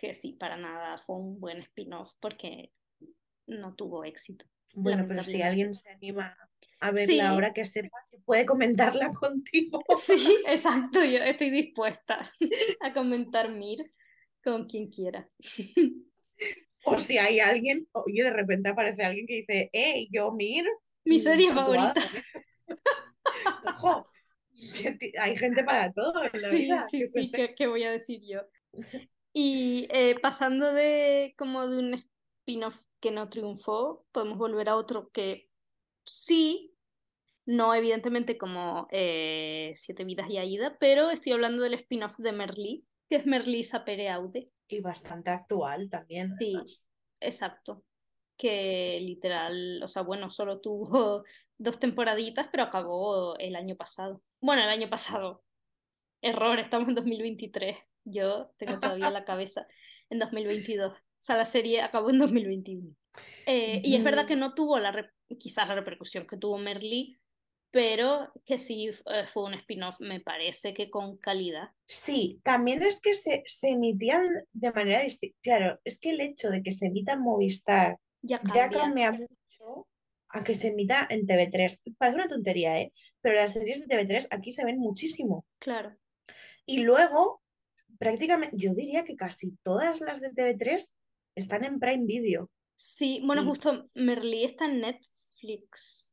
que 0.00 0.14
sí, 0.14 0.34
para 0.34 0.56
nada 0.56 0.96
fue 0.98 1.16
un 1.16 1.40
buen 1.40 1.58
spin-off 1.58 2.12
porque 2.20 2.70
no 3.46 3.74
tuvo 3.74 4.04
éxito. 4.04 4.46
Bueno, 4.74 5.04
pero 5.08 5.24
si 5.24 5.42
alguien 5.42 5.74
se 5.74 5.90
anima 5.90 6.36
a 6.78 6.90
verla 6.92 7.06
Sí. 7.06 7.20
ahora, 7.20 7.52
que 7.52 7.64
sepa 7.64 7.98
que 8.10 8.18
puede 8.18 8.46
comentarla 8.46 9.10
contigo. 9.20 9.80
Sí, 9.98 10.38
exacto, 10.46 11.04
yo 11.04 11.18
estoy 11.18 11.50
dispuesta 11.50 12.30
a 12.80 12.92
comentar 12.92 13.50
Mir 13.50 13.92
con 14.44 14.66
quien 14.66 14.90
quiera. 14.90 15.28
O 16.84 16.98
si 16.98 17.18
hay 17.18 17.40
alguien, 17.40 17.88
oye, 17.92 18.24
de 18.24 18.30
repente 18.30 18.68
aparece 18.70 19.04
alguien 19.04 19.26
que 19.26 19.34
dice, 19.36 19.70
eh, 19.72 20.08
yo, 20.12 20.32
Mir, 20.32 20.64
Mi 21.04 21.18
mm, 21.18 21.18
serie 21.18 21.52
favorita. 21.52 22.00
con 22.00 22.16
esto". 22.16 22.34
Ojo, 23.64 24.10
que 24.74 24.98
hay 25.20 25.36
gente 25.36 25.64
para 25.64 25.92
todo 25.92 26.22
en 26.32 26.42
la 26.42 26.50
Sí, 26.50 26.52
vida. 26.52 26.90
sí, 26.90 27.02
sí, 27.04 27.30
sé. 27.30 27.44
¿qué, 27.44 27.54
qué 27.54 27.66
voy 27.66 27.84
a 27.84 27.90
decir 27.90 28.20
yo? 28.24 28.40
Y 29.32 29.88
eh, 29.92 30.18
pasando 30.20 30.72
de 30.74 31.34
como 31.38 31.68
de 31.68 31.78
un 31.78 31.94
spin-off 31.94 32.80
que 33.00 33.10
no 33.12 33.28
triunfó, 33.30 34.06
podemos 34.12 34.38
volver 34.38 34.68
a 34.68 34.76
otro 34.76 35.10
que 35.12 35.50
sí, 36.04 36.74
No 37.46 37.74
evidentemente 37.74 38.38
como 38.38 38.88
eh, 38.92 39.72
Siete 39.76 40.04
Vidas 40.04 40.30
y 40.30 40.38
Aida, 40.38 40.78
pero 40.80 41.10
estoy 41.10 41.32
hablando 41.32 41.62
del 41.62 41.74
spin-off 41.74 42.18
de 42.18 42.32
Merlí, 42.32 42.86
que 43.10 43.16
es 43.16 43.26
Merlí 43.26 43.64
Sapere 43.64 44.10
Aude. 44.10 44.50
Y 44.70 44.80
bastante 44.80 45.30
actual 45.30 45.90
también. 45.90 46.34
Sí, 46.38 46.52
además. 46.54 46.86
exacto. 47.20 47.84
Que 48.36 49.00
literal, 49.02 49.82
o 49.82 49.88
sea, 49.88 50.02
bueno, 50.02 50.30
solo 50.30 50.60
tuvo 50.60 51.24
dos 51.58 51.78
temporaditas, 51.78 52.48
pero 52.50 52.62
acabó 52.62 53.36
el 53.38 53.56
año 53.56 53.76
pasado. 53.76 54.22
Bueno, 54.40 54.62
el 54.62 54.70
año 54.70 54.88
pasado. 54.88 55.42
Error, 56.22 56.58
estamos 56.58 56.88
en 56.88 56.94
2023. 56.94 57.76
Yo 58.04 58.52
tengo 58.56 58.78
todavía 58.80 59.10
la 59.10 59.24
cabeza 59.24 59.66
en 60.10 60.18
2022. 60.18 60.92
O 60.92 61.02
sea, 61.18 61.36
la 61.36 61.44
serie 61.44 61.82
acabó 61.82 62.10
en 62.10 62.18
2021. 62.18 62.96
Eh, 63.46 63.82
y 63.84 63.96
es 63.96 64.04
verdad 64.04 64.26
que 64.26 64.36
no 64.36 64.54
tuvo 64.54 64.78
la 64.78 65.12
quizás 65.38 65.68
la 65.68 65.74
repercusión 65.74 66.26
que 66.26 66.36
tuvo 66.36 66.58
Merlí, 66.58 67.19
pero 67.70 68.32
que 68.44 68.58
sí 68.58 68.88
eh, 68.88 69.26
fue 69.26 69.44
un 69.44 69.54
spin-off, 69.54 70.00
me 70.00 70.20
parece 70.20 70.74
que 70.74 70.90
con 70.90 71.16
calidad. 71.18 71.70
Sí, 71.86 72.40
también 72.42 72.82
es 72.82 73.00
que 73.00 73.14
se, 73.14 73.42
se 73.46 73.68
emitían 73.70 74.26
de 74.52 74.72
manera 74.72 75.02
distinta. 75.02 75.36
Claro, 75.42 75.80
es 75.84 75.98
que 76.00 76.10
el 76.10 76.20
hecho 76.20 76.50
de 76.50 76.62
que 76.62 76.72
se 76.72 76.86
emita 76.86 77.12
en 77.12 77.20
Movistar 77.22 77.98
Ya 78.22 78.40
ya 78.54 78.68
cambia. 78.68 78.80
cambia 78.80 79.12
mucho 79.12 79.86
a 80.30 80.44
que 80.44 80.54
se 80.54 80.68
emita 80.68 81.06
en 81.10 81.26
TV3. 81.26 81.82
Parece 81.98 82.16
una 82.16 82.28
tontería, 82.28 82.80
¿eh? 82.80 82.92
Pero 83.20 83.36
las 83.36 83.52
series 83.52 83.86
de 83.86 83.96
TV3 83.96 84.28
aquí 84.30 84.52
se 84.52 84.64
ven 84.64 84.78
muchísimo. 84.78 85.44
Claro. 85.58 85.96
Y 86.66 86.82
luego, 86.84 87.42
prácticamente, 87.98 88.56
yo 88.56 88.72
diría 88.74 89.04
que 89.04 89.16
casi 89.16 89.56
todas 89.64 90.00
las 90.00 90.20
de 90.20 90.30
TV3 90.32 90.92
están 91.34 91.64
en 91.64 91.80
Prime 91.80 92.04
Video. 92.06 92.48
Sí, 92.76 93.20
bueno, 93.24 93.42
Y- 93.42 93.46
justo 93.46 93.88
Merlí 93.94 94.44
está 94.44 94.66
en 94.66 94.80
Netflix. 94.80 96.09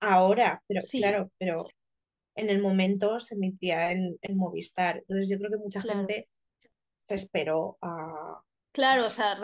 Ahora, 0.00 0.62
pero 0.66 0.80
Sí. 0.80 0.98
claro, 0.98 1.30
pero 1.38 1.64
en 2.34 2.50
el 2.50 2.60
momento 2.60 3.20
se 3.20 3.34
emitía 3.34 3.92
en, 3.92 4.16
en 4.22 4.36
Movistar. 4.36 4.98
Entonces 4.98 5.28
yo 5.28 5.38
creo 5.38 5.50
que 5.50 5.58
mucha 5.58 5.80
Claro. 5.80 6.00
gente 6.00 6.28
se 7.08 7.14
esperó 7.14 7.76
a... 7.82 8.42
Claro, 8.72 9.06
o 9.06 9.10
sea, 9.10 9.36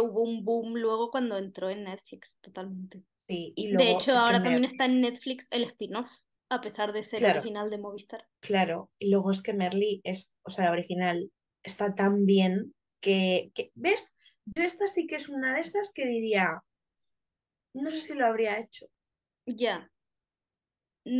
hubo 0.00 0.22
un 0.22 0.44
boom 0.44 0.74
luego 0.74 1.10
cuando 1.10 1.38
entró 1.38 1.70
en 1.70 1.84
Netflix, 1.84 2.38
totalmente. 2.40 3.04
Sí, 3.28 3.52
y 3.56 3.72
De 3.72 3.90
hecho, 3.92 4.16
ahora 4.16 4.42
también 4.42 4.64
está 4.64 4.84
en 4.86 5.00
Netflix 5.00 5.48
el 5.52 5.62
spin-off, 5.64 6.10
a 6.50 6.60
pesar 6.60 6.92
de 6.92 7.02
ser 7.02 7.20
Claro. 7.20 7.38
original 7.40 7.70
de 7.70 7.78
Movistar. 7.78 8.28
Claro, 8.40 8.90
y 8.98 9.10
luego 9.10 9.30
es 9.30 9.42
que 9.42 9.54
Merly 9.54 10.00
es, 10.04 10.36
o 10.42 10.50
sea, 10.50 10.66
la 10.66 10.72
original 10.72 11.30
está 11.62 11.94
tan 11.94 12.26
bien 12.26 12.74
que, 13.00 13.52
que- 13.54 13.70
¿ves? 13.74 14.16
Yo 14.56 14.64
esta 14.64 14.86
sí 14.88 15.06
que 15.06 15.16
es 15.16 15.28
una 15.28 15.54
de 15.54 15.60
esas 15.60 15.92
que 15.94 16.06
diría, 16.06 16.62
no 17.74 17.90
sé 17.90 18.00
si 18.00 18.14
lo 18.14 18.26
habría 18.26 18.58
hecho, 18.58 18.86
Ya. 19.46 19.90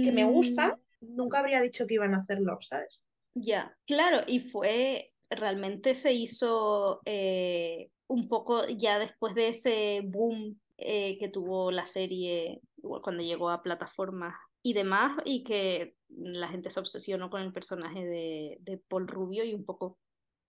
Que 0.00 0.12
me 0.12 0.24
Mm, 0.24 0.24
gusta, 0.24 0.78
nunca 1.00 1.40
habría 1.40 1.60
dicho 1.62 1.86
que 1.86 1.94
iban 1.94 2.14
a 2.14 2.18
hacerlo, 2.18 2.58
¿sabes? 2.60 3.06
Ya, 3.34 3.76
claro, 3.86 4.20
y 4.26 4.40
fue, 4.40 5.12
realmente 5.30 5.94
se 5.94 6.12
hizo 6.12 7.00
eh, 7.04 7.90
un 8.06 8.28
poco 8.28 8.66
ya 8.68 8.98
después 8.98 9.34
de 9.34 9.48
ese 9.48 10.02
boom 10.04 10.60
eh, 10.76 11.18
que 11.18 11.28
tuvo 11.28 11.70
la 11.72 11.84
serie 11.86 12.60
cuando 13.02 13.22
llegó 13.22 13.50
a 13.50 13.62
plataformas 13.62 14.36
y 14.62 14.72
demás, 14.74 15.18
y 15.24 15.42
que 15.42 15.96
la 16.08 16.48
gente 16.48 16.70
se 16.70 16.78
obsesionó 16.80 17.28
con 17.30 17.40
el 17.42 17.52
personaje 17.52 18.04
de, 18.04 18.58
de 18.60 18.78
Paul 18.78 19.08
Rubio 19.08 19.44
y 19.44 19.54
un 19.54 19.64
poco, 19.64 19.98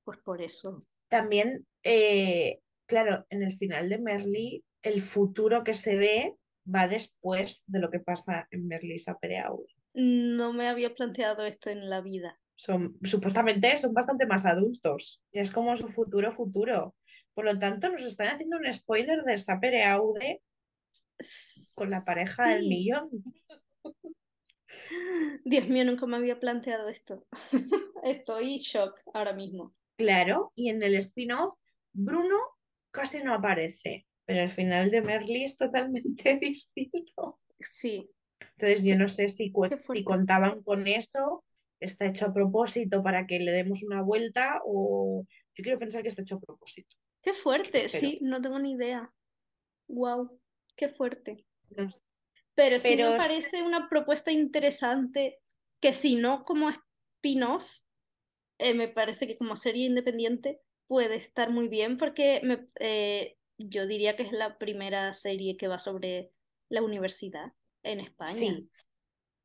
pues 0.03 0.17
por 0.19 0.41
eso. 0.41 0.85
También, 1.07 1.65
eh, 1.83 2.59
claro, 2.85 3.25
en 3.29 3.43
el 3.43 3.53
final 3.53 3.89
de 3.89 3.99
Merly, 3.99 4.63
el 4.83 5.01
futuro 5.01 5.63
que 5.63 5.73
se 5.73 5.95
ve 5.95 6.35
va 6.73 6.87
después 6.87 7.63
de 7.67 7.79
lo 7.79 7.89
que 7.89 7.99
pasa 7.99 8.47
en 8.51 8.67
Merly 8.67 8.99
Sapereaude. 8.99 9.67
No 9.93 10.53
me 10.53 10.67
había 10.67 10.93
planteado 10.93 11.45
esto 11.45 11.69
en 11.69 11.89
la 11.89 12.01
vida. 12.01 12.39
Son, 12.55 12.97
supuestamente 13.03 13.77
son 13.77 13.93
bastante 13.93 14.25
más 14.25 14.45
adultos. 14.45 15.21
Y 15.31 15.39
es 15.39 15.51
como 15.51 15.75
su 15.77 15.87
futuro 15.87 16.31
futuro. 16.31 16.95
Por 17.33 17.45
lo 17.45 17.57
tanto, 17.59 17.89
nos 17.89 18.03
están 18.03 18.27
haciendo 18.27 18.57
un 18.57 18.73
spoiler 18.73 19.23
del 19.23 19.39
Sapereaude 19.39 20.41
con 21.75 21.89
la 21.89 22.01
pareja 22.01 22.49
del 22.49 22.67
millón. 22.67 23.09
Dios 25.45 25.67
mío, 25.67 25.85
nunca 25.85 26.05
me 26.05 26.17
había 26.17 26.39
planteado 26.39 26.89
esto. 26.89 27.25
Estoy 28.03 28.57
shock 28.57 28.99
ahora 29.13 29.33
mismo. 29.33 29.73
Claro, 29.97 30.51
y 30.55 30.69
en 30.69 30.83
el 30.83 30.95
spin-off, 30.95 31.55
Bruno 31.93 32.35
casi 32.91 33.23
no 33.23 33.33
aparece, 33.33 34.05
pero 34.25 34.41
el 34.41 34.51
final 34.51 34.91
de 34.91 35.01
Merly 35.01 35.43
es 35.45 35.57
totalmente 35.57 36.37
distinto. 36.41 37.39
Sí, 37.59 38.09
Entonces, 38.57 38.83
yo 38.85 38.97
no 38.97 39.07
sé 39.07 39.27
si, 39.29 39.51
si 39.93 40.03
contaban 40.03 40.63
con 40.63 40.87
eso, 40.87 41.43
está 41.79 42.05
hecho 42.05 42.27
a 42.27 42.33
propósito 42.33 43.03
para 43.03 43.27
que 43.27 43.39
le 43.39 43.51
demos 43.51 43.83
una 43.83 44.01
vuelta, 44.01 44.61
o 44.65 45.25
yo 45.55 45.63
quiero 45.63 45.79
pensar 45.79 46.01
que 46.03 46.09
está 46.09 46.21
hecho 46.21 46.35
a 46.35 46.39
propósito. 46.41 46.95
qué 47.21 47.33
fuerte, 47.33 47.79
Espero. 47.87 47.89
sí, 47.89 48.19
no 48.21 48.41
tengo 48.41 48.59
ni 48.59 48.71
idea. 48.73 49.13
Wow, 49.87 50.41
qué 50.75 50.89
fuerte. 50.89 51.47
No. 51.77 51.89
Pero 52.53 52.77
sí 52.79 52.95
me 52.97 53.11
parece 53.13 53.63
una 53.63 53.89
propuesta 53.89 54.31
interesante 54.31 55.39
que 55.81 55.93
si 55.93 56.15
no 56.15 56.45
como 56.45 56.69
spin-off, 56.69 57.69
eh, 58.59 58.73
me 58.73 58.87
parece 58.87 59.27
que 59.27 59.37
como 59.37 59.55
serie 59.55 59.87
independiente 59.87 60.61
puede 60.87 61.15
estar 61.15 61.51
muy 61.51 61.67
bien 61.69 61.97
porque 61.97 62.41
me- 62.43 62.67
eh, 62.79 63.37
yo 63.57 63.87
diría 63.87 64.15
que 64.15 64.23
es 64.23 64.31
la 64.31 64.57
primera 64.57 65.13
serie 65.13 65.57
que 65.57 65.67
va 65.67 65.79
sobre 65.79 66.31
la 66.69 66.81
universidad 66.81 67.53
en 67.83 67.99
España. 67.99 68.33
Sí, 68.33 68.69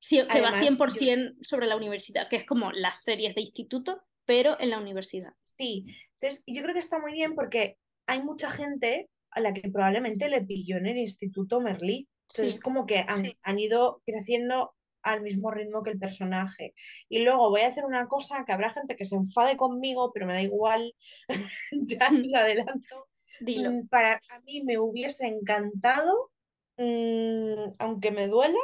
Sí, 0.02 0.16
que 0.16 0.40
va 0.40 0.50
Además, 0.50 0.56
100% 0.56 1.36
sobre 1.42 1.66
la 1.66 1.76
universidad, 1.76 2.28
que 2.28 2.36
es 2.36 2.46
como 2.46 2.72
las 2.72 3.02
series 3.02 3.34
de 3.34 3.42
instituto, 3.42 4.02
pero 4.24 4.58
en 4.60 4.70
la 4.70 4.78
universidad. 4.78 5.32
sí. 5.56 5.86
Entonces, 6.18 6.42
yo 6.46 6.62
creo 6.62 6.74
que 6.74 6.80
está 6.80 6.98
muy 7.00 7.12
bien 7.12 7.34
porque 7.34 7.78
hay 8.06 8.22
mucha 8.22 8.50
gente 8.50 9.08
a 9.30 9.40
la 9.40 9.54
que 9.54 9.70
probablemente 9.70 10.28
le 10.28 10.42
pilló 10.42 10.76
en 10.76 10.86
el 10.86 10.98
Instituto 10.98 11.60
Merlí. 11.60 12.08
Entonces, 12.28 12.54
Sí. 12.54 12.58
es 12.58 12.60
como 12.60 12.86
que 12.86 13.04
han, 13.06 13.32
han 13.42 13.58
ido 13.58 14.02
creciendo 14.06 14.74
al 15.02 15.22
mismo 15.22 15.50
ritmo 15.50 15.82
que 15.82 15.90
el 15.90 15.98
personaje. 15.98 16.74
Y 17.08 17.20
luego 17.24 17.50
voy 17.50 17.62
a 17.62 17.68
hacer 17.68 17.84
una 17.86 18.06
cosa 18.06 18.44
que 18.46 18.52
habrá 18.52 18.70
gente 18.72 18.96
que 18.96 19.04
se 19.06 19.16
enfade 19.16 19.56
conmigo, 19.56 20.12
pero 20.12 20.26
me 20.26 20.34
da 20.34 20.42
igual, 20.42 20.94
ya 21.72 22.10
lo 22.12 22.38
adelanto. 22.38 23.09
Dilo. 23.40 23.70
Mm, 23.70 23.88
Para 23.88 24.20
a 24.30 24.40
mí 24.40 24.62
me 24.62 24.78
hubiese 24.78 25.26
encantado, 25.26 26.30
mm, 26.76 27.74
aunque 27.78 28.10
me 28.10 28.28
duela, 28.28 28.58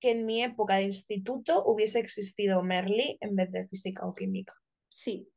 que 0.00 0.10
en 0.12 0.26
mi 0.26 0.42
época 0.42 0.76
de 0.76 0.84
instituto 0.84 1.64
hubiese 1.64 1.98
existido 1.98 2.62
Merly 2.62 3.18
en 3.20 3.34
vez 3.34 3.50
de 3.50 3.66
física 3.66 4.06
o 4.06 4.12
química. 4.14 4.54
Sí, 4.88 5.28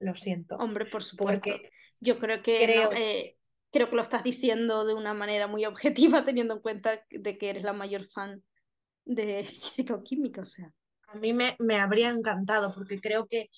Lo 0.00 0.14
siento. 0.14 0.56
hombre, 0.56 0.86
por 0.86 1.02
supuesto. 1.02 1.50
Porque 1.50 1.70
Yo 2.00 2.18
creo 2.18 2.42
que 2.42 2.64
creo- 2.64 2.90
no, 2.90 2.96
eh, 2.96 3.36
creo 3.72 3.90
que 3.90 3.96
lo 3.96 4.02
estás 4.02 4.22
diciendo 4.24 4.84
de 4.84 4.94
una 4.94 5.14
manera 5.14 5.46
muy 5.46 5.64
objetiva, 5.64 6.24
teniendo 6.24 6.54
en 6.54 6.60
cuenta 6.60 7.04
de 7.10 7.38
que 7.38 7.50
eres 7.50 7.64
la 7.64 7.72
mayor 7.72 8.04
fan 8.04 8.42
de 9.04 9.44
física 9.44 9.94
o 9.94 10.02
química, 10.02 10.42
o 10.42 10.46
sea. 10.46 10.72
a 11.08 11.14
mí 11.16 11.32
me, 11.32 11.56
me 11.58 11.76
habría 11.76 12.10
encantado, 12.10 12.74
porque 12.74 13.00
creo 13.00 13.26
que, 13.26 13.48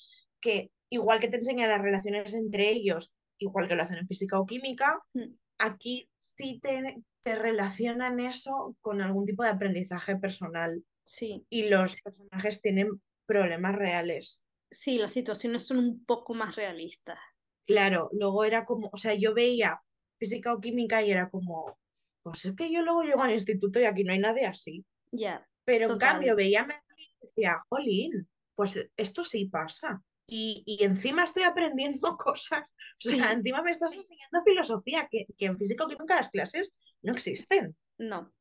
que 0.41 0.71
igual 0.89 1.19
que 1.19 1.29
te 1.29 1.37
enseñan 1.39 1.69
las 1.71 1.83
relaciones 1.83 2.33
entre 2.35 2.71
ellos, 2.71 3.13
igual 3.41 3.67
que 3.69 3.75
lo 3.75 3.83
hacen 3.83 3.99
en 3.99 4.07
física 4.07 4.39
o 4.39 4.47
química, 4.47 5.01
Mm. 5.15 5.35
aquí 5.59 6.09
sí 6.23 6.61
te, 6.63 7.03
te 7.23 7.35
relacionan 7.37 8.21
eso 8.21 8.77
con 8.81 9.01
algún 9.03 9.27
tipo 9.27 9.43
de 9.43 9.51
aprendizaje 9.51 10.17
personal. 10.17 10.85
Sí, 11.05 11.45
Y 11.51 11.69
los 11.69 12.01
personajes 12.01 12.63
tienen 12.63 13.03
problemas 13.27 13.75
reales. 13.75 14.43
sí, 14.71 14.99
las 14.99 15.13
situaciones 15.13 15.67
son 15.67 15.79
un 15.79 16.05
poco 16.05 16.33
más 16.35 16.55
realistas. 16.55 17.19
Claro, 17.67 18.09
luego 18.13 18.45
era 18.45 18.65
como, 18.65 18.89
o 18.93 18.97
sea, 18.97 19.15
yo 19.15 19.35
veía 19.35 19.81
física 20.19 20.53
o 20.53 20.61
química 20.61 21.03
y 21.03 21.11
era 21.11 21.29
como, 21.31 21.77
pues 22.23 22.45
es 22.45 22.55
que 22.55 22.71
yo 22.73 22.83
luego 22.83 23.03
llego 23.03 23.23
al 23.23 23.33
instituto 23.33 23.81
y 23.81 23.85
aquí 23.85 24.05
no 24.05 24.13
hay 24.13 24.19
nadie 24.21 24.47
así. 24.47 24.85
Ya, 25.13 25.47
Pero 25.65 25.91
en 25.91 25.99
cambio 25.99 26.37
veía 26.37 26.67
y 26.97 27.27
decía, 27.27 27.63
jolín, 27.69 28.29
pues 28.55 28.89
esto 28.97 29.25
sí 29.25 29.47
pasa. 29.47 30.03
Y, 30.33 30.63
y 30.65 30.85
encima 30.85 31.25
estoy 31.25 31.43
aprendiendo 31.43 32.17
cosas. 32.17 32.73
O 32.73 33.09
sea, 33.11 33.29
Sí. 33.29 33.33
encima 33.35 33.63
me 33.63 33.71
estás 33.73 33.95
enseñando 33.95 34.41
filosofía, 34.45 35.09
que, 35.11 35.27
que 35.37 35.47
en 35.47 35.59
física 35.59 35.85
o 35.85 35.89
química 35.89 36.17
las 36.17 36.31
clases 36.31 36.77
no 37.03 37.13
existen. 37.13 37.77
no. 37.99 38.33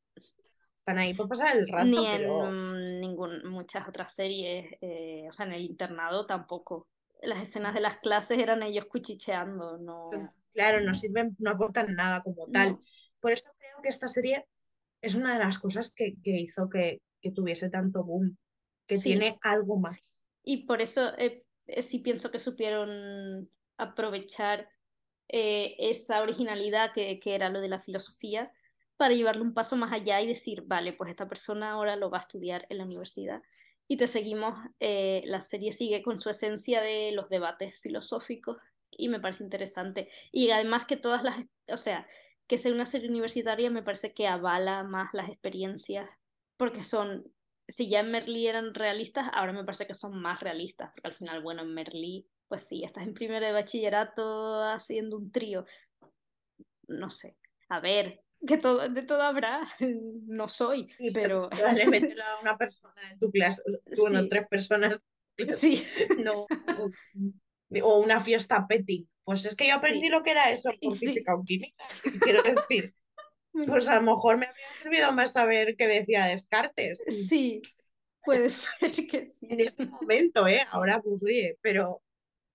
Están 0.78 0.98
ahí 0.98 1.12
por 1.14 1.28
pasar 1.28 1.56
el 1.56 1.68
rato, 1.68 1.84
Ni 1.86 2.04
en 2.06 2.16
pero 2.18 2.50
mm, 2.50 3.00
ningún, 3.00 3.44
muchas 3.50 3.86
otras 3.86 4.14
series, 4.14 4.66
eh, 4.80 5.26
o 5.28 5.32
sea, 5.32 5.44
en 5.46 5.52
el 5.52 5.62
internado 5.62 6.24
tampoco. 6.26 6.88
Las 7.22 7.42
escenas 7.42 7.74
de 7.74 7.80
las 7.80 7.98
clases 7.98 8.38
eran 8.38 8.62
ellos 8.62 8.86
cuchicheando, 8.86 9.76
no. 9.78 10.08
claro, 10.54 10.80
no 10.80 10.94
sirven, 10.94 11.36
no 11.38 11.50
aportan 11.50 11.94
nada 11.94 12.22
como 12.22 12.46
tal. 12.50 12.70
No. 12.70 12.80
Por 13.20 13.30
eso 13.32 13.44
creo 13.58 13.82
que 13.82 13.90
esta 13.90 14.08
serie 14.08 14.46
es 15.02 15.14
una 15.14 15.34
de 15.34 15.44
las 15.44 15.58
cosas 15.58 15.92
que, 15.94 16.14
que 16.24 16.30
hizo 16.40 16.68
que, 16.70 17.02
que 17.20 17.30
tuviese 17.30 17.68
tanto 17.68 18.02
boom, 18.02 18.38
que 18.86 18.96
Sí. 18.96 19.10
tiene 19.10 19.38
algo 19.42 19.78
más. 19.78 20.22
Y 20.42 20.66
por 20.66 20.80
eso 20.80 21.12
eh, 21.18 21.44
sí 21.82 22.00
pienso 22.00 22.30
que 22.30 22.38
supieron 22.38 23.50
aprovechar 23.76 24.68
eh, 25.28 25.76
esa 25.78 26.22
originalidad 26.22 26.92
que, 26.92 27.20
que 27.20 27.34
era 27.34 27.48
lo 27.48 27.60
de 27.60 27.68
la 27.68 27.80
filosofía 27.80 28.52
para 28.96 29.14
llevarlo 29.14 29.42
un 29.42 29.54
paso 29.54 29.76
más 29.76 29.92
allá 29.92 30.20
y 30.20 30.26
decir, 30.26 30.62
vale, 30.66 30.92
pues 30.92 31.08
esta 31.08 31.26
persona 31.26 31.70
ahora 31.70 31.96
lo 31.96 32.10
va 32.10 32.18
a 32.18 32.20
estudiar 32.20 32.66
en 32.68 32.78
la 32.78 32.84
universidad. 32.84 33.40
Y 33.88 33.96
te 33.96 34.06
seguimos, 34.06 34.54
eh, 34.78 35.22
la 35.24 35.40
serie 35.40 35.72
sigue 35.72 36.02
con 36.02 36.20
su 36.20 36.28
esencia 36.28 36.82
de 36.82 37.10
los 37.12 37.30
debates 37.30 37.80
filosóficos 37.80 38.58
y 38.90 39.08
me 39.08 39.18
parece 39.18 39.42
interesante. 39.42 40.10
Y 40.30 40.50
además 40.50 40.84
que 40.84 40.98
todas 40.98 41.22
las, 41.22 41.42
o 41.68 41.76
sea, 41.78 42.06
que 42.46 42.58
sea 42.58 42.72
una 42.72 42.84
serie 42.84 43.08
universitaria 43.08 43.70
me 43.70 43.82
parece 43.82 44.12
que 44.12 44.28
avala 44.28 44.82
más 44.82 45.14
las 45.14 45.30
experiencias, 45.30 46.10
porque 46.56 46.82
son, 46.82 47.32
si 47.70 47.88
ya 47.88 48.00
en 48.00 48.10
Merlí 48.10 48.46
eran 48.46 48.74
realistas, 48.74 49.30
ahora 49.32 49.52
me 49.52 49.64
parece 49.64 49.86
que 49.86 49.94
son 49.94 50.20
más 50.20 50.40
realistas, 50.40 50.90
porque 50.92 51.08
al 51.08 51.14
final, 51.14 51.42
bueno, 51.42 51.62
en 51.62 51.72
Merlí, 51.72 52.26
pues 52.48 52.66
sí, 52.66 52.84
estás 52.84 53.06
en 53.06 53.14
primero 53.14 53.46
de 53.46 53.52
bachillerato 53.52 54.62
haciendo 54.64 55.16
un 55.16 55.30
trío, 55.30 55.64
no 56.88 57.10
sé, 57.10 57.36
a 57.68 57.80
ver, 57.80 58.22
que 58.46 58.56
todo, 58.58 58.88
de 58.88 59.02
todo 59.02 59.22
habrá, 59.22 59.62
no 60.26 60.48
soy, 60.48 60.88
pero... 61.14 61.48
Probablemente 61.50 62.14
a 62.22 62.40
una 62.40 62.56
persona 62.56 63.10
en 63.10 63.18
tu 63.18 63.30
clase, 63.30 63.62
bueno, 63.98 64.26
tres 64.28 64.46
personas. 64.48 65.00
Sí. 65.48 65.84
No, 66.24 66.46
o 67.82 67.98
una 68.00 68.20
fiesta 68.20 68.66
petty. 68.66 69.08
Pues 69.24 69.44
es 69.44 69.54
que 69.54 69.68
yo 69.68 69.76
aprendí 69.76 70.08
lo 70.08 70.22
que 70.22 70.32
era 70.32 70.50
eso 70.50 70.70
por 70.80 70.92
física 70.92 71.34
o 71.34 71.44
química. 71.44 71.84
Quiero 72.20 72.42
decir, 72.42 72.92
pues 73.52 73.88
a 73.88 73.96
lo 73.96 74.02
mejor 74.02 74.36
me 74.38 74.46
habría 74.46 74.66
servido 74.82 75.12
más 75.12 75.32
saber 75.32 75.76
qué 75.76 75.86
decía 75.86 76.26
Descartes. 76.26 77.02
Sí, 77.08 77.62
puede 78.24 78.48
ser 78.50 78.90
que 79.10 79.26
sí. 79.26 79.46
En 79.50 79.60
este 79.60 79.86
momento, 79.86 80.46
¿eh? 80.46 80.62
Ahora 80.70 81.00
pues 81.00 81.22
oye, 81.22 81.58
pero 81.62 82.02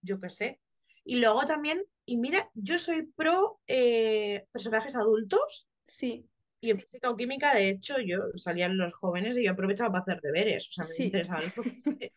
yo 0.01 0.19
qué 0.19 0.29
sé. 0.29 0.59
Y 1.03 1.17
luego 1.19 1.45
también, 1.45 1.83
y 2.05 2.17
mira, 2.17 2.49
yo 2.53 2.79
soy 2.79 3.03
pro 3.03 3.59
eh, 3.67 4.45
personajes 4.51 4.95
adultos. 4.95 5.67
Sí. 5.87 6.27
Y 6.61 6.71
en 6.71 6.79
física 6.79 7.11
o 7.11 7.15
química, 7.15 7.53
de 7.53 7.69
hecho, 7.69 7.99
yo 7.99 8.17
salían 8.33 8.77
los 8.77 8.93
jóvenes 8.93 9.37
y 9.37 9.43
yo 9.43 9.51
aprovechaba 9.51 9.91
para 9.91 10.01
hacer 10.01 10.21
deberes. 10.21 10.67
O 10.69 10.71
sea, 10.71 10.83
me 10.83 10.89
Sí. 10.89 11.03
interesaban 11.03 11.43
los 11.43 11.53
profesores. 11.53 12.11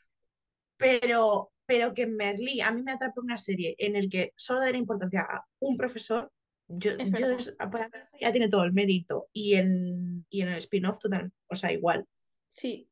Pero, 0.76 1.52
pero 1.66 1.92
que 1.92 2.02
en 2.02 2.16
Merlí 2.16 2.60
a 2.60 2.70
mí 2.70 2.82
me 2.82 2.92
atrapa 2.92 3.20
una 3.20 3.36
serie 3.36 3.74
en 3.78 3.96
el 3.96 4.08
que 4.08 4.32
solo 4.36 4.60
daré 4.60 4.78
importancia 4.78 5.22
a 5.22 5.44
un 5.60 5.76
profesor. 5.76 6.30
Yo, 6.68 6.92
yo 6.98 7.30
es- 7.30 7.52
para 7.58 7.88
mí 7.88 7.94
ya 8.20 8.32
tiene 8.32 8.48
todo 8.48 8.64
el 8.64 8.72
mérito. 8.72 9.28
Y 9.32 9.54
en, 9.54 10.26
y 10.30 10.42
en 10.42 10.48
el 10.48 10.58
spin-off 10.58 10.98
total, 11.00 11.32
o 11.48 11.56
sea, 11.56 11.72
igual. 11.72 12.06
Sí, 12.48 12.90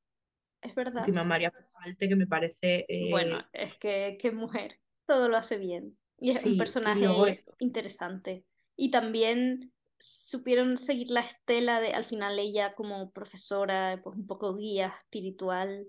es 0.62 0.74
verdad. 0.74 1.06
Última 1.06 1.24
María 1.24 1.52
Falte, 1.72 2.08
que 2.08 2.16
me 2.16 2.26
parece 2.26 2.86
eh, 2.88 3.10
Bueno, 3.10 3.38
es 3.52 3.76
que 3.76 4.16
qué 4.20 4.30
mujer, 4.32 4.80
todo 5.06 5.28
lo 5.28 5.36
hace 5.36 5.58
bien. 5.58 5.98
Y 6.18 6.30
es 6.30 6.42
Sí, 6.42 6.50
un 6.50 6.56
personaje 6.56 7.44
interesante. 7.58 8.46
Y 8.74 8.90
también 8.90 9.72
supieron 9.98 10.76
seguir 10.76 11.10
la 11.10 11.20
estela 11.20 11.80
de, 11.80 11.92
al 11.94 12.04
final 12.04 12.38
ella 12.38 12.74
como 12.74 13.10
profesora, 13.12 14.00
pues 14.02 14.16
un 14.16 14.26
poco 14.26 14.54
guía 14.56 14.94
espiritual 15.02 15.86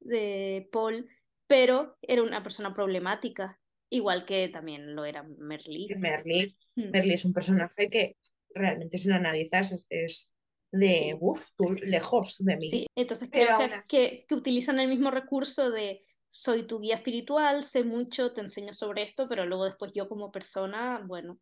de 0.00 0.68
Paul, 0.72 1.08
pero 1.48 1.98
era 2.02 2.24
una 2.24 2.44
persona 2.44 2.74
problemática, 2.74 3.61
igual 3.92 4.24
que 4.24 4.48
también 4.48 4.94
lo 4.96 5.04
era 5.04 5.22
Merlí. 5.22 5.88
Merlí. 5.96 6.56
Mm. 6.76 6.90
Merlí 6.90 7.14
es 7.14 7.24
un 7.24 7.32
personaje 7.32 7.88
que 7.90 8.16
realmente 8.54 8.98
si 8.98 9.08
lo 9.08 9.14
analizas 9.14 9.72
es, 9.72 9.86
es 9.90 10.34
de, 10.72 10.90
Sí. 10.92 11.14
uff, 11.20 11.44
tú 11.56 11.64
lejos 11.82 12.36
de 12.38 12.56
mí. 12.56 12.68
Sí, 12.68 12.86
entonces 12.96 13.28
creo 13.30 13.58
que, 13.86 14.24
que, 14.26 14.34
utilizan 14.34 14.80
el 14.80 14.88
mismo 14.88 15.10
recurso 15.10 15.70
de 15.70 16.02
soy 16.28 16.66
tu 16.66 16.80
guía 16.80 16.94
espiritual, 16.94 17.62
sé 17.62 17.84
mucho, 17.84 18.32
te 18.32 18.40
enseño 18.40 18.72
sobre 18.72 19.02
esto, 19.02 19.28
pero 19.28 19.44
luego 19.44 19.66
después 19.66 19.92
yo 19.94 20.08
como 20.08 20.32
persona, 20.32 21.04
bueno, 21.06 21.38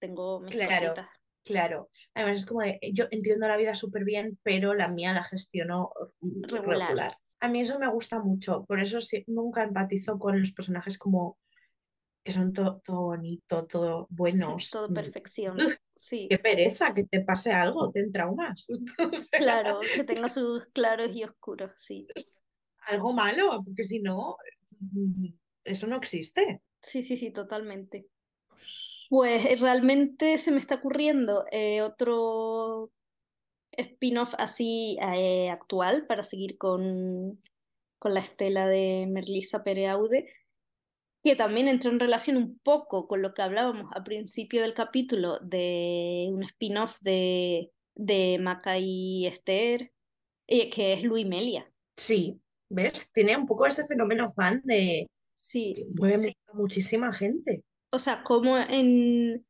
tengo 0.00 0.40
mis 0.40 0.54
Claro. 0.54 0.94
cositas. 0.94 1.08
Claro, 1.44 1.88
además 2.14 2.38
es 2.38 2.46
como 2.46 2.60
de, 2.62 2.78
yo 2.92 3.06
entiendo 3.10 3.48
la 3.48 3.56
vida 3.56 3.74
súper 3.74 4.04
bien, 4.04 4.38
pero 4.44 4.74
la 4.74 4.88
mía 4.88 5.12
la 5.12 5.24
gestiono 5.24 5.90
mm, 6.20 6.42
Regular. 6.44 6.78
regular. 6.88 7.16
A 7.40 7.48
mí 7.48 7.60
eso 7.60 7.78
me 7.80 7.88
gusta 7.88 8.20
mucho, 8.20 8.64
por 8.64 8.78
eso 8.80 9.00
sí- 9.00 9.24
nunca 9.26 9.62
empatizo 9.64 10.18
con 10.18 10.38
los 10.38 10.52
personajes 10.52 10.98
como 10.98 11.38
que 12.24 12.32
son 12.32 12.52
to- 12.52 12.80
todo 12.84 13.02
bonito, 13.02 13.66
todo 13.66 14.06
Sí, 14.32 14.56
buenos. 14.56 14.70
todo 14.70 14.92
Mm, 14.92 14.92
perfección. 14.92 15.66
Sí, 15.94 16.28
Qué 16.28 16.38
pereza 16.38 16.94
que 16.94 17.04
te 17.04 17.20
pase 17.20 17.52
algo, 17.52 17.90
te 17.92 18.08
traumas. 18.10 18.66
Sea, 19.30 19.42
claro, 19.42 19.90
que 19.92 20.04
tenga 20.04 20.28
sus 20.28 20.66
claros 20.68 21.14
y 21.14 21.24
oscuros, 21.24 21.72
sí. 21.76 22.10
Algo 22.86 23.12
malo, 23.14 23.62
porque 23.64 23.84
si 23.84 24.00
no, 24.00 24.36
mm, 24.80 25.26
eso 25.64 25.86
no 25.86 25.96
existe. 25.96 26.62
Sí, 26.82 27.02
sí, 27.02 27.16
sí, 27.16 27.30
totalmente. 27.32 28.08
Pues 29.08 29.44
eh, 29.46 29.56
realmente 29.60 30.38
se 30.38 30.50
me 30.52 30.58
está 30.58 30.76
ocurriendo 30.76 31.44
eh, 31.52 31.82
otro 31.82 32.90
spin-off 33.72 34.34
así 34.38 34.98
eh, 35.02 35.50
actual 35.50 36.06
para 36.06 36.22
seguir 36.24 36.58
con, 36.58 37.42
con 37.98 38.14
la 38.14 38.20
estela 38.20 38.68
de 38.68 39.06
Merlisa 39.10 39.64
Pereaude, 39.64 40.28
que 41.22 41.36
también 41.36 41.68
entró 41.68 41.90
en 41.90 42.00
relación 42.00 42.36
un 42.36 42.58
poco 42.60 43.06
con 43.08 43.22
lo 43.22 43.34
que 43.34 43.42
hablábamos 43.42 43.90
al 43.94 44.02
principio 44.04 44.62
del 44.62 44.74
capítulo 44.74 45.38
de 45.40 46.28
un 46.30 46.42
spin-off 46.44 46.98
de, 47.00 47.72
de 47.94 48.38
Maca 48.40 48.78
y 48.78 49.26
Esther, 49.26 49.92
eh, 50.48 50.70
que 50.70 50.92
es 50.94 51.02
Luis 51.04 51.26
Melia. 51.26 51.72
Sí, 51.96 52.40
¿ves? 52.68 53.10
Tiene 53.12 53.36
un 53.36 53.46
poco 53.46 53.66
ese 53.66 53.86
fenómeno 53.86 54.30
fan 54.32 54.60
de 54.64 55.08
Sí, 55.36 55.74
que 55.74 55.84
mueve 55.94 56.36
a 56.48 56.54
muchísima 56.54 57.12
gente. 57.12 57.64
o 57.90 57.98
sea, 57.98 58.22
como 58.22 58.58
en 58.58 59.46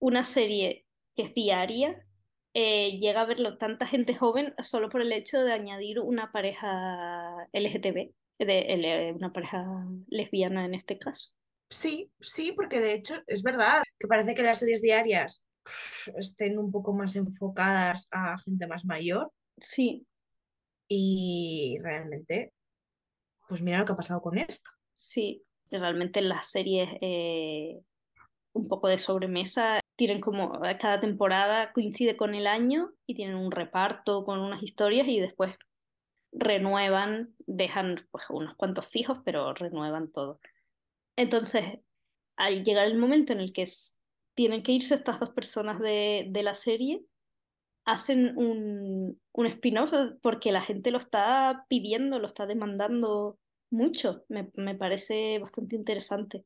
una 0.00 0.24
serie 0.24 0.86
que 1.16 1.24
es 1.24 1.34
diaria, 1.34 2.06
eh, 2.54 2.98
llega 2.98 3.22
a 3.22 3.26
verlo 3.26 3.58
tanta 3.58 3.86
gente 3.86 4.14
joven 4.14 4.54
solo 4.64 4.90
por 4.90 5.02
el 5.02 5.12
hecho 5.12 5.42
de 5.42 5.52
añadir 5.52 6.00
una 6.00 6.32
pareja 6.32 7.48
LGTB, 7.52 8.14
de, 8.46 8.60
L- 8.74 9.12
una 9.14 9.32
pareja 9.32 9.86
lesbiana 10.08 10.64
en 10.64 10.74
este 10.74 10.98
caso. 10.98 11.30
Sí, 11.70 12.12
sí, 12.20 12.52
porque 12.52 12.80
de 12.80 12.92
hecho 12.94 13.16
es 13.26 13.42
verdad 13.42 13.82
que 13.98 14.06
parece 14.06 14.34
que 14.34 14.42
las 14.42 14.58
series 14.58 14.82
diarias 14.82 15.44
estén 16.16 16.58
un 16.58 16.72
poco 16.72 16.92
más 16.94 17.16
enfocadas 17.16 18.08
a 18.12 18.38
gente 18.38 18.66
más 18.66 18.84
mayor 18.84 19.32
Sí, 19.60 20.06
y 20.88 21.78
realmente, 21.82 22.52
pues 23.48 23.62
mira 23.62 23.78
lo 23.78 23.86
que 23.86 23.92
ha 23.92 23.96
pasado 23.96 24.22
con 24.22 24.38
esta. 24.38 24.70
sí, 24.94 25.44
realmente 25.70 26.22
las 26.22 26.46
series 26.50 26.90
eh, 27.00 27.80
un 28.52 28.68
poco 28.68 28.88
de 28.88 28.98
sobremesa 28.98 29.80
tienen 29.96 30.20
como 30.20 30.60
cada 30.80 31.00
temporada 31.00 31.72
coincide 31.72 32.16
con 32.16 32.34
el 32.34 32.46
año 32.46 32.92
y 33.06 33.14
tienen 33.14 33.36
un 33.36 33.52
reparto 33.52 34.24
con 34.24 34.40
unas 34.40 34.62
historias 34.62 35.08
y 35.08 35.20
después 35.20 35.56
renuevan, 36.32 37.34
dejan 37.46 37.96
pues, 38.10 38.24
unos 38.30 38.56
cuantos 38.56 38.86
fijos, 38.86 39.18
pero 39.24 39.52
renuevan 39.54 40.10
todo. 40.10 40.40
Entonces, 41.16 41.80
al 42.36 42.64
llegar 42.64 42.86
el 42.86 42.98
momento 42.98 43.32
en 43.32 43.40
el 43.40 43.52
que 43.52 43.66
tienen 44.34 44.62
que 44.62 44.72
irse 44.72 44.94
estas 44.94 45.20
dos 45.20 45.30
personas 45.30 45.78
de, 45.78 46.26
de 46.28 46.42
la 46.42 46.54
serie, 46.54 47.04
hacen 47.84 48.36
un, 48.36 49.20
un 49.32 49.46
spin-off 49.46 49.92
porque 50.22 50.52
la 50.52 50.60
gente 50.60 50.90
lo 50.90 50.98
está 50.98 51.66
pidiendo, 51.68 52.18
lo 52.18 52.26
está 52.26 52.46
demandando 52.46 53.38
mucho. 53.70 54.24
Me, 54.28 54.50
me 54.56 54.74
parece 54.74 55.38
bastante 55.38 55.76
interesante. 55.76 56.44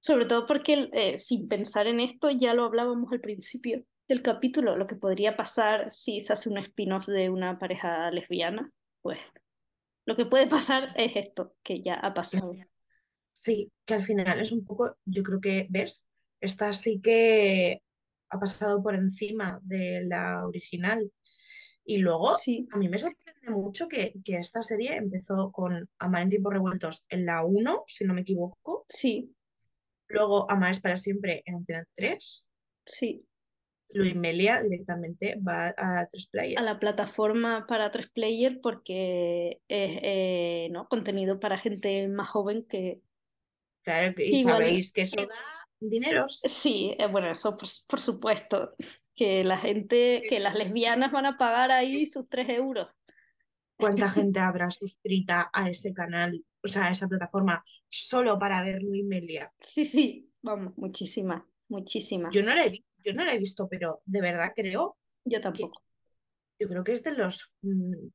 Sobre 0.00 0.24
todo 0.24 0.46
porque 0.46 0.88
eh, 0.92 1.18
sin 1.18 1.46
pensar 1.48 1.86
en 1.86 2.00
esto, 2.00 2.30
ya 2.30 2.54
lo 2.54 2.64
hablábamos 2.64 3.12
al 3.12 3.20
principio 3.20 3.84
del 4.08 4.22
capítulo, 4.22 4.76
lo 4.76 4.86
que 4.86 4.96
podría 4.96 5.36
pasar 5.36 5.94
si 5.94 6.20
se 6.20 6.32
hace 6.32 6.48
un 6.48 6.58
spin-off 6.58 7.06
de 7.06 7.30
una 7.30 7.58
pareja 7.58 8.10
lesbiana, 8.10 8.72
pues 9.02 9.18
lo 10.06 10.16
que 10.16 10.26
puede 10.26 10.46
pasar 10.46 10.82
es 10.96 11.16
esto, 11.16 11.54
que 11.62 11.82
ya 11.82 11.94
ha 11.94 12.12
pasado. 12.14 12.52
Sí, 13.34 13.72
que 13.84 13.94
al 13.94 14.02
final 14.02 14.40
es 14.40 14.52
un 14.52 14.64
poco, 14.64 14.96
yo 15.04 15.22
creo 15.22 15.40
que, 15.40 15.66
¿ves? 15.70 16.10
Esta 16.40 16.72
sí 16.72 17.00
que 17.00 17.82
ha 18.28 18.38
pasado 18.38 18.82
por 18.82 18.94
encima 18.94 19.60
de 19.62 20.02
la 20.04 20.46
original. 20.46 21.10
Y 21.84 21.98
luego, 21.98 22.34
Sí, 22.36 22.68
a 22.72 22.76
mí 22.76 22.88
me 22.88 22.98
sorprende 22.98 23.50
mucho 23.50 23.88
que, 23.88 24.14
que 24.24 24.36
esta 24.36 24.62
serie 24.62 24.96
empezó 24.96 25.50
con 25.50 25.88
Amar 25.98 26.22
en 26.22 26.28
tiempos 26.28 26.52
revueltos 26.52 27.04
en 27.08 27.26
la 27.26 27.44
1, 27.44 27.84
si 27.86 28.04
no 28.04 28.14
me 28.14 28.20
equivoco. 28.20 28.84
sí, 28.88 29.34
Luego 30.08 30.50
Amar 30.50 30.72
es 30.72 30.80
para 30.80 30.96
siempre 30.96 31.42
en 31.46 31.56
Antena 31.56 31.84
3. 31.94 32.50
sí. 32.84 33.26
Luis 33.92 34.14
Melia 34.14 34.62
directamente 34.62 35.36
va 35.46 35.74
a 35.76 36.06
3 36.06 36.26
Player. 36.28 36.58
A 36.58 36.62
la 36.62 36.78
plataforma 36.78 37.66
para 37.66 37.90
tres 37.90 38.08
player 38.08 38.60
porque 38.62 39.60
es 39.68 39.98
eh, 40.02 40.68
¿no? 40.70 40.86
contenido 40.88 41.40
para 41.40 41.58
gente 41.58 42.06
más 42.08 42.28
joven 42.28 42.64
que... 42.68 43.00
Claro, 43.82 44.14
que- 44.14 44.26
y 44.26 44.40
Igual- 44.40 44.56
sabéis 44.58 44.92
que 44.92 45.02
eso 45.02 45.16
da 45.16 45.34
dineros. 45.80 46.40
Sí, 46.40 46.94
eh, 46.98 47.06
bueno, 47.06 47.30
eso 47.30 47.56
por, 47.56 47.68
por 47.88 48.00
supuesto, 48.00 48.70
que 49.14 49.42
la 49.44 49.56
gente, 49.56 50.22
que 50.28 50.38
las 50.40 50.54
lesbianas 50.54 51.10
van 51.10 51.26
a 51.26 51.38
pagar 51.38 51.70
ahí 51.72 52.06
sus 52.06 52.28
tres 52.28 52.48
euros. 52.50 52.88
¿Cuánta 53.76 54.08
gente 54.10 54.38
habrá 54.40 54.70
suscrita 54.70 55.50
a 55.52 55.68
ese 55.70 55.92
canal, 55.94 56.44
o 56.62 56.68
sea, 56.68 56.86
a 56.86 56.90
esa 56.90 57.08
plataforma, 57.08 57.64
solo 57.88 58.38
para 58.38 58.62
ver 58.62 58.82
Luis 58.82 59.04
Melia? 59.04 59.52
Sí, 59.58 59.84
sí, 59.86 60.30
vamos, 60.42 60.74
muchísimas, 60.76 61.42
muchísimas. 61.68 62.34
Yo 62.34 62.42
no 62.42 62.54
la 62.54 62.66
he, 62.66 62.70
vi- 62.70 62.84
yo 63.04 63.14
no 63.14 63.24
la 63.24 63.34
he 63.34 63.38
visto, 63.38 63.68
pero 63.68 64.02
de 64.04 64.20
verdad 64.20 64.52
creo 64.54 64.96
Yo 65.24 65.40
tampoco. 65.40 65.82
Yo 66.58 66.68
creo 66.68 66.84
que 66.84 66.92
es 66.92 67.02
de 67.02 67.12
los 67.12 67.52
mm, 67.62 68.08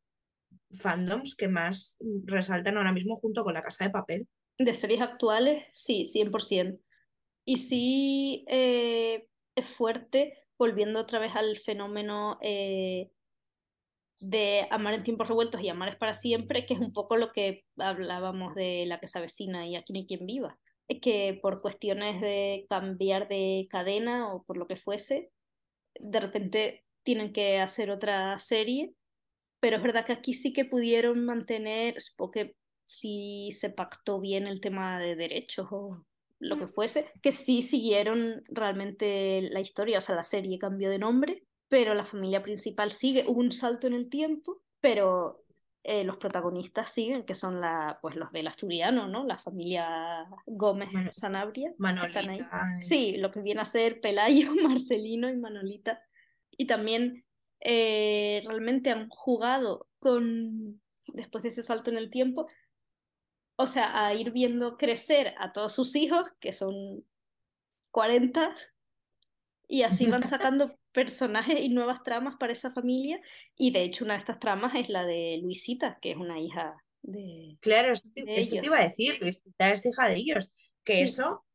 fandoms 0.77 1.35
que 1.35 1.47
más 1.47 1.97
resaltan 2.25 2.77
ahora 2.77 2.91
mismo 2.91 3.15
junto 3.17 3.43
con 3.43 3.53
La 3.53 3.61
Casa 3.61 3.85
de 3.85 3.89
Papel. 3.89 4.27
De 4.57 4.73
series 4.73 5.01
actuales, 5.01 5.65
sí, 5.73 6.03
100%. 6.05 6.79
Y 7.45 7.57
sí 7.57 8.45
eh, 8.47 9.27
es 9.55 9.65
fuerte, 9.65 10.45
volviendo 10.57 10.99
otra 10.99 11.19
vez 11.19 11.35
al 11.35 11.57
fenómeno 11.57 12.37
eh, 12.41 13.11
de 14.19 14.65
amar 14.71 14.93
en 14.93 15.03
tiempos 15.03 15.27
revueltos 15.27 15.61
y 15.61 15.69
amar 15.69 15.89
es 15.89 15.95
para 15.95 16.13
siempre, 16.13 16.65
que 16.65 16.73
es 16.73 16.79
un 16.79 16.93
poco 16.93 17.17
lo 17.17 17.31
que 17.31 17.65
hablábamos 17.77 18.55
de 18.55 18.85
la 18.87 18.99
que 18.99 19.07
se 19.07 19.17
avecina 19.17 19.67
y 19.67 19.75
aquí 19.75 19.93
no 19.93 19.99
hay 19.99 20.07
quien 20.07 20.25
viva. 20.25 20.57
Que 20.87 21.39
por 21.41 21.61
cuestiones 21.61 22.21
de 22.21 22.65
cambiar 22.69 23.27
de 23.27 23.67
cadena 23.69 24.33
o 24.33 24.43
por 24.43 24.57
lo 24.57 24.67
que 24.67 24.75
fuese, 24.75 25.31
de 25.99 26.19
repente 26.19 26.83
tienen 27.03 27.31
que 27.31 27.59
hacer 27.59 27.91
otra 27.91 28.37
serie, 28.39 28.93
pero 29.59 29.77
es 29.77 29.83
verdad 29.83 30.05
que 30.05 30.13
aquí 30.13 30.33
sí 30.33 30.53
que 30.53 30.65
pudieron 30.65 31.25
mantener, 31.25 31.97
porque 32.17 32.55
si 32.87 33.49
se 33.51 33.69
pactó 33.71 34.19
bien 34.19 34.47
el 34.47 34.61
tema 34.61 34.99
de 34.99 35.15
derechos 35.15 35.67
o 35.71 36.05
lo 36.39 36.57
que 36.59 36.67
fuese, 36.67 37.11
que 37.21 37.31
sí 37.31 37.61
siguieron 37.61 38.43
realmente 38.47 39.47
la 39.51 39.61
historia, 39.61 39.99
o 39.99 40.01
sea, 40.01 40.15
la 40.15 40.23
serie 40.23 40.59
cambió 40.59 40.89
de 40.89 40.99
nombre, 40.99 41.43
pero 41.69 41.95
la 41.95 42.03
familia 42.03 42.41
principal 42.41 42.91
sigue, 42.91 43.23
hubo 43.27 43.39
un 43.39 43.51
salto 43.51 43.87
en 43.87 43.93
el 43.93 44.09
tiempo, 44.09 44.61
pero 44.81 45.44
eh, 45.87 46.03
los 46.03 46.17
protagonistas 46.17 46.91
siguen, 46.91 47.25
que 47.25 47.35
son 47.35 47.61
la, 47.61 47.99
pues 48.01 48.15
los 48.15 48.31
del 48.31 48.47
asturiano, 48.47 49.07
¿no? 49.07 49.23
La 49.23 49.37
familia 49.37 50.27
Gómez 50.47 50.89
Sanabria. 51.11 51.75
Manolita. 51.77 52.21
Están 52.21 52.33
ahí. 52.33 52.81
Sí, 52.81 53.17
lo 53.17 53.29
que 53.29 53.41
viene 53.41 53.61
a 53.61 53.65
ser 53.65 54.01
Pelayo, 54.01 54.51
Marcelino 54.63 55.29
y 55.29 55.37
Manolita. 55.37 56.01
Y 56.49 56.65
también 56.65 57.23
eh, 57.59 58.41
realmente 58.47 58.89
han 58.89 59.09
jugado 59.09 59.87
con, 59.99 60.81
después 61.05 61.43
de 61.43 61.49
ese 61.49 61.61
salto 61.61 61.91
en 61.91 61.97
el 61.97 62.09
tiempo, 62.09 62.47
o 63.55 63.67
sea, 63.67 64.07
a 64.07 64.15
ir 64.15 64.31
viendo 64.31 64.77
crecer 64.77 65.35
a 65.37 65.51
todos 65.51 65.73
sus 65.73 65.95
hijos, 65.95 66.33
que 66.39 66.51
son 66.51 67.05
40, 67.91 68.55
y 69.67 69.83
así 69.83 70.07
van 70.07 70.23
sacando 70.25 70.77
personajes 70.91 71.59
y 71.59 71.69
nuevas 71.69 72.03
tramas 72.03 72.35
para 72.37 72.53
esa 72.53 72.71
familia. 72.71 73.19
Y 73.55 73.71
de 73.71 73.83
hecho, 73.83 74.05
una 74.05 74.13
de 74.13 74.19
estas 74.19 74.39
tramas 74.39 74.75
es 74.75 74.89
la 74.89 75.05
de 75.05 75.39
Luisita, 75.41 75.99
que 76.01 76.11
es 76.11 76.17
una 76.17 76.39
hija 76.39 76.75
de. 77.01 77.57
Claro, 77.61 77.93
eso 77.93 78.07
te, 78.13 78.23
iba 78.63 78.77
a 78.77 78.87
decir, 78.87 79.17
Luisita 79.19 79.71
es 79.71 79.85
hija 79.85 80.09
de 80.09 80.15
ellos. 80.15 80.49
Que 80.83 81.01
eso 81.01 81.45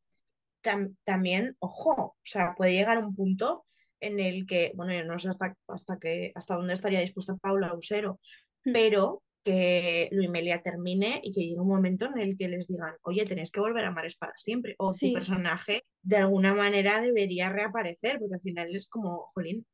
también, 1.03 1.55
ojo, 1.59 1.93
o 1.93 2.17
sea, 2.21 2.53
puede 2.55 2.73
llegar 2.73 2.97
a 2.97 3.05
un 3.05 3.15
punto 3.15 3.63
en 3.99 4.19
el 4.19 4.45
que, 4.45 4.71
bueno, 4.75 4.93
yo 4.93 5.05
no 5.05 5.17
sé 5.19 5.29
hasta, 5.29 5.55
hasta, 5.67 5.99
que, 5.99 6.31
hasta 6.35 6.55
dónde 6.55 6.73
estaría 6.73 6.99
dispuesta 6.99 7.35
Paula 7.37 7.73
Usero, 7.73 8.19
mm. 8.65 8.73
pero 8.73 9.23
que 9.43 10.09
Luimelia 10.11 10.61
termine 10.61 11.19
y 11.23 11.33
que 11.33 11.41
llegue 11.41 11.59
un 11.59 11.67
momento 11.67 12.05
en 12.05 12.19
el 12.19 12.37
que 12.37 12.47
les 12.47 12.67
digan, 12.67 12.95
oye, 13.03 13.25
tenéis 13.25 13.51
que 13.51 13.59
volver 13.59 13.85
a 13.85 13.89
amar 13.89 14.05
es 14.05 14.15
para 14.15 14.33
siempre. 14.35 14.75
O 14.77 14.91
tu 14.93 15.13
personaje 15.13 15.83
de 16.03 16.17
alguna 16.17 16.53
manera 16.53 17.01
debería 17.01 17.49
reaparecer, 17.49 18.19
porque 18.19 18.35
al 18.35 18.41
final 18.41 18.75
es 18.75 18.89
como, 18.89 19.25
jolín. 19.33 19.65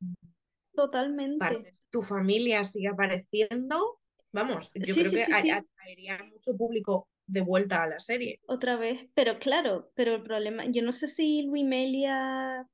Totalmente. 0.74 1.76
tu 1.90 2.04
familia 2.04 2.64
sigue 2.64 2.90
apareciendo. 2.90 4.00
Vamos, 4.32 4.72
yo 4.74 4.94
creo 4.94 5.12
que 5.12 5.52
atraería 5.52 6.24
mucho 6.24 6.56
público 6.56 7.08
de 7.26 7.42
vuelta 7.42 7.84
a 7.84 7.88
la 7.88 8.00
serie. 8.00 8.40
Otra 8.48 8.78
vez, 8.78 9.08
pero 9.14 9.40
claro, 9.40 9.92
pero 9.96 10.16
el 10.16 10.24
problema, 10.24 10.66
yo 10.66 10.82
no 10.84 10.94
sé 10.94 11.08
si 11.08 11.44
Luimelia 11.44 12.68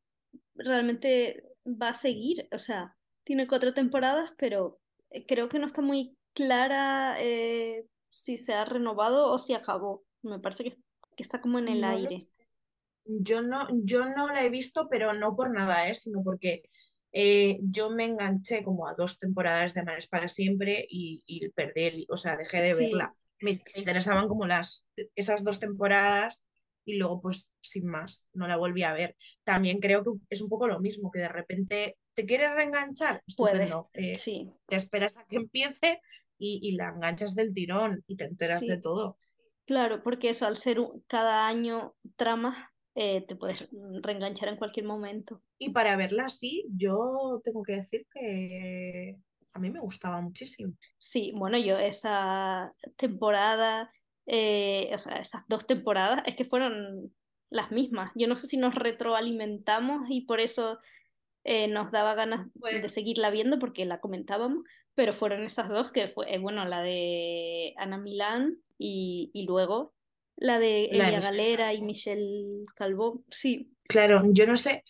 realmente 0.55 1.43
va 1.65 1.89
a 1.89 1.93
seguir, 1.93 2.47
o 2.51 2.59
sea, 2.59 2.95
tiene 3.23 3.47
cuatro 3.47 3.73
temporadas, 3.73 4.31
pero 4.37 4.79
creo 5.27 5.49
que 5.49 5.59
no 5.59 5.65
está 5.65 5.81
muy 5.81 6.15
clara 6.33 7.15
eh, 7.19 7.85
si 8.09 8.37
se 8.37 8.53
ha 8.53 8.65
renovado 8.65 9.31
o 9.31 9.37
si 9.37 9.53
acabó. 9.53 10.03
Me 10.21 10.39
parece 10.39 10.63
que, 10.65 10.75
está 11.17 11.41
como 11.41 11.59
en 11.59 11.67
el 11.67 11.83
aire. 11.83 12.27
Yo 13.05 13.41
no, 13.41 13.67
yo 13.83 14.05
no 14.05 14.27
la 14.27 14.43
he 14.43 14.49
visto, 14.49 14.87
pero 14.89 15.13
no 15.13 15.35
por 15.35 15.51
nada, 15.51 15.87
¿eh? 15.87 15.95
sino 15.95 16.23
porque 16.23 16.63
eh, 17.11 17.59
yo 17.61 17.89
me 17.89 18.05
enganché 18.05 18.63
como 18.63 18.87
a 18.87 18.95
dos 18.95 19.19
temporadas 19.19 19.73
de 19.73 19.83
Manes 19.83 20.07
para 20.07 20.27
siempre 20.27 20.85
y, 20.89 21.49
perdí, 21.49 22.05
o 22.09 22.17
sea, 22.17 22.37
dejé 22.37 22.61
de 22.61 22.75
verla. 22.75 23.15
Me, 23.39 23.61
interesaban 23.75 24.27
como 24.27 24.47
las, 24.47 24.87
esas 25.15 25.43
dos 25.43 25.59
temporadas 25.59 26.43
y 26.85 26.97
luego 26.97 27.21
pues 27.21 27.51
sin 27.61 27.85
más, 27.87 28.27
no 28.33 28.47
la 28.47 28.57
volví 28.57 28.83
a 28.83 28.93
ver. 28.93 29.15
También 29.43 29.79
creo 29.79 30.03
que 30.03 30.11
es 30.29 30.41
un 30.41 30.49
poco 30.49 30.67
lo 30.67 30.79
mismo, 30.79 31.11
que 31.11 31.19
de 31.19 31.29
repente 31.29 31.97
te 32.13 32.25
quieres 32.25 32.51
reenganchar, 32.51 33.23
estupendo. 33.25 33.89
Eh, 33.93 34.15
sí. 34.15 34.51
Te 34.67 34.75
esperas 34.75 35.17
a 35.17 35.25
que 35.25 35.37
empiece 35.37 35.99
y, 36.37 36.75
la 36.75 36.89
enganchas 36.89 37.35
del 37.35 37.53
tirón 37.53 38.03
y 38.07 38.17
te 38.17 38.25
enteras 38.25 38.61
de 38.61 38.77
todo. 38.77 39.17
Claro, 39.65 40.03
porque 40.03 40.29
eso, 40.29 40.45
al 40.45 40.57
ser 40.57 40.79
cada 41.07 41.47
año 41.47 41.95
trama, 42.17 42.73
eh, 42.95 43.25
te 43.25 43.35
puedes 43.35 43.69
reenganchar 44.01 44.49
en 44.49 44.57
cualquier 44.57 44.85
momento. 44.85 45.41
Y 45.57 45.69
para 45.69 45.95
verla 45.95 46.25
así, 46.25 46.65
yo 46.75 47.41
tengo 47.45 47.63
que 47.63 47.77
decir 47.77 48.05
que 48.13 49.15
a 49.53 49.59
mí 49.59 49.69
me 49.69 49.79
gustaba 49.79 50.19
muchísimo. 50.21 50.73
Sí, 50.97 51.31
bueno, 51.35 51.57
yo 51.57 51.77
esa 51.77 52.73
temporada, 52.97 53.89
eh, 54.25 54.89
o 54.93 54.97
sea, 54.97 55.17
esas 55.17 55.43
dos 55.47 55.65
temporadas, 55.67 56.23
es 56.25 56.35
que 56.35 56.45
fueron 56.45 57.13
las 57.49 57.71
mismas. 57.71 58.11
Yo 58.15 58.27
no 58.27 58.35
sé 58.35 58.47
si 58.47 58.57
nos 58.57 58.75
retroalimentamos 58.75 60.09
y 60.09 60.21
por 60.21 60.39
eso 60.39 60.79
eh, 61.43 61.67
nos 61.67 61.91
daba 61.91 62.15
ganas 62.15 62.47
de 62.55 62.89
seguirla 62.89 63.29
viendo 63.29 63.59
porque 63.59 63.85
la 63.85 63.99
comentábamos, 63.99 64.63
pero 64.95 65.13
fueron 65.13 65.43
esas 65.43 65.69
dos 65.69 65.91
que 65.91 66.07
fue, 66.07 66.33
eh, 66.33 66.39
bueno, 66.39 66.65
la 66.65 66.81
de 66.81 67.73
Ana 67.77 67.97
Milán 67.97 68.57
y, 68.77 69.31
y 69.33 69.45
luego 69.45 69.93
la 70.35 70.59
de 70.59 70.85
Elia 70.85 71.19
Galera 71.19 71.73
y 71.73 71.81
Michelle 71.81 72.65
Calvo, 72.75 73.23
sí. 73.29 73.71
Claro, 73.87 74.23
yo 74.31 74.47
no 74.47 74.57
sé, 74.57 74.83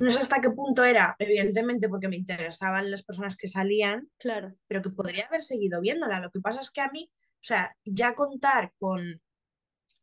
no 0.00 0.10
sé 0.10 0.20
hasta 0.20 0.40
qué 0.40 0.50
punto 0.50 0.84
era, 0.84 1.16
evidentemente 1.18 1.88
porque 1.88 2.08
me 2.08 2.16
interesaban 2.16 2.90
las 2.90 3.02
personas 3.02 3.36
que 3.36 3.48
salían, 3.48 4.08
claro. 4.18 4.54
pero 4.68 4.82
que 4.82 4.90
podría 4.90 5.26
haber 5.26 5.42
seguido 5.42 5.80
viéndola. 5.80 6.20
Lo 6.20 6.30
que 6.30 6.40
pasa 6.40 6.60
es 6.60 6.70
que 6.70 6.80
a 6.80 6.90
mí, 6.90 7.10
sea, 7.46 7.76
ya 7.84 8.14
contar 8.14 8.72
con, 8.78 9.22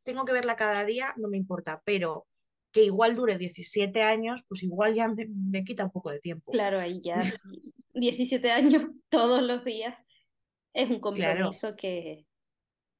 tengo 0.03 0.25
que 0.25 0.33
verla 0.33 0.55
cada 0.55 0.85
día, 0.85 1.13
no 1.17 1.27
me 1.27 1.37
importa, 1.37 1.81
pero 1.85 2.25
que 2.71 2.83
igual 2.83 3.15
dure 3.15 3.37
17 3.37 4.01
años, 4.01 4.43
pues 4.47 4.63
igual 4.63 4.95
ya 4.95 5.07
me, 5.07 5.63
quita 5.63 5.85
un 5.85 5.91
poco 5.91 6.09
de 6.09 6.19
tiempo. 6.19 6.51
Claro, 6.51 6.79
ahí 6.79 7.01
ya 7.01 7.21
17 7.93 8.51
años 8.51 8.85
todos 9.09 9.41
los 9.41 9.63
días 9.63 9.95
es 10.73 10.89
un 10.89 10.99
compromiso 10.99 11.75
que 11.75 12.25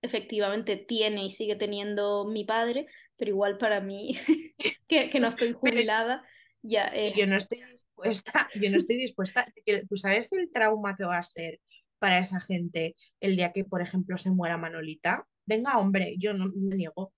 efectivamente 0.01 0.75
tiene 0.75 1.25
y 1.25 1.29
sigue 1.29 1.55
teniendo 1.55 2.25
mi 2.25 2.43
padre, 2.43 2.85
pero 3.15 3.31
igual 3.31 3.57
para 3.57 3.79
mí, 3.81 4.15
que, 4.87 5.09
que, 5.09 5.19
no 5.19 5.29
estoy 5.29 5.53
jubilada, 5.53 6.23
ya. 6.61 6.93
Yo 7.15 7.25
no 7.25 7.37
estoy 7.37 7.63
dispuesta, 7.71 8.49
yo 8.55 8.69
no 8.69 8.77
estoy 8.77 8.97
dispuesta. 8.97 9.51
¿Tú 9.89 9.95
sabes 9.95 10.31
el 10.33 10.51
trauma 10.51 10.95
que 10.95 11.05
va 11.05 11.17
a 11.17 11.23
ser 11.23 11.59
para 12.03 12.17
esa 12.17 12.41
gente 12.41 12.97
el 13.21 13.37
día 13.37 13.53
que, 13.53 13.63
por 13.63 13.81
ejemplo, 13.81 14.17
se 14.17 14.29
muera 14.29 14.57
Manolita? 14.57 15.25
Venga, 15.45 15.77
hombre, 15.77 16.15
yo 16.17 16.33
no 16.33 16.51
me 16.53 16.75
niego 16.75 17.13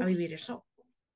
a 0.00 0.06
vivir 0.06 0.32
eso. 0.32 0.64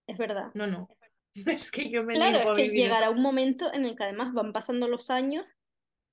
Es 0.09 0.19
verdad. 0.19 0.51
No, 0.55 0.67
no. 0.67 0.89
Es 1.47 1.71
que 1.71 1.89
yo 1.89 2.03
me 2.03 2.15
Claro, 2.15 2.57
es 2.57 2.71
que 2.71 2.75
llegará 2.75 3.11
un 3.11 3.23
momento 3.23 3.73
en 3.73 3.87
el 3.87 3.95
que 3.95 4.03
además 4.03 4.35
van 4.35 4.53
pasando 4.53 4.89
los 4.89 5.09
años 5.09 5.47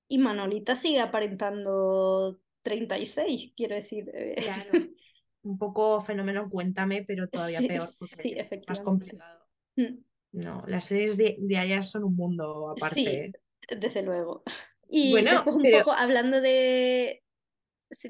y 0.08 0.18
Manolita 0.18 0.76
sigue 0.76 1.00
aparentando 1.00 2.40
36, 2.62 3.54
quiero 3.56 3.74
decir. 3.74 4.08
Eh. 4.14 4.36
Claro. 4.38 4.70
un 5.42 5.58
poco 5.58 6.00
fenómeno 6.00 6.48
cuéntame, 6.48 7.02
pero 7.02 7.26
todavía 7.26 7.58
peor. 7.58 7.88
Sí, 7.88 8.34
efectivamente. 8.36 8.68
Más 8.68 8.80
complicado. 8.82 9.48
Mm. 9.74 9.98
No, 10.30 10.62
las 10.68 10.84
series 10.84 11.16
diarias 11.16 11.90
son 11.90 12.04
un 12.04 12.14
mundo 12.14 12.70
aparte. 12.70 12.94
Sí, 12.94 13.06
¿eh? 13.08 13.32
desde 13.76 14.02
luego. 14.02 14.44
Y 14.92 15.12
bueno, 15.12 15.44
un 15.46 15.62
poco 15.70 15.92
hablando 15.92 16.40
de. 16.40 17.22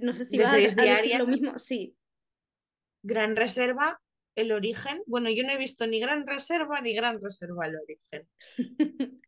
No 0.00 0.12
sé 0.14 0.24
si 0.24 0.38
vas 0.38 0.52
a, 0.52 0.56
decir 0.56 1.18
lo 1.18 1.26
mismo. 1.26 1.58
Sí. 1.58 1.94
Gran 3.02 3.36
Reserva 3.36 4.00
el 4.34 4.52
origen. 4.52 5.02
Bueno, 5.06 5.30
yo 5.30 5.44
no 5.44 5.52
he 5.52 5.58
visto 5.58 5.86
ni 5.86 6.00
Gran 6.00 6.26
Reserva 6.26 6.80
ni 6.80 6.94
Gran 6.94 7.20
Reserva 7.20 7.66
el 7.66 7.76
origen. 7.76 8.28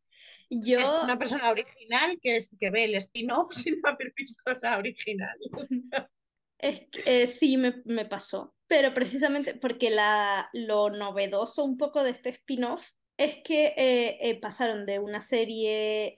yo... 0.50 0.78
Es 0.78 0.90
una 1.02 1.18
persona 1.18 1.50
original 1.50 2.18
que, 2.20 2.36
es, 2.36 2.56
que 2.58 2.70
ve 2.70 2.84
el 2.84 2.94
spin-off 2.96 3.52
sin 3.52 3.78
haber 3.84 4.12
visto 4.16 4.58
la 4.62 4.78
original. 4.78 5.36
es 6.58 6.80
que, 6.90 7.22
eh, 7.22 7.26
sí, 7.26 7.56
me, 7.58 7.82
me, 7.84 8.06
pasó. 8.06 8.54
Pero 8.66 8.94
precisamente 8.94 9.54
porque 9.54 9.90
la, 9.90 10.48
lo 10.54 10.88
novedoso 10.88 11.64
un 11.64 11.76
poco 11.76 12.02
de 12.02 12.10
este 12.10 12.30
spin-off 12.30 12.92
es 13.16 13.36
que 13.44 13.66
eh, 13.76 14.18
eh, 14.30 14.40
pasaron 14.40 14.86
de 14.86 14.98
una 14.98 15.20
serie 15.20 16.14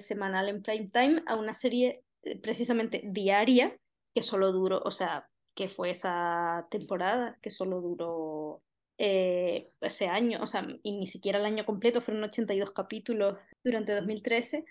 semanal 0.00 0.48
en 0.48 0.62
prime 0.62 0.88
time 0.88 1.22
a 1.26 1.36
una 1.36 1.54
serie 1.54 2.02
precisamente 2.42 3.02
diaria 3.04 3.76
que 4.14 4.22
solo 4.22 4.52
duró, 4.52 4.80
o 4.84 4.90
sea, 4.90 5.28
que 5.54 5.68
fue 5.68 5.90
esa 5.90 6.66
temporada, 6.70 7.38
que 7.42 7.50
solo 7.50 7.80
duró 7.80 8.62
eh, 8.98 9.72
ese 9.80 10.08
año, 10.08 10.40
o 10.42 10.46
sea, 10.46 10.66
y 10.82 10.92
ni 10.98 11.06
siquiera 11.06 11.38
el 11.38 11.44
año 11.46 11.64
completo, 11.66 12.00
fueron 12.00 12.24
82 12.24 12.72
capítulos 12.72 13.38
durante 13.64 13.94
2013. 13.94 14.64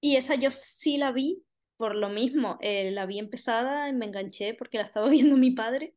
Y 0.00 0.16
esa 0.16 0.34
yo 0.36 0.50
sí 0.50 0.98
la 0.98 1.12
vi 1.12 1.44
por 1.76 1.94
lo 1.96 2.08
mismo. 2.10 2.58
eh, 2.60 2.90
la 2.92 3.06
vi 3.06 3.18
empezada 3.18 3.88
y 3.88 3.92
me 3.94 4.06
enganché 4.06 4.54
porque 4.54 4.78
la 4.78 4.84
estaba 4.84 5.08
viendo 5.10 5.36
mi 5.36 5.50
padre. 5.52 5.94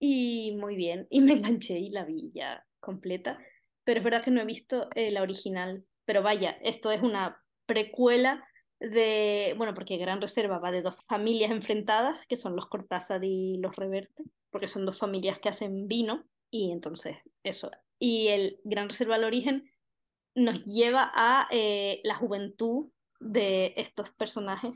Y 0.00 0.56
muy 0.60 0.76
bien, 0.76 1.06
y 1.10 1.20
me 1.20 1.32
enganché 1.34 1.78
y 1.78 1.90
la 1.90 2.04
vi 2.04 2.32
ya 2.34 2.66
completa. 2.80 3.38
Pero 3.84 3.98
es 3.98 4.04
verdad 4.04 4.22
que 4.22 4.30
no 4.30 4.40
he 4.40 4.44
visto 4.44 4.88
eh, 4.94 5.10
la 5.10 5.22
original. 5.22 5.84
Pero 6.04 6.22
vaya, 6.22 6.58
esto 6.62 6.90
es 6.90 7.02
una 7.02 7.42
precuela 7.66 8.44
de, 8.80 9.54
bueno, 9.56 9.74
porque 9.74 9.96
Gran 9.96 10.20
Reserva 10.20 10.58
va 10.58 10.72
de 10.72 10.82
dos 10.82 10.96
familias 11.06 11.50
enfrentadas, 11.50 12.26
que 12.26 12.36
son 12.36 12.56
los 12.56 12.66
Cortázar 12.66 13.24
y 13.24 13.58
los 13.58 13.76
Reverte, 13.76 14.24
porque 14.50 14.68
son 14.68 14.84
dos 14.84 14.98
familias 14.98 15.38
que 15.38 15.48
hacen 15.48 15.86
vino, 15.86 16.24
y 16.50 16.72
entonces 16.72 17.18
eso. 17.42 17.70
Y 17.98 18.28
el 18.28 18.60
Gran 18.64 18.88
Reserva 18.88 19.14
al 19.14 19.24
origen 19.24 19.70
nos 20.34 20.62
lleva 20.62 21.10
a 21.14 21.46
eh, 21.50 22.00
la 22.04 22.16
juventud 22.16 22.90
de 23.20 23.74
estos 23.76 24.10
personajes 24.10 24.72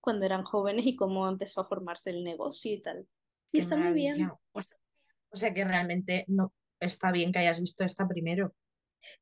cuando 0.00 0.24
eran 0.24 0.44
jóvenes 0.44 0.86
y 0.86 0.96
cómo 0.96 1.28
empezó 1.28 1.60
a 1.60 1.66
formarse 1.66 2.10
el 2.10 2.24
negocio 2.24 2.72
y 2.72 2.80
tal. 2.82 3.08
Y 3.52 3.58
Qué 3.58 3.60
está 3.60 3.76
muy 3.76 3.92
bien. 3.92 4.30
O 4.52 4.62
sea, 4.62 4.76
o 5.30 5.36
sea 5.36 5.54
que 5.54 5.64
realmente 5.64 6.24
no 6.28 6.52
está 6.80 7.12
bien 7.12 7.32
que 7.32 7.38
hayas 7.38 7.60
visto 7.60 7.84
esta 7.84 8.06
primero. 8.08 8.54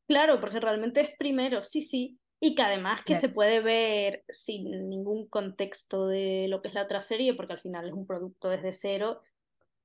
Claro, 0.06 0.40
porque 0.40 0.60
realmente 0.60 1.00
es 1.00 1.10
primero, 1.18 1.62
sí, 1.62 1.82
sí. 1.82 2.18
Y 2.40 2.54
que 2.54 2.62
además 2.62 3.02
que 3.02 3.14
se 3.14 3.30
puede 3.30 3.60
ver 3.60 4.24
sin 4.28 4.88
ningún 4.90 5.28
contexto 5.28 6.08
de 6.08 6.46
lo 6.48 6.60
que 6.60 6.68
es 6.68 6.74
la 6.74 6.82
otra 6.82 7.00
serie, 7.00 7.34
porque 7.34 7.54
al 7.54 7.60
final 7.60 7.86
es 7.86 7.94
un 7.94 8.06
producto 8.06 8.50
desde 8.50 8.72
cero 8.72 9.22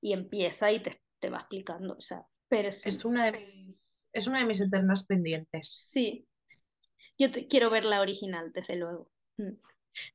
y 0.01 0.11
empieza 0.13 0.71
y 0.71 0.81
te, 0.81 1.01
te 1.19 1.29
va 1.29 1.37
explicando. 1.39 1.95
O 1.95 2.01
sea, 2.01 2.25
pero 2.49 2.71
sí. 2.71 2.89
Es 2.89 3.05
una 3.05 3.25
de 3.25 3.31
mis, 3.31 4.09
es 4.11 4.27
una 4.27 4.39
de 4.39 4.45
mis 4.45 4.59
eternas 4.59 5.05
pendientes. 5.05 5.69
Sí. 5.71 6.27
Yo 7.17 7.31
te- 7.31 7.47
quiero 7.47 7.69
ver 7.69 7.85
la 7.85 8.01
original, 8.01 8.51
desde 8.53 8.75
luego. 8.75 9.09
Mm. 9.37 9.53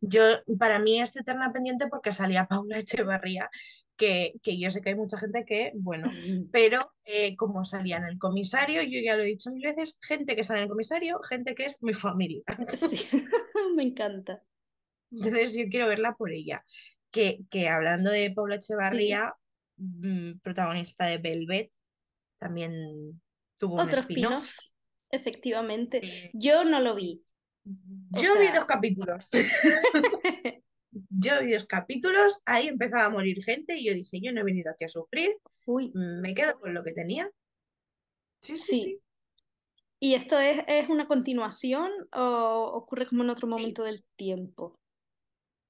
Yo, 0.00 0.22
para 0.58 0.78
mí 0.78 1.00
es 1.00 1.16
eterna 1.16 1.50
pendiente 1.52 1.86
porque 1.88 2.12
salía 2.12 2.46
Paula 2.46 2.78
Echevarría, 2.78 3.48
que, 3.96 4.34
que 4.42 4.58
yo 4.58 4.70
sé 4.70 4.80
que 4.80 4.90
hay 4.90 4.94
mucha 4.94 5.18
gente 5.18 5.44
que, 5.44 5.72
bueno, 5.74 6.10
pero 6.50 6.92
eh, 7.04 7.36
como 7.36 7.64
salía 7.64 7.96
en 7.98 8.04
el 8.04 8.18
comisario, 8.18 8.82
yo 8.82 9.00
ya 9.00 9.16
lo 9.16 9.22
he 9.22 9.26
dicho 9.26 9.50
mil 9.50 9.64
veces, 9.64 9.98
gente 10.00 10.34
que 10.34 10.44
sale 10.44 10.60
en 10.60 10.64
el 10.64 10.70
comisario, 10.70 11.20
gente 11.20 11.54
que 11.54 11.64
es 11.66 11.82
mi 11.82 11.94
familia. 11.94 12.42
Sí, 12.74 13.08
me 13.76 13.84
encanta. 13.84 14.42
Entonces 15.10 15.54
yo 15.54 15.64
quiero 15.70 15.86
verla 15.86 16.14
por 16.14 16.32
ella. 16.32 16.64
Que, 17.10 17.40
que 17.48 17.68
hablando 17.68 18.10
de 18.10 18.32
Paula 18.32 18.56
Echevarría, 18.56 19.32
mm, 19.76 20.38
protagonista 20.42 21.06
de 21.06 21.18
Velvet, 21.18 21.70
también 22.38 23.22
tuvo 23.58 23.76
un 23.76 23.80
Otro 23.82 24.00
spin-off. 24.00 24.44
spin-off, 24.44 24.56
efectivamente. 25.10 26.00
Eh, 26.02 26.30
Yo 26.32 26.64
no 26.64 26.80
lo 26.80 26.96
vi. 26.96 27.22
O 28.12 28.22
Yo 28.22 28.38
vi 28.40 28.48
dos 28.48 28.64
capítulos. 28.64 29.28
Yo 31.10 31.40
vi 31.42 31.52
dos 31.52 31.66
capítulos, 31.66 32.40
ahí 32.44 32.68
empezaba 32.68 33.04
a 33.06 33.10
morir 33.10 33.42
gente 33.42 33.76
y 33.76 33.86
yo 33.86 33.94
dije, 33.94 34.20
yo 34.22 34.32
no 34.32 34.40
he 34.40 34.44
venido 34.44 34.70
aquí 34.70 34.84
a 34.84 34.88
sufrir, 34.88 35.36
Uy. 35.66 35.90
me 35.94 36.34
quedo 36.34 36.58
con 36.60 36.72
lo 36.74 36.82
que 36.84 36.92
tenía. 36.92 37.30
Sí, 38.40 38.56
sí, 38.56 38.64
Sí. 38.66 38.80
sí. 38.82 39.00
¿Y 40.00 40.14
esto 40.14 40.38
es, 40.38 40.62
es 40.66 40.88
una 40.90 41.06
continuación 41.06 41.90
o 42.12 42.70
ocurre 42.74 43.08
como 43.08 43.22
en 43.22 43.30
otro 43.30 43.48
momento 43.48 43.84
del 43.84 44.04
tiempo? 44.16 44.78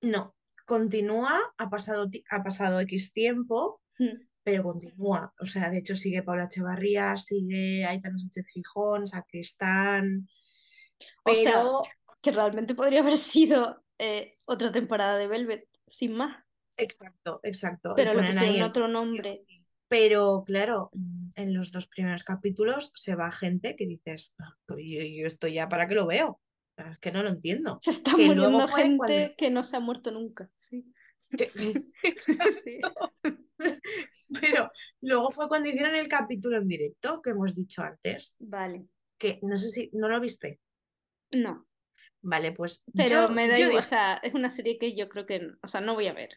No, 0.01 0.35
continúa, 0.67 1.41
ha 1.57 1.71
pasado, 1.71 2.09
ha 2.31 2.43
pasado 2.43 2.81
X 2.81 3.13
tiempo, 3.13 3.81
Mm. 3.99 4.27
pero 4.43 4.65
continúa. 4.65 5.33
O 5.39 5.47
sea, 5.47 5.71
de 5.71 5.79
hecho 5.79 5.95
sigue 5.95 6.25
Paula 6.25 6.47
Echevarría, 6.47 7.17
sigue 7.17 7.85
Aitana 7.85 8.19
Sánchez 8.19 8.49
Gijón, 8.49 9.07
Sacristán, 9.07 10.27
O 11.25 11.35
sea, 11.35 11.63
que 12.21 12.33
realmente 12.33 12.75
podría 12.75 13.01
haber 13.01 13.17
sido 13.17 13.84
eh, 13.99 14.37
otra 14.47 14.71
temporada 14.73 15.17
de 15.19 15.27
Velvet, 15.29 15.69
sin 15.87 16.15
más. 16.15 16.43
exacto, 16.77 17.41
exacto. 17.43 17.93
Pero 17.97 18.15
le 18.15 18.27
pusieron 18.27 18.63
otro 18.63 18.89
nombre. 18.89 19.45
Pero 19.89 20.43
claro, 20.47 20.91
mm, 20.93 21.31
en 21.37 21.55
los 21.55 21.71
dos 21.71 21.87
primeros 21.87 22.25
capítulos 22.25 22.91
se 22.95 23.15
va 23.15 23.31
gente 23.31 23.77
que 23.77 23.87
dices, 23.87 24.33
"Ah, 24.41 24.57
pues 24.67 24.81
yo, 24.87 25.01
yo 25.03 25.27
esto 25.27 25.47
ya 25.47 25.69
para 25.69 25.87
qué 25.87 25.95
lo 25.95 26.07
veo. 26.07 26.41
Es 26.77 26.99
que 26.99 27.13
no 27.13 27.23
lo 27.23 27.29
entiendo. 27.29 27.79
Se 27.81 27.93
está 27.93 28.17
Que 28.17 28.27
muriendo 28.27 28.67
gente 28.67 28.97
cuando- 28.97 29.35
que 29.37 29.51
no 29.51 29.63
se 29.63 29.77
ha 29.77 29.81
muerto 29.81 30.11
nunca. 30.11 30.51
Sí. 30.57 30.85
Que- 31.37 31.51
Sí. 32.65 32.79
Pero 34.41 34.71
luego 35.01 35.31
fue 35.31 35.47
cuando 35.49 35.69
hicieron 35.69 35.95
el 35.95 36.09
capítulo 36.09 36.59
en 36.59 36.67
directo 36.67 37.21
que 37.23 37.31
hemos 37.31 37.55
dicho 37.55 37.83
antes, 37.83 38.35
Vale. 38.41 38.89
que 39.19 39.39
no 39.43 39.57
sé 39.57 39.69
si 39.71 39.91
no 39.93 40.09
lo 40.09 40.19
viste. 40.21 40.61
No, 41.31 41.67
Vale, 42.27 42.53
pues 42.53 42.83
pero 42.95 43.29
yo, 43.29 43.35
me 43.35 43.49
da 43.49 43.59
yo 43.59 43.67
igual. 43.67 43.79
O 43.79 43.83
sea, 43.83 44.15
es 44.23 44.35
una 44.35 44.51
serie 44.51 44.79
que 44.79 44.97
yo 44.97 45.09
creo 45.09 45.27
que, 45.27 45.47
o 45.63 45.69
sea, 45.69 45.81
no 45.83 45.95
voy 45.95 46.07
a 46.07 46.15
ver. 46.15 46.31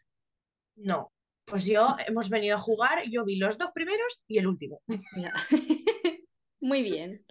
no, 0.75 1.13
pues 1.45 1.65
yo 1.65 1.95
hemos 2.07 2.29
venido 2.29 2.57
a 2.57 2.59
jugar, 2.59 3.03
yo 3.09 3.23
vi 3.23 3.38
los 3.38 3.57
dos 3.57 3.69
primeros 3.73 4.21
y 4.27 4.38
el 4.38 4.47
último. 4.47 4.81
Muy 6.59 6.81
bien. 6.83 7.25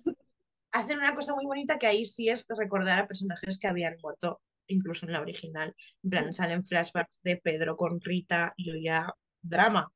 Hacen 0.73 0.99
una 0.99 1.15
cosa 1.15 1.35
muy 1.35 1.47
bonita 1.47 1.79
que 1.79 1.87
ahí 1.87 2.05
sí 2.05 2.29
es 2.29 2.47
recordar 2.49 2.99
a 2.99 3.07
personajes 3.09 3.59
que 3.59 3.67
habían 3.67 3.97
muerto, 4.03 4.41
incluso 4.69 5.07
en 5.07 5.13
la 5.13 5.21
original. 5.21 5.75
En 6.03 6.11
plan, 6.11 6.35
salen 6.35 6.65
flashbacks 6.65 7.19
de 7.23 7.37
Pedro 7.39 7.77
con 7.77 8.01
Rita, 8.01 8.55
yo 8.59 8.75
ya, 8.83 9.13
drama. 9.43 9.91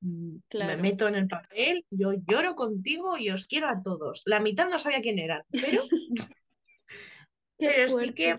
Mm, 0.00 0.38
Claro. 0.48 0.76
Me 0.76 0.82
meto 0.82 1.08
en 1.08 1.14
el 1.16 1.26
papel, 1.28 1.84
yo 1.90 2.12
lloro 2.14 2.54
contigo 2.54 3.16
y 3.18 3.30
os 3.30 3.46
quiero 3.48 3.68
a 3.68 3.82
todos. 3.82 4.22
La 4.26 4.40
mitad 4.40 4.68
no 4.68 4.78
sabía 4.78 5.00
quién 5.00 5.18
eran, 5.18 5.42
pero, 5.50 5.82
Qué 7.58 7.66
pero 7.66 7.88
sí 7.88 8.12
que 8.14 8.38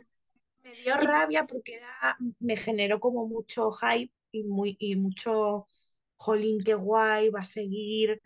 me 0.64 0.76
dio 0.76 0.98
rabia 0.98 1.46
porque 1.46 1.76
era, 1.78 2.18
me 2.40 2.58
generó 2.58 3.00
como 3.00 3.28
mucho 3.28 3.72
hype 3.72 4.14
y, 4.32 4.44
muy, 4.44 4.76
y 4.80 4.96
mucho, 4.96 5.68
jolín, 6.18 6.64
qué 6.64 6.76
guay, 6.76 7.30
va 7.30 7.42
a 7.42 7.44
seguir. 7.46 8.22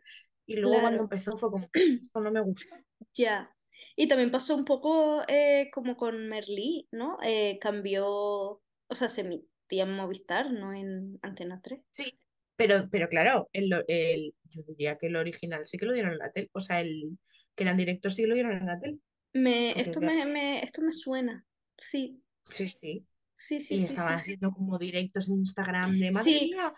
Y 0.46 0.58
luego 0.58 0.82
cuando 0.82 1.04
empezó 1.04 1.38
fue 1.38 1.52
como, 1.52 1.70
esto 1.74 2.22
no 2.22 2.32
me 2.32 2.42
gusta. 2.42 2.84
Ya. 3.14 3.56
Y 3.96 4.08
también 4.08 4.32
pasó 4.32 4.56
un 4.56 4.66
poco 4.66 5.24
eh, 5.28 5.70
como 5.74 5.98
con 5.98 6.28
Merlí, 6.30 6.88
¿no? 6.92 7.18
Eh, 7.24 7.58
cambió, 7.60 8.08
o 8.08 8.62
sea, 8.96 9.10
se 9.10 9.22
emitía 9.22 9.84
en 9.84 9.96
Movistar, 9.96 10.52
no 10.52 10.74
en 10.74 11.20
Antena 11.22 11.62
3. 11.62 11.82
Sí, 11.96 12.20
pero, 12.56 12.90
pero 12.92 13.10
claro, 13.10 13.50
el, 13.54 13.72
el- 13.88 14.36
yo 14.50 14.62
diría 14.68 14.98
que 14.98 15.08
el 15.08 15.16
original 15.16 15.66
sí 15.66 15.78
que 15.78 15.86
lo 15.86 15.94
dieron 15.94 16.14
en 16.14 16.20
la 16.20 16.32
tele, 16.32 16.50
o 16.54 16.60
sea, 16.62 16.82
el 16.82 17.18
que 17.56 17.64
era 17.64 17.72
en 17.72 17.78
directo 17.78 18.10
sí 18.10 18.26
lo 18.26 18.34
dieron 18.36 18.54
en 18.54 18.66
la 18.66 18.80
tele. 18.80 19.00
Me, 19.34 19.80
esto 19.80 20.00
me, 20.02 20.26
me- 20.26 20.64
esto 20.64 20.82
me 20.82 20.92
suena. 20.94 21.46
Sí, 21.78 22.24
Sí, 22.50 22.68
sí. 22.68 23.08
sí, 23.34 23.60
sí, 23.60 23.78
y 23.78 23.78
sí, 23.78 23.98
estaban 23.98 23.98
sí. 23.98 24.16
haciendo 24.20 24.52
como 24.54 24.80
directos 24.80 25.30
en 25.30 25.38
Instagram 25.40 25.98
de 26.00 26.12
madre 26.12 26.32
Sí. 26.32 26.50
mía, 26.50 26.74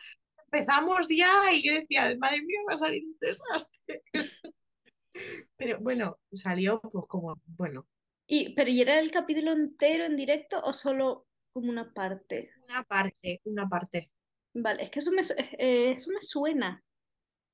empezamos 0.45 1.07
ya, 1.09 1.51
y 1.53 1.63
yo 1.67 1.75
decía, 1.75 2.15
madre 2.19 2.41
mía, 2.43 2.59
va 2.69 2.75
a 2.75 2.77
salir 2.77 3.05
un 3.05 3.17
desastre. 3.19 4.03
Pero 5.57 5.79
bueno, 5.79 6.19
salió 6.31 6.81
pues 6.81 7.05
como, 7.07 7.41
bueno, 7.45 7.87
Y, 8.27 8.53
pero 8.55 8.69
¿y 8.69 8.81
era 8.81 8.99
el 8.99 9.11
capítulo 9.11 9.51
entero 9.53 10.03
en 10.05 10.17
directo 10.17 10.59
o 10.63 10.73
solo 10.73 11.25
como 11.53 11.69
una 11.69 11.93
parte? 11.93 12.51
una 12.63 12.83
parte, 12.83 13.39
una 13.45 13.69
parte. 13.69 14.09
Vale, 14.55 14.83
es 14.83 14.89
que 14.91 14.99
eso 14.99 15.11
me, 15.11 15.21
eh, 15.57 15.91
eso 15.91 16.11
me 16.11 16.21
suena. 16.21 16.83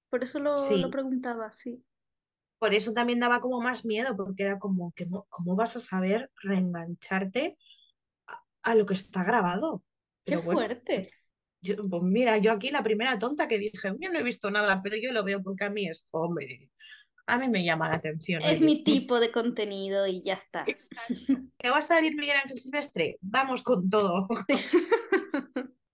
Por 0.09 0.23
eso 0.23 0.39
lo, 0.39 0.77
Sí. 0.77 0.77
lo 0.77 0.91
preguntaba, 0.91 1.51
sí. 1.53 1.83
Por 2.59 2.73
eso 2.73 2.93
también 2.93 3.19
daba 3.19 3.41
como 3.41 3.61
más 3.61 3.85
miedo, 3.85 4.15
porque 4.17 4.43
era 4.43 4.59
como, 4.59 4.91
que 4.93 5.05
no- 5.05 5.25
¿cómo 5.29 5.55
vas 5.55 5.75
a 5.77 5.79
saber 5.79 6.31
reengancharte 6.43 7.57
a, 8.27 8.43
a 8.63 8.75
lo 8.75 8.85
que 8.85 8.93
está 8.95 9.23
grabado? 9.23 9.83
Qué 10.25 10.37
Pero 10.37 10.43
bueno, 10.43 10.61
fuerte. 10.61 11.11
Yo, 11.61 11.75
pues 11.89 12.03
mira, 12.03 12.37
yo 12.37 12.51
aquí 12.53 12.71
la 12.71 12.83
primera 12.83 13.19
tonta 13.19 13.47
que 13.47 13.57
dije, 13.57 13.93
yo 13.99 14.11
no 14.11 14.19
he 14.19 14.23
visto 14.23 14.49
nada, 14.51 14.81
pero 14.83 14.95
yo 15.01 15.11
lo 15.11 15.23
veo 15.23 15.43
porque 15.43 15.65
a 15.65 15.69
mí 15.69 15.87
esto, 15.89 16.19
hombre, 16.19 16.71
a 17.27 17.37
mí 17.39 17.49
me 17.49 17.63
llama 17.65 17.89
la 17.89 17.95
atención. 17.95 18.41
Es 18.43 18.59
oye. 18.59 18.59
mi 18.61 18.83
tipo 18.83 19.19
de 19.21 19.31
contenido 19.31 20.05
y 20.07 20.21
ya 20.21 20.33
está. 20.33 20.65
¿Que 21.57 21.69
va 21.69 21.77
a 21.79 21.81
salir 21.81 22.15
Miguel 22.15 22.37
Ángel 22.43 22.59
Silvestre? 22.59 23.17
Vamos 23.21 23.63
con 23.63 23.89
todo. 23.89 24.27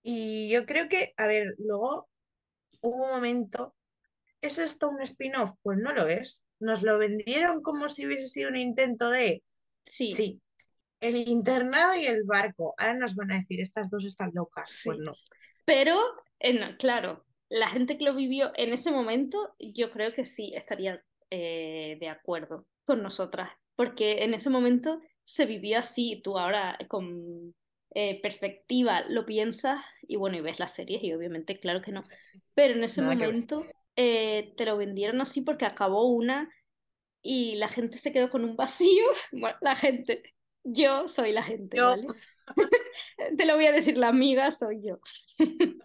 Y 0.02 0.48
yo 0.50 0.66
creo 0.66 0.88
que, 0.88 1.12
a 1.16 1.26
ver, 1.26 1.54
luego 1.58 2.08
hubo 2.82 3.04
un 3.06 3.10
momento, 3.12 3.76
¿es 4.40 4.58
esto 4.58 4.90
un 4.90 5.00
spin-off? 5.02 5.50
Pues 5.62 5.78
no 5.78 5.92
lo 5.92 6.06
es. 6.06 6.44
Nos 6.60 6.82
lo 6.82 6.98
vendieron 6.98 7.62
como 7.62 7.88
si 7.88 8.06
hubiese 8.06 8.28
sido 8.28 8.50
un 8.50 8.56
intento 8.56 9.10
de, 9.10 9.42
Sí, 9.86 10.14
sí, 10.14 10.42
el 11.00 11.16
internado 11.16 11.94
y 11.94 12.06
el 12.06 12.24
barco. 12.24 12.74
Ahora 12.76 12.94
nos 12.94 13.14
van 13.14 13.32
a 13.32 13.38
decir, 13.38 13.60
estas 13.60 13.88
dos 13.88 14.04
están 14.04 14.32
locas. 14.34 14.82
Pues 14.84 14.98
no. 14.98 15.14
pero 15.64 15.98
eh, 16.40 16.52
no, 16.52 16.76
claro, 16.76 17.24
la 17.48 17.68
gente 17.68 17.96
que 17.96 18.04
lo 18.04 18.14
vivió 18.14 18.52
en 18.56 18.72
ese 18.72 18.90
momento, 18.90 19.54
yo 19.58 19.90
creo 19.90 20.12
que 20.12 20.24
sí 20.24 20.52
estaría 20.54 21.02
eh, 21.30 21.96
de 22.00 22.08
acuerdo 22.08 22.66
con 22.84 23.02
nosotras, 23.02 23.50
porque 23.76 24.24
en 24.24 24.34
ese 24.34 24.50
momento 24.50 25.00
se 25.24 25.46
vivió 25.46 25.78
así, 25.78 26.20
tú 26.22 26.38
ahora 26.38 26.76
con 26.88 27.54
eh, 27.94 28.20
perspectiva 28.20 29.04
lo 29.08 29.24
piensas 29.24 29.82
y 30.02 30.16
bueno, 30.16 30.36
y 30.36 30.40
ves 30.40 30.58
las 30.58 30.74
series 30.74 31.02
y 31.02 31.12
obviamente 31.14 31.58
claro 31.58 31.80
que 31.80 31.92
no, 31.92 32.04
pero 32.54 32.74
en 32.74 32.84
ese 32.84 33.02
Nada 33.02 33.14
momento 33.14 33.66
eh, 33.96 34.52
te 34.56 34.64
lo 34.64 34.76
vendieron 34.76 35.20
así 35.20 35.42
porque 35.42 35.64
acabó 35.64 36.06
una 36.06 36.50
y 37.22 37.56
la 37.56 37.68
gente 37.68 37.98
se 37.98 38.12
quedó 38.12 38.30
con 38.30 38.44
un 38.44 38.56
vacío, 38.56 39.04
bueno, 39.32 39.56
la 39.60 39.74
gente, 39.76 40.22
Yo 40.62 41.08
soy 41.08 41.32
la 41.32 41.42
gente, 41.42 41.76
Yo. 41.76 41.88
¿vale? 41.88 42.06
Te 43.36 43.44
lo 43.46 43.56
voy 43.56 43.66
a 43.66 43.72
decir, 43.72 43.96
la 43.96 44.08
amiga 44.08 44.50
soy 44.50 44.80
yo. 44.82 45.00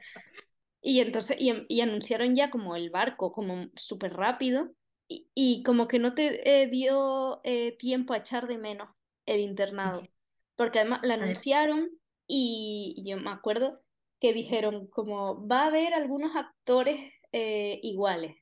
y 0.82 1.00
entonces, 1.00 1.38
y, 1.40 1.52
y 1.68 1.82
anunciaron 1.82 2.36
ya 2.36 2.50
como 2.50 2.76
el 2.76 2.90
barco, 2.90 3.32
como 3.32 3.68
súper 3.76 4.14
rápido, 4.14 4.72
y, 5.08 5.28
y 5.34 5.64
como 5.64 5.88
que 5.88 6.00
no 6.00 6.14
te 6.14 6.62
eh, 6.62 6.68
dio 6.68 7.42
eh, 7.44 7.76
tiempo 7.78 8.14
a 8.14 8.18
echar 8.18 8.48
de 8.48 8.58
menos 8.58 8.90
el 9.26 9.42
internado, 9.42 10.04
porque 10.56 10.80
además 10.80 11.02
la 11.04 11.16
anunciaron 11.16 11.90
y 12.28 13.04
yo 13.06 13.18
me 13.18 13.32
acuerdo 13.32 13.78
que 14.20 14.34
dijeron 14.34 14.88
como 14.88 15.48
va 15.48 15.64
a 15.64 15.68
haber 15.68 15.94
algunos 15.94 16.36
actores 16.36 17.12
eh, 17.32 17.80
iguales. 17.84 18.36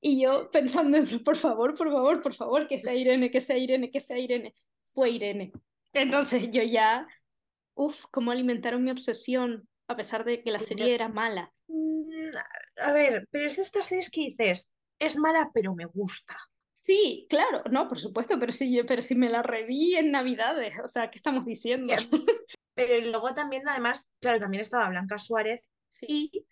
Y 0.00 0.22
yo 0.22 0.50
pensando, 0.50 0.96
en, 0.96 1.22
por 1.24 1.36
favor, 1.36 1.74
por 1.74 1.90
favor, 1.90 2.22
por 2.22 2.34
favor, 2.34 2.68
que 2.68 2.78
sea 2.78 2.94
Irene, 2.94 3.30
que 3.30 3.40
sea 3.40 3.58
Irene, 3.58 3.90
que 3.90 4.00
sea 4.00 4.18
Irene. 4.18 4.54
Fue 4.86 5.10
Irene. 5.10 5.52
Entonces 5.92 6.50
yo 6.50 6.62
ya, 6.62 7.06
uff, 7.74 8.06
cómo 8.10 8.30
alimentaron 8.30 8.82
mi 8.82 8.90
obsesión, 8.90 9.68
a 9.88 9.96
pesar 9.96 10.24
de 10.24 10.42
que 10.42 10.50
la 10.50 10.60
serie 10.60 10.94
era 10.94 11.08
mala. 11.08 11.52
Mm, 11.68 12.30
A 12.82 12.92
ver, 12.92 13.28
pero 13.30 13.46
es 13.46 13.58
estas 13.58 13.86
series 13.86 14.10
que 14.10 14.22
dices, 14.22 14.72
es 14.98 15.16
mala, 15.16 15.50
pero 15.52 15.74
me 15.74 15.84
gusta. 15.86 16.36
Sí, 16.82 17.26
claro, 17.28 17.62
no, 17.70 17.88
por 17.88 17.98
supuesto, 17.98 18.38
pero 18.40 18.52
sí, 18.52 18.74
yo, 18.74 18.86
pero 18.86 19.02
si 19.02 19.14
me 19.14 19.28
la 19.28 19.42
reví 19.42 19.96
en 19.96 20.10
Navidades, 20.12 20.74
o 20.82 20.88
sea, 20.88 21.10
¿qué 21.10 21.18
estamos 21.18 21.44
diciendo? 21.44 21.92
Pero 22.74 23.04
luego 23.06 23.34
también, 23.34 23.68
además, 23.68 24.10
claro, 24.20 24.40
también 24.40 24.62
estaba 24.62 24.88
Blanca 24.88 25.18
Suárez 25.18 25.68
Sí. 25.88 26.06
y 26.08 26.46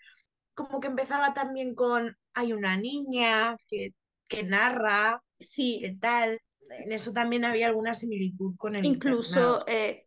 como 0.58 0.80
que 0.80 0.88
empezaba 0.88 1.32
también 1.34 1.74
con, 1.76 2.16
hay 2.34 2.52
una 2.52 2.76
niña 2.76 3.56
que, 3.68 3.94
que 4.26 4.42
narra, 4.42 5.22
Sí, 5.40 5.78
qué 5.80 5.96
tal. 6.00 6.40
En 6.80 6.92
eso 6.92 7.12
también 7.12 7.44
había 7.44 7.68
alguna 7.68 7.94
similitud 7.94 8.54
con 8.58 8.76
el 8.76 8.84
incluso 8.84 9.64
eh, 9.66 10.06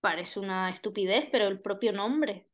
parece 0.00 0.40
una 0.40 0.68
estupidez, 0.68 1.28
pero 1.30 1.46
el 1.46 1.60
propio 1.60 1.92
nombre, 1.92 2.48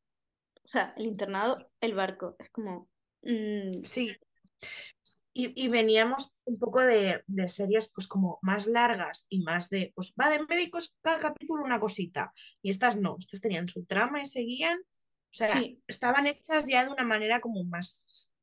o 0.63 0.69
sea, 0.69 0.95
el 0.97 1.07
internado, 1.07 1.71
el 1.81 1.95
barco, 1.95 2.37
es 2.39 2.51
como... 2.51 2.89
mm, 3.23 3.85
Sí. 3.85 4.15
Y, 5.33 5.65
y 5.65 5.69
veníamos 5.69 6.33
un 6.45 6.59
poco 6.59 6.83
de, 6.83 7.23
de 7.27 7.49
series 7.49 7.91
pues 7.91 8.07
como 8.07 8.39
más 8.43 8.67
largas 8.67 9.27
y 9.29 9.41
más 9.41 9.71
de, 9.71 9.93
pues 9.95 10.13
va 10.21 10.29
de 10.29 10.45
médicos 10.45 10.93
cada 11.01 11.19
capítulo 11.21 11.65
una 11.65 11.81
cosita. 11.81 12.33
Y 12.63 12.71
estas 12.71 12.97
no, 12.97 13.17
estas 13.19 13.41
tenían 13.41 13.69
su 13.69 13.85
trama 13.85 14.21
y 14.21 14.27
seguían. 14.27 14.79
O 15.31 15.35
sea, 15.35 15.61
Sí. 15.61 15.83
estaban 15.87 16.27
hechas 16.27 16.67
ya 16.67 16.85
de 16.85 16.91
una 16.91 17.05
manera 17.05 17.41
como 17.41 17.63
más 17.65 18.35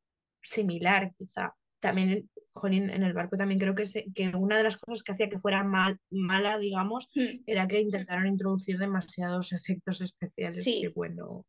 similar, 0.42 1.14
quizá. 1.18 1.56
También, 1.80 2.30
jolín, 2.54 2.90
en 2.90 3.04
el 3.04 3.14
barco 3.14 3.38
también 3.38 3.60
creo 3.60 3.76
que, 3.76 3.86
se- 3.86 4.06
que 4.14 4.30
una 4.30 4.58
de 4.58 4.64
las 4.64 4.78
cosas 4.78 5.04
que 5.04 5.12
hacía 5.12 5.30
que 5.30 5.38
fuera 5.38 5.64
mal, 5.64 6.00
mala, 6.10 6.58
digamos, 6.58 7.10
mm, 7.14 7.44
era 7.46 7.68
que 7.68 7.82
intentaron 7.82 8.28
introducir 8.28 8.78
demasiados 8.78 9.52
efectos 9.54 10.02
especiales. 10.02 10.64
Sí. 10.64 10.82
Que 10.82 10.88
bueno, 10.90 11.46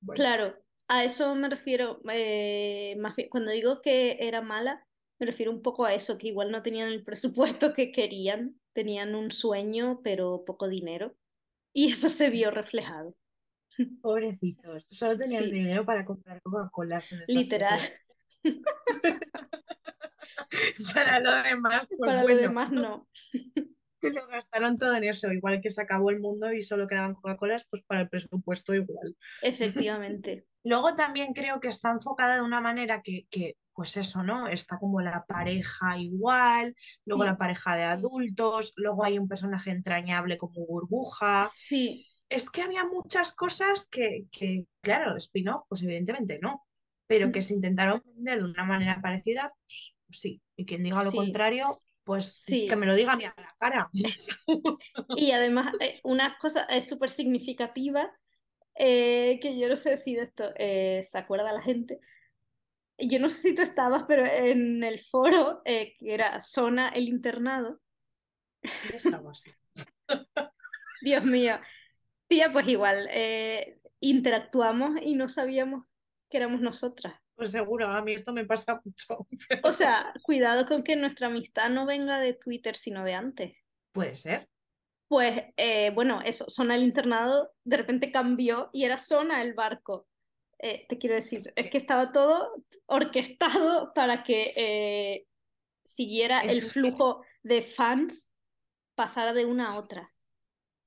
bueno. 0.00 0.16
Claro, 0.16 0.56
a 0.88 1.04
eso 1.04 1.34
me 1.34 1.48
refiero, 1.48 2.00
eh, 2.10 2.96
más 2.98 3.16
bien, 3.16 3.28
cuando 3.30 3.52
digo 3.52 3.80
que 3.80 4.18
era 4.20 4.42
mala, 4.42 4.86
me 5.20 5.26
refiero 5.26 5.52
un 5.52 5.62
poco 5.62 5.84
a 5.86 5.94
eso, 5.94 6.18
que 6.18 6.28
igual 6.28 6.50
no 6.50 6.62
tenían 6.62 6.88
el 6.88 7.04
presupuesto 7.04 7.72
que 7.72 7.92
querían, 7.92 8.60
tenían 8.74 9.14
un 9.14 9.30
sueño, 9.30 10.00
pero 10.02 10.44
poco 10.44 10.68
dinero, 10.68 11.16
y 11.72 11.90
eso 11.92 12.08
se 12.08 12.28
vio 12.28 12.50
reflejado, 12.50 13.16
Pobrecitos, 14.02 14.86
solo 14.90 15.16
tenían 15.16 15.44
Sí. 15.44 15.50
dinero 15.52 15.84
para 15.84 16.04
comprar 16.04 16.40
Coca-Cola. 16.42 17.02
literal. 17.26 17.80
Para 20.94 21.20
lo 21.20 21.42
demás, 21.42 21.86
pues 21.88 21.98
Para 22.00 22.22
bueno, 22.22 22.36
lo 22.36 22.42
demás 22.42 22.72
no. 22.72 23.08
lo 24.02 24.26
gastaron 24.28 24.78
todo 24.78 24.94
en 24.96 25.04
eso, 25.04 25.32
igual 25.32 25.60
que 25.62 25.70
se 25.70 25.82
acabó 25.82 26.10
el 26.10 26.20
mundo 26.20 26.52
y 26.52 26.62
solo 26.62 26.86
quedaban 26.86 27.14
Coca-Colas, 27.14 27.66
pues 27.70 27.82
para 27.82 28.02
el 28.02 28.08
presupuesto 28.08 28.74
igual. 28.74 29.16
Efectivamente. 29.42 30.46
Luego 30.62 30.94
también 30.94 31.32
creo 31.32 31.60
que 31.60 31.68
está 31.68 31.90
enfocada 31.90 32.36
de 32.36 32.42
una 32.42 32.60
manera 32.60 33.02
que, 33.02 33.26
que, 33.30 33.56
pues 33.74 33.96
eso, 33.96 34.22
¿no? 34.22 34.48
Está 34.48 34.78
como 34.78 35.00
la 35.00 35.24
pareja 35.26 35.98
igual, 35.98 36.74
luego 37.04 37.24
Sí. 37.24 37.28
la 37.30 37.38
pareja 37.38 37.76
de 37.76 37.84
adultos, 37.84 38.72
luego 38.76 39.04
hay 39.04 39.18
un 39.18 39.28
personaje 39.28 39.70
entrañable 39.70 40.38
como 40.38 40.66
Burbuja. 40.66 41.46
Sí, 41.50 42.06
Es 42.34 42.50
que 42.50 42.62
había 42.62 42.84
muchas 42.84 43.32
cosas 43.32 43.88
que, 43.88 44.26
que, 44.32 44.66
claro, 44.80 45.16
spin-off, 45.16 45.66
pues 45.68 45.82
evidentemente 45.82 46.40
no, 46.42 46.66
pero 47.06 47.30
que 47.30 47.42
se 47.42 47.54
intentaron 47.54 48.02
vender 48.04 48.38
de 48.38 48.44
una 48.44 48.64
manera 48.64 49.00
parecida, 49.00 49.54
pues 49.66 49.94
sí. 50.10 50.42
Y 50.56 50.66
quien 50.66 50.82
diga 50.82 51.04
lo 51.04 51.10
Sí. 51.12 51.16
contrario, 51.16 51.68
pues 52.02 52.26
Sí. 52.26 52.66
que 52.66 52.74
me 52.74 52.86
lo 52.86 52.94
diga 52.94 53.12
a 53.12 53.16
mí 53.16 53.24
a 53.24 53.34
la 53.36 53.48
cara. 53.58 53.90
y 55.16 55.30
además 55.30 55.74
eh, 55.80 56.00
una 56.02 56.36
cosa 56.38 56.64
es 56.64 56.88
súper 56.88 57.08
significativa, 57.08 58.10
eh, 58.74 59.38
que 59.40 59.56
yo 59.56 59.68
no 59.68 59.76
sé 59.76 59.96
si 59.96 60.16
de 60.16 60.22
esto 60.24 60.52
eh, 60.56 61.02
se 61.04 61.18
acuerda 61.18 61.52
la 61.52 61.62
gente. 61.62 62.00
Yo 62.98 63.20
no 63.20 63.28
sé 63.28 63.42
si 63.50 63.54
tú 63.54 63.62
estabas, 63.62 64.04
pero 64.08 64.26
en 64.26 64.82
el 64.82 64.98
foro 65.00 65.62
eh, 65.64 65.94
que 65.98 66.14
era 66.14 66.40
Zona 66.40 66.88
el 66.88 67.08
internado, 67.08 67.80
Sí, 68.62 68.96
estaba 68.96 69.30
así. 69.30 69.50
Dios 71.02 71.24
mío, 71.24 71.60
tía, 72.28 72.52
pues 72.52 72.68
igual, 72.68 73.08
eh, 73.10 73.78
interactuamos 74.00 75.00
y 75.02 75.14
no 75.14 75.28
sabíamos 75.28 75.86
que 76.30 76.38
éramos 76.38 76.60
nosotras. 76.60 77.14
Pues 77.36 77.50
seguro, 77.50 77.88
a 77.88 78.02
mí 78.02 78.12
esto 78.12 78.32
me 78.32 78.44
pasa 78.44 78.80
mucho. 78.84 79.26
O 79.64 79.72
sea, 79.72 80.12
cuidado 80.22 80.66
con 80.66 80.82
que 80.82 80.96
nuestra 80.96 81.26
amistad 81.26 81.68
no 81.70 81.86
venga 81.86 82.20
de 82.20 82.34
Twitter, 82.34 82.76
sino 82.76 83.04
de 83.04 83.14
antes. 83.14 83.56
Puede 83.92 84.16
ser. 84.16 84.48
Pues 85.08 85.44
eh, 85.56 85.90
bueno, 85.90 86.20
eso, 86.24 86.46
Zona 86.48 86.76
el 86.76 86.82
internado 86.82 87.52
de 87.64 87.76
repente 87.76 88.10
cambió 88.10 88.70
y 88.72 88.84
era 88.84 88.98
Zona 88.98 89.42
el 89.42 89.54
barco. 89.54 90.06
Eh, 90.58 90.86
te 90.88 90.98
quiero 90.98 91.16
decir, 91.16 91.52
es 91.56 91.70
que 91.70 91.78
estaba 91.78 92.12
todo 92.12 92.64
orquestado 92.86 93.92
para 93.94 94.22
que 94.22 94.52
eh, 94.56 95.26
siguiera 95.84 96.40
el 96.40 96.60
flujo 96.62 97.22
de 97.42 97.62
fans, 97.62 98.34
pasara 98.94 99.32
de 99.32 99.44
una 99.44 99.68
a 99.68 99.78
otra. 99.78 100.13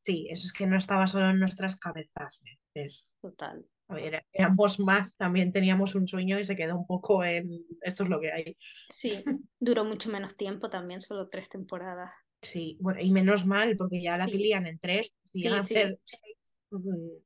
Sí, 0.07 0.25
eso 0.29 0.45
es 0.45 0.53
que 0.53 0.65
no 0.65 0.77
estaba 0.77 1.05
solo 1.05 1.31
en 1.31 1.37
nuestras 1.37 1.75
cabezas. 1.75 2.41
¿eh? 2.45 2.57
Es, 2.73 3.17
Total. 3.21 3.65
a 3.89 3.93
ver, 3.93 4.25
éramos 4.31 4.79
más, 4.79 5.17
también 5.17 5.51
teníamos 5.51 5.95
un 5.95 6.07
sueño 6.07 6.39
y 6.39 6.45
se 6.45 6.55
quedó 6.55 6.77
un 6.77 6.87
poco 6.87 7.25
en 7.25 7.49
esto 7.81 8.03
es 8.03 8.09
lo 8.09 8.21
que 8.21 8.31
hay. 8.31 8.57
Sí, 8.87 9.21
duró 9.59 9.83
mucho 9.83 10.09
menos 10.09 10.37
tiempo 10.37 10.69
también, 10.69 11.01
solo 11.01 11.27
tres 11.27 11.49
temporadas. 11.49 12.11
Sí, 12.41 12.77
bueno, 12.79 13.01
y 13.01 13.11
menos 13.11 13.45
mal, 13.45 13.75
porque 13.75 14.01
ya 14.01 14.15
la 14.15 14.29
Sí. 14.29 14.49
en 14.53 14.79
tres, 14.79 15.13
si 15.25 15.41
Sí, 15.41 15.47
a 15.49 15.51
sí. 15.61 15.75
hacer 15.75 15.99
seis, 16.05 16.37
mm, 16.71 17.17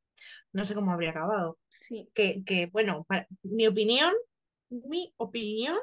no 0.53 0.65
sé 0.65 0.73
cómo 0.73 0.91
habría 0.91 1.11
acabado. 1.11 1.59
Sí. 1.69 2.09
Que, 2.15 2.43
que 2.43 2.65
bueno, 2.65 3.05
para, 3.07 3.27
mi 3.43 3.67
opinión, 3.67 4.11
mi 4.71 5.13
opinión, 5.17 5.77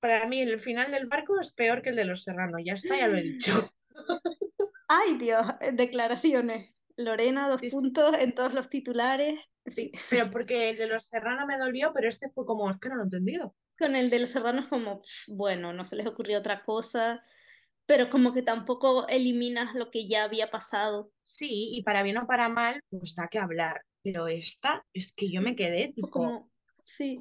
para 0.00 0.26
mí 0.28 0.40
el 0.40 0.58
final 0.60 0.90
del 0.90 1.08
barco 1.08 1.38
es 1.38 1.52
peor 1.52 1.82
que 1.82 1.90
el 1.90 1.96
de 1.96 2.06
Los 2.06 2.22
Serrano, 2.22 2.56
ya 2.58 2.72
está, 2.72 2.96
ya 2.96 3.08
lo 3.08 3.18
he 3.18 3.22
dicho. 3.22 3.52
Ay, 4.88 5.18
Dios, 5.18 5.46
eh, 5.60 5.72
declaraciones. 5.72 6.74
Lorena, 6.96 7.48
dos 7.48 7.60
Sí, 7.60 7.70
puntos 7.70 8.14
en 8.18 8.34
todos 8.34 8.54
los 8.54 8.68
titulares. 8.68 9.40
Sí, 9.66 9.92
pero 10.08 10.30
porque 10.30 10.70
el 10.70 10.76
de 10.76 10.86
Los 10.86 11.04
Serrano 11.04 11.46
me 11.46 11.58
dolió, 11.58 11.92
pero 11.92 12.08
este 12.08 12.30
fue 12.30 12.46
como, 12.46 12.70
es 12.70 12.78
que 12.78 12.88
no 12.88 12.96
lo 12.96 13.02
he 13.02 13.04
entendido. 13.04 13.54
Con 13.78 13.96
el 13.96 14.08
de 14.08 14.20
los 14.20 14.30
serranos 14.30 14.68
como, 14.68 15.02
bueno, 15.28 15.74
no 15.74 15.84
se 15.84 15.96
les 15.96 16.06
ocurrió 16.06 16.38
otra 16.38 16.62
cosa, 16.62 17.22
pero 17.84 18.08
como 18.08 18.32
que 18.32 18.42
tampoco 18.42 19.06
eliminas 19.08 19.74
lo 19.74 19.90
que 19.90 20.08
ya 20.08 20.24
había 20.24 20.50
pasado. 20.50 21.10
Sí, 21.26 21.70
y 21.72 21.82
para 21.82 22.02
bien 22.02 22.16
o 22.16 22.26
para 22.26 22.48
mal, 22.48 22.80
pues 22.88 23.14
da 23.14 23.28
que 23.28 23.38
hablar. 23.38 23.82
Pero 24.02 24.28
esta 24.28 24.86
es 24.94 25.12
que 25.12 25.30
yo 25.30 25.42
me 25.42 25.56
quedé 25.56 25.92
tipo, 25.92 26.08
como, 26.08 26.50
sí, 26.84 27.20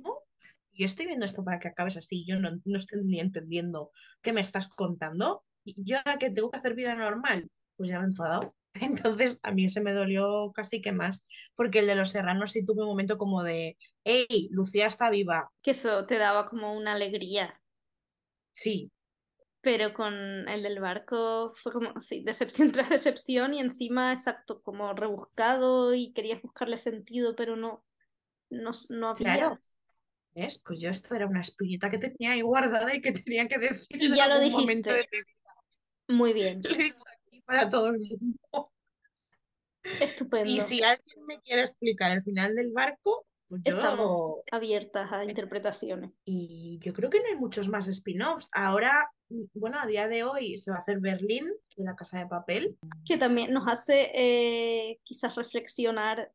yo 0.72 0.86
estoy 0.86 1.08
viendo 1.08 1.26
esto 1.26 1.44
para 1.44 1.60
que 1.60 1.68
acabes 1.68 1.98
así, 1.98 2.26
yo 2.28 2.40
no, 2.40 2.52
no 2.64 2.78
estoy 2.78 3.02
ni 3.04 3.20
entendiendo 3.20 3.92
qué 4.22 4.34
me 4.34 4.42
estás 4.42 4.68
contando. 4.68 5.44
Yo 5.66 5.98
ahora 5.98 6.18
que 6.18 6.30
tengo 6.32 6.52
que 6.52 6.58
hacer 6.58 6.76
vida 6.76 6.96
normal, 6.96 7.50
pues 7.76 7.90
ya 7.90 8.00
me 8.00 8.06
he 8.06 8.10
enfadado. 8.10 8.56
Entonces 8.76 9.40
a 9.44 9.52
mí 9.52 9.70
se 9.70 9.82
me 9.82 9.94
dolió 9.94 10.52
casi 10.54 10.82
que 10.82 10.92
más, 10.92 11.26
porque 11.56 11.80
el 11.80 11.88
de 11.88 11.96
los 11.96 12.12
serranos 12.12 12.52
sí 12.52 12.66
tuve 12.66 12.84
un 12.84 12.90
momento 12.90 13.18
como 13.18 13.44
de, 13.44 13.78
hey, 14.04 14.50
Lucía 14.52 14.88
está 14.88 15.10
viva. 15.10 15.52
que 15.62 15.72
eso 15.72 16.06
te 16.06 16.18
daba 16.18 16.46
como 16.46 16.74
una 16.74 16.94
alegría. 16.94 17.62
Sí, 18.54 18.92
Pero 19.62 19.94
con 19.94 20.14
el 20.48 20.62
del 20.64 20.80
barco 20.80 21.52
fue 21.54 21.72
como, 21.72 22.00
sí, 22.00 22.24
decepción 22.24 22.72
tras 22.72 22.90
decepción 22.90 23.54
y 23.54 23.60
encima, 23.60 24.12
exacto, 24.12 24.62
como 24.62 24.94
rebuscado 24.94 25.94
y 25.94 26.14
querías 26.14 26.42
buscarle 26.42 26.78
sentido, 26.78 27.36
pero 27.36 27.56
no, 27.56 27.84
no, 28.50 28.72
no 28.90 29.10
había. 29.10 29.24
claro. 29.24 29.60
¿Ves? 30.36 30.62
Pues 30.66 30.80
yo 30.80 30.90
esto 30.90 31.16
era 31.16 31.28
una 31.28 31.42
espinita 31.42 31.90
que 31.90 31.98
tenía 31.98 32.34
ahí 32.34 32.42
guardada 32.42 32.94
y 32.94 33.02
que 33.02 33.14
tenía 33.14 33.48
que 33.48 33.58
decir 33.58 33.98
Y 34.02 34.14
ya 34.16 34.28
lo 34.28 34.38
de 34.38 34.46
dijiste. 34.46 35.08
Muy 36.08 36.34
bien, 36.34 36.62
Lo 36.64 36.70
he 36.70 36.78
dicho 36.78 37.04
aquí 37.12 37.42
para 37.42 37.68
todo 37.70 37.88
el 37.90 38.00
mundo. 38.00 38.72
estupendo. 40.02 40.50
Y 40.50 40.60
si 40.60 40.84
alguien 40.84 41.26
me 41.26 41.40
quiere 41.42 41.62
explicar 41.62 42.12
el 42.12 42.22
final 42.24 42.56
del 42.56 42.72
barco, 42.72 43.26
Pues 43.48 43.62
yo- 43.64 43.74
Estamos 43.76 44.40
abiertas 44.52 45.12
a 45.12 45.24
interpretaciones. 45.24 46.10
Y 46.26 46.80
yo 46.82 46.94
creo 46.94 47.12
que 47.12 47.20
no 47.20 47.28
hay 47.28 47.36
muchos 47.36 47.70
más 47.70 47.88
spin-offs. 47.88 48.50
Ahora, 48.52 49.12
bueno, 49.54 49.80
a 49.80 49.86
día 49.86 50.08
de 50.08 50.24
hoy 50.24 50.58
se 50.58 50.72
va 50.72 50.78
a 50.78 50.80
hacer 50.80 51.00
Berlín 51.00 51.46
de 51.78 51.84
la 51.84 51.96
Casa 51.96 52.18
de 52.18 52.26
Papel. 52.26 52.76
que 53.08 53.18
también 53.18 53.54
nos 53.54 53.68
hace 53.68 54.10
eh, 54.16 55.00
quizás 55.04 55.36
reflexionar 55.36 56.32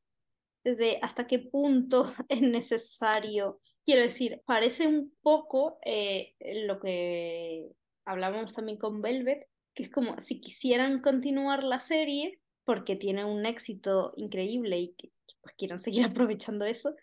de 0.62 1.00
hasta 1.02 1.26
qué 1.26 1.40
punto 1.40 2.04
es 2.28 2.42
necesario. 2.42 3.60
Quiero 3.84 4.02
decir, 4.02 4.40
parece 4.46 4.86
un 4.86 5.12
poco 5.20 5.80
eh, 5.84 6.36
lo 6.64 6.78
que 6.78 7.72
hablábamos 8.04 8.52
también 8.54 8.78
con 8.78 9.02
Velvet, 9.02 9.48
que 9.74 9.84
es 9.84 9.90
como 9.90 10.18
si 10.18 10.40
quisieran 10.40 11.00
continuar 11.00 11.64
la 11.64 11.78
serie 11.78 12.40
porque 12.64 12.96
tiene 12.96 13.24
un 13.24 13.46
éxito 13.46 14.12
increíble 14.16 14.78
y 14.78 14.94
que 14.94 15.10
pues, 15.42 15.54
quieran 15.56 15.80
seguir 15.80 16.04
aprovechando 16.04 16.64
eso. 16.64 16.94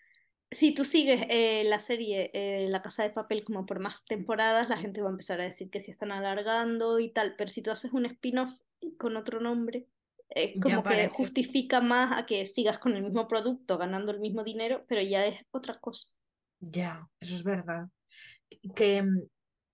Si 0.50 0.74
tú 0.74 0.86
sigues 0.86 1.26
eh, 1.28 1.64
la 1.66 1.78
serie 1.78 2.30
eh, 2.32 2.68
La 2.70 2.80
Casa 2.80 3.02
de 3.02 3.10
Papel 3.10 3.44
como 3.44 3.66
por 3.66 3.80
más 3.80 4.02
temporadas, 4.06 4.70
la 4.70 4.78
gente 4.78 5.02
va 5.02 5.08
a 5.08 5.12
empezar 5.12 5.40
a 5.40 5.44
decir 5.44 5.68
que 5.68 5.80
se 5.80 5.90
están 5.90 6.10
alargando 6.10 6.98
y 7.00 7.10
tal, 7.10 7.34
pero 7.36 7.50
si 7.50 7.62
tú 7.62 7.70
haces 7.70 7.92
un 7.92 8.06
spin-off 8.06 8.50
con 8.96 9.18
otro 9.18 9.40
nombre, 9.40 9.86
es 10.30 10.60
como 10.60 10.82
que 10.82 11.08
justifica 11.08 11.80
más 11.80 12.18
a 12.18 12.26
que 12.26 12.44
sigas 12.46 12.78
con 12.78 12.94
el 12.94 13.02
mismo 13.02 13.28
producto, 13.28 13.78
ganando 13.78 14.12
el 14.12 14.20
mismo 14.20 14.44
dinero, 14.44 14.84
pero 14.88 15.02
ya 15.02 15.26
es 15.26 15.44
otra 15.50 15.74
cosa. 15.78 16.08
Ya, 16.60 17.08
eso 17.20 17.34
es 17.34 17.44
verdad. 17.44 17.88
Que 18.74 19.02
mm, 19.02 19.22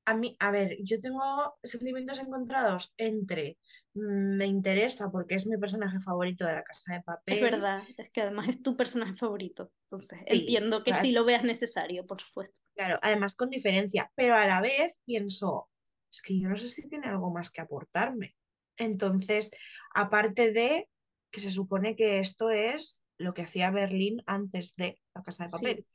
a 0.07 0.15
mí, 0.15 0.37
a 0.39 0.51
ver, 0.51 0.77
yo 0.83 1.01
tengo 1.01 1.57
sentimientos 1.63 2.19
encontrados 2.19 2.93
entre 2.97 3.59
mm, 3.95 4.37
me 4.37 4.47
interesa 4.47 5.11
porque 5.11 5.35
es 5.37 5.47
mi 5.47 5.57
personaje 5.59 6.01
favorito 6.01 6.47
de 6.47 6.55
la 6.55 6.63
Casa 6.65 6.95
de 6.95 7.03
Papel. 7.03 7.37
Es 7.37 7.41
verdad, 7.43 7.83
es 7.97 8.11
que 8.11 8.21
además 8.23 8.49
es 8.49 8.63
tu 8.63 8.77
personaje 8.77 9.15
favorito, 9.17 9.73
entonces 9.87 10.21
Sí, 10.21 10.27
entiendo 10.41 10.83
que 10.83 10.91
claro. 10.93 11.03
sí 11.03 11.13
lo 11.13 11.25
veas 11.25 11.45
necesario, 11.45 12.07
por 12.07 12.21
supuesto. 12.21 12.61
Claro, 12.75 12.99
además 13.03 13.35
con 13.35 13.51
diferencia, 13.51 14.11
pero 14.17 14.35
a 14.35 14.47
la 14.47 14.61
vez 14.61 15.01
pienso, 15.05 15.71
es 16.11 16.23
que 16.23 16.39
yo 16.41 16.49
no 16.49 16.57
sé 16.57 16.69
si 16.69 16.89
tiene 16.89 17.07
algo 17.09 17.31
más 17.33 17.51
que 17.51 17.61
aportarme. 17.61 18.35
Entonces, 18.77 19.51
aparte 19.95 20.53
de 20.53 20.89
que 21.31 21.41
se 21.41 21.51
supone 21.51 21.95
que 21.97 22.19
esto 22.19 22.51
es 22.51 23.07
lo 23.17 23.33
que 23.33 23.43
hacía 23.43 23.71
Berlín 23.71 24.23
antes 24.27 24.75
de 24.77 25.01
la 25.15 25.23
Casa 25.23 25.45
de 25.45 25.51
Sí. 25.51 25.51
Papel. 25.51 25.87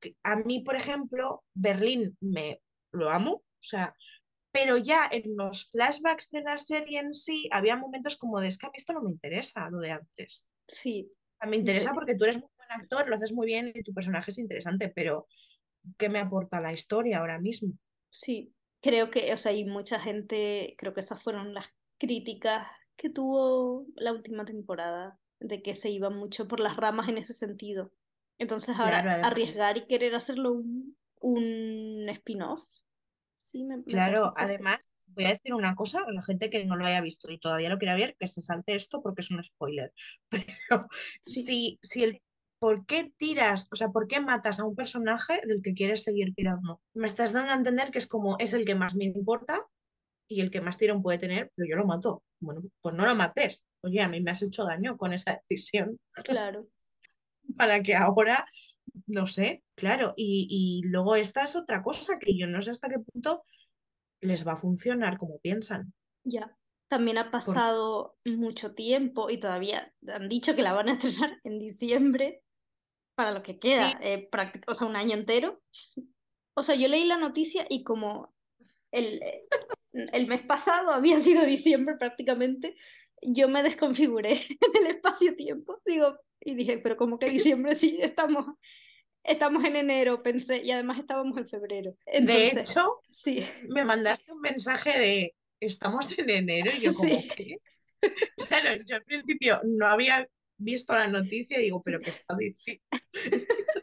Que 0.00 0.16
a 0.22 0.36
mí, 0.36 0.60
por 0.60 0.76
ejemplo, 0.76 1.44
Berlín 1.54 2.16
me 2.20 2.60
lo 2.92 3.10
amo, 3.10 3.32
o 3.32 3.44
sea, 3.62 3.94
pero 4.52 4.76
ya 4.78 5.08
en 5.10 5.36
los 5.36 5.70
flashbacks 5.70 6.30
de 6.30 6.42
la 6.42 6.58
serie 6.58 7.00
en 7.00 7.14
sí 7.14 7.48
había 7.52 7.76
momentos 7.76 8.16
como 8.16 8.40
de 8.40 8.48
es 8.48 8.58
que 8.58 8.66
a 8.66 8.70
mí 8.70 8.74
esto 8.76 8.92
no 8.92 9.02
me 9.02 9.10
interesa, 9.10 9.68
lo 9.70 9.78
de 9.80 9.92
antes. 9.92 10.48
Sí, 10.66 11.10
me 11.46 11.56
interesa 11.56 11.92
porque 11.94 12.14
tú 12.14 12.24
eres 12.24 12.36
muy 12.38 12.48
buen 12.56 12.72
actor, 12.72 13.08
lo 13.08 13.16
haces 13.16 13.32
muy 13.32 13.46
bien 13.46 13.72
y 13.74 13.82
tu 13.82 13.92
personaje 13.94 14.30
es 14.30 14.38
interesante, 14.38 14.90
pero 14.94 15.26
¿qué 15.98 16.08
me 16.08 16.18
aporta 16.20 16.60
la 16.60 16.72
historia 16.72 17.18
ahora 17.18 17.40
mismo? 17.40 17.74
sí, 18.10 18.54
creo 18.80 19.10
que, 19.10 19.32
o 19.32 19.36
sea, 19.36 19.52
hay 19.52 19.64
mucha 19.64 20.00
gente, 20.00 20.74
creo 20.78 20.94
que 20.94 21.00
esas 21.00 21.22
fueron 21.22 21.54
las 21.54 21.66
críticas 21.98 22.68
que 22.96 23.10
tuvo 23.10 23.86
la 23.94 24.12
última 24.12 24.44
temporada, 24.44 25.18
de 25.40 25.62
que 25.62 25.74
se 25.74 25.90
iba 25.90 26.10
mucho 26.10 26.48
por 26.48 26.60
las 26.60 26.76
ramas 26.76 27.08
en 27.08 27.18
ese 27.18 27.32
sentido. 27.32 27.92
Entonces 28.38 28.78
ahora 28.78 29.00
Claro, 29.02 29.22
arriesgar 29.22 29.78
y 29.78 29.86
querer 29.86 30.14
hacerlo 30.14 30.52
un, 30.52 30.96
un 31.20 32.08
spin-off, 32.08 32.62
sí, 33.40 33.64
me, 33.64 33.76
me 33.78 33.82
Claro, 33.84 34.32
además, 34.36 34.78
voy 35.06 35.24
a 35.24 35.30
decir 35.30 35.54
una 35.54 35.74
cosa, 35.74 36.00
a 36.06 36.12
la 36.12 36.22
gente 36.22 36.50
que 36.50 36.64
no 36.64 36.76
lo 36.76 36.86
haya 36.86 37.00
visto 37.00 37.30
y 37.30 37.38
todavía 37.38 37.68
lo 37.70 37.78
quiera 37.78 37.94
ver, 37.96 38.16
que 38.18 38.26
se 38.26 38.42
salte 38.42 38.74
esto 38.74 39.02
porque 39.02 39.22
es 39.22 39.30
un 39.30 39.42
spoiler. 39.42 39.92
Pero 40.30 40.86
Sí. 41.22 41.44
si, 41.44 41.78
si 41.82 42.04
el 42.04 42.22
¿por 42.58 42.84
qué 42.86 43.12
tiras, 43.16 43.68
o 43.72 43.76
sea, 43.76 43.88
por 43.88 44.06
qué 44.06 44.20
matas 44.20 44.60
a 44.60 44.64
un 44.66 44.76
personaje 44.76 45.40
del 45.46 45.62
que 45.62 45.74
quieres 45.74 46.04
seguir 46.04 46.34
tirando? 46.34 46.80
Me 46.94 47.06
estás 47.06 47.32
dando 47.32 47.52
a 47.52 47.56
entender 47.56 47.90
que 47.90 47.98
es 47.98 48.06
como 48.06 48.36
es 48.38 48.52
el 48.54 48.66
que 48.66 48.74
más 48.74 48.94
me 48.94 49.04
importa 49.06 49.60
y 50.28 50.40
el 50.42 50.50
que 50.50 50.60
más 50.60 50.78
tirón 50.78 51.02
puede 51.02 51.18
tener, 51.18 51.50
pero 51.56 51.68
yo 51.70 51.76
lo 51.76 51.86
mato. 51.86 52.22
Bueno, 52.40 52.62
pues 52.82 52.94
no 52.94 53.06
lo 53.06 53.14
mates. 53.14 53.66
Oye, 53.82 54.02
a 54.02 54.08
mí 54.08 54.20
me 54.20 54.30
has 54.30 54.42
hecho 54.42 54.64
daño 54.64 54.96
con 54.96 55.12
esa 55.12 55.40
decisión 55.48 55.98
Claro, 56.22 56.68
para 57.56 57.82
que 57.82 57.94
ahora, 57.94 58.44
no 59.06 59.26
sé, 59.26 59.64
claro. 59.74 60.14
Y, 60.16 60.46
y 60.50 60.88
luego 60.88 61.16
esta 61.16 61.44
es 61.44 61.56
otra 61.56 61.82
cosa 61.82 62.18
que 62.18 62.36
yo 62.36 62.46
no 62.46 62.62
sé 62.62 62.70
hasta 62.72 62.88
qué 62.88 62.98
punto 62.98 63.42
les 64.20 64.46
va 64.46 64.52
a 64.52 64.56
funcionar 64.56 65.18
como 65.18 65.38
piensan. 65.38 65.92
ya. 66.24 66.56
También 66.88 67.18
ha 67.18 67.30
pasado 67.30 68.16
mucho 68.24 68.74
tiempo 68.74 69.30
y 69.30 69.38
todavía 69.38 69.94
han 70.08 70.28
dicho 70.28 70.56
que 70.56 70.62
la 70.62 70.72
van 70.72 70.88
a 70.88 70.92
estrenar 70.98 71.38
en 71.44 71.60
diciembre 71.60 72.42
para 73.14 73.30
lo 73.30 73.42
que 73.44 73.60
queda, 73.60 73.90
Sí. 73.90 73.96
eh, 74.00 74.28
o 74.66 74.74
sea, 74.74 74.88
un 74.88 74.96
año 74.96 75.14
entero. 75.14 75.62
O 76.54 76.64
sea, 76.64 76.74
yo 76.74 76.88
leí 76.88 77.04
la 77.04 77.16
noticia 77.16 77.64
y 77.68 77.84
como 77.84 78.34
el, 78.90 79.20
el 79.92 80.26
mes 80.26 80.42
pasado 80.42 80.90
había 80.90 81.20
sido 81.20 81.44
diciembre 81.44 81.96
prácticamente, 81.96 82.74
yo 83.22 83.48
me 83.48 83.62
desconfiguré 83.62 84.32
en 84.60 84.86
el 84.86 84.96
espacio-tiempo. 84.96 85.80
Digo, 85.84 86.18
y 86.40 86.54
dije, 86.54 86.78
pero 86.78 86.96
como 86.96 87.18
que 87.18 87.30
diciembre 87.30 87.74
sí, 87.74 87.98
estamos, 88.02 88.46
estamos 89.22 89.64
en 89.64 89.76
enero, 89.76 90.22
pensé, 90.22 90.62
y 90.64 90.70
además 90.70 90.98
estábamos 90.98 91.36
en 91.38 91.48
febrero. 91.48 91.94
De 92.06 92.48
hecho, 92.48 93.00
sí, 93.08 93.46
me 93.68 93.84
mandaste 93.84 94.32
un 94.32 94.40
mensaje 94.40 94.98
de 94.98 95.34
estamos 95.60 96.18
en 96.18 96.30
enero 96.30 96.70
y 96.76 96.80
yo 96.80 96.94
como 96.94 97.08
Sí. 97.08 97.28
¿qué? 97.36 97.58
Claro, 98.48 98.82
yo 98.86 98.96
al 98.96 99.04
principio 99.04 99.60
no 99.64 99.86
había 99.86 100.26
visto 100.56 100.94
la 100.94 101.06
noticia 101.06 101.58
y 101.58 101.64
digo, 101.64 101.82
pero 101.84 102.00
¿qué 102.00 102.10
está 102.10 102.36
diciendo? 102.36 102.82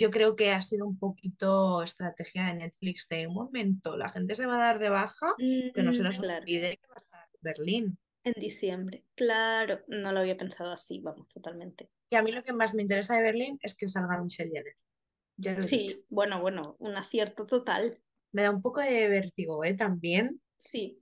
Yo 0.00 0.10
creo 0.10 0.36
que 0.36 0.52
ha 0.52 0.62
sido 0.62 0.86
un 0.86 0.96
poquito 0.96 1.82
estrategia 1.82 2.46
de 2.46 2.54
Netflix 2.54 3.08
de 3.08 3.26
un 3.26 3.34
momento, 3.34 3.96
la 3.96 4.08
gente 4.10 4.36
se 4.36 4.46
va 4.46 4.54
a 4.54 4.58
dar 4.58 4.78
de 4.78 4.90
baja, 4.90 5.34
que 5.38 5.82
no 5.82 5.92
se 5.92 6.02
Mm, 6.02 6.04
nos 6.04 6.18
olvide 6.20 6.76
que 6.76 6.86
va 6.86 6.94
a 6.94 7.00
estar 7.00 7.28
Berlín. 7.40 7.98
En 8.34 8.40
diciembre. 8.40 9.04
Claro, 9.14 9.80
no 9.88 10.12
lo 10.12 10.20
había 10.20 10.36
pensado 10.36 10.72
así, 10.72 11.00
vamos, 11.00 11.28
totalmente. 11.28 11.90
Y 12.10 12.16
a 12.16 12.22
mí 12.22 12.32
lo 12.32 12.42
que 12.42 12.52
más 12.52 12.74
me 12.74 12.82
interesa 12.82 13.16
de 13.16 13.22
Berlín 13.22 13.58
es 13.62 13.74
que 13.74 13.88
salga 13.88 14.22
Michelle 14.22 14.50
Jenner. 14.50 15.62
Sí, 15.62 16.04
bueno, 16.08 16.40
bueno, 16.40 16.76
un 16.80 16.96
acierto 16.96 17.46
total. 17.46 18.02
Me 18.32 18.42
da 18.42 18.50
un 18.50 18.60
poco 18.60 18.80
de 18.80 19.08
vértigo, 19.08 19.64
¿eh? 19.64 19.74
También, 19.74 20.40
Sí, 20.58 21.00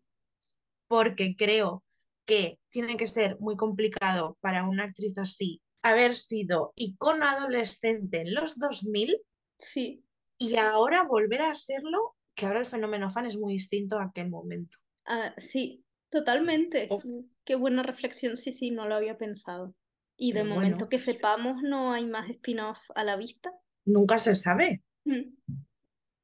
porque 0.86 1.34
creo 1.36 1.82
que 2.26 2.60
tiene 2.68 2.96
que 2.96 3.06
ser 3.06 3.38
muy 3.40 3.56
complicado 3.56 4.36
para 4.40 4.68
una 4.68 4.84
actriz 4.84 5.16
así 5.18 5.62
haber 5.82 6.16
sido 6.16 6.72
icono 6.74 7.26
adolescente 7.26 8.20
en 8.20 8.34
los 8.34 8.58
2000 8.58 9.16
sí, 9.58 10.04
y 10.36 10.56
ahora 10.56 11.04
volver 11.04 11.42
a 11.42 11.54
serlo, 11.54 12.16
que 12.34 12.46
ahora 12.46 12.60
el 12.60 12.66
fenómeno 12.66 13.10
fan 13.10 13.26
es 13.26 13.38
muy 13.38 13.54
distinto 13.54 13.98
a 13.98 14.04
aquel 14.04 14.28
momento. 14.28 14.76
ah, 15.06 15.32
sí, 15.38 15.84
totalmente. 16.18 16.88
Oh. 16.90 17.02
Qué 17.44 17.54
buena 17.54 17.82
reflexión, 17.82 18.36
sí, 18.36 18.52
sí, 18.52 18.70
no 18.70 18.86
lo 18.88 18.94
había 18.94 19.16
pensado. 19.18 19.74
Y 20.16 20.32
de 20.32 20.40
Pero 20.42 20.54
momento 20.54 20.76
bueno. 20.78 20.88
que 20.88 20.98
sepamos, 20.98 21.62
no 21.62 21.92
hay 21.92 22.06
más 22.06 22.28
spin-off 22.30 22.80
a 22.94 23.04
la 23.04 23.16
vista. 23.16 23.52
Nunca 23.84 24.18
se 24.18 24.34
sabe. 24.34 24.82
Mm. 25.04 25.22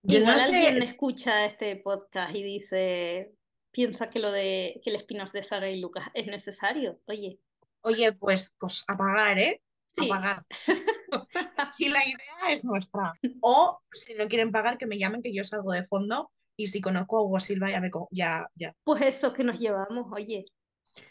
Yo 0.04 0.18
Igual 0.18 0.34
no 0.36 0.38
sé- 0.38 0.66
alguien 0.66 0.82
escucha 0.82 1.44
este 1.44 1.76
podcast 1.76 2.34
y 2.34 2.42
dice, 2.42 3.34
piensa 3.70 4.08
que 4.10 4.18
lo 4.18 4.32
de 4.32 4.80
que 4.82 4.90
el 4.90 4.96
spin-off 4.96 5.32
de 5.32 5.42
Sara 5.42 5.70
y 5.70 5.78
Lucas 5.78 6.08
es 6.14 6.26
necesario. 6.26 7.00
Oye, 7.06 7.38
Oye, 7.82 8.12
pues, 8.12 8.56
pues 8.58 8.84
a 8.88 8.96
pagar, 8.96 9.38
¿eh? 9.38 9.60
sí, 9.86 10.06
A 10.06 10.08
pagar. 10.08 10.46
y 11.78 11.88
la 11.88 12.04
idea 12.06 12.50
es 12.52 12.64
nuestra. 12.64 13.12
O 13.40 13.80
si 13.92 14.14
no 14.14 14.26
quieren 14.28 14.52
pagar, 14.52 14.78
que 14.78 14.86
me 14.86 14.98
llamen, 14.98 15.20
que 15.22 15.34
yo 15.34 15.44
salgo 15.44 15.72
de 15.72 15.84
fondo. 15.84 16.30
Y 16.56 16.66
si 16.66 16.80
conozco 16.80 17.18
a 17.18 17.22
Hugo 17.22 17.40
Silva, 17.40 17.70
ya 17.70 17.80
me 17.80 17.90
ya, 18.10 18.46
ya. 18.54 18.74
pues 18.84 19.02
eso 19.02 19.32
que 19.32 19.44
nos 19.44 19.58
llevamos, 19.58 20.06
oye. 20.12 20.44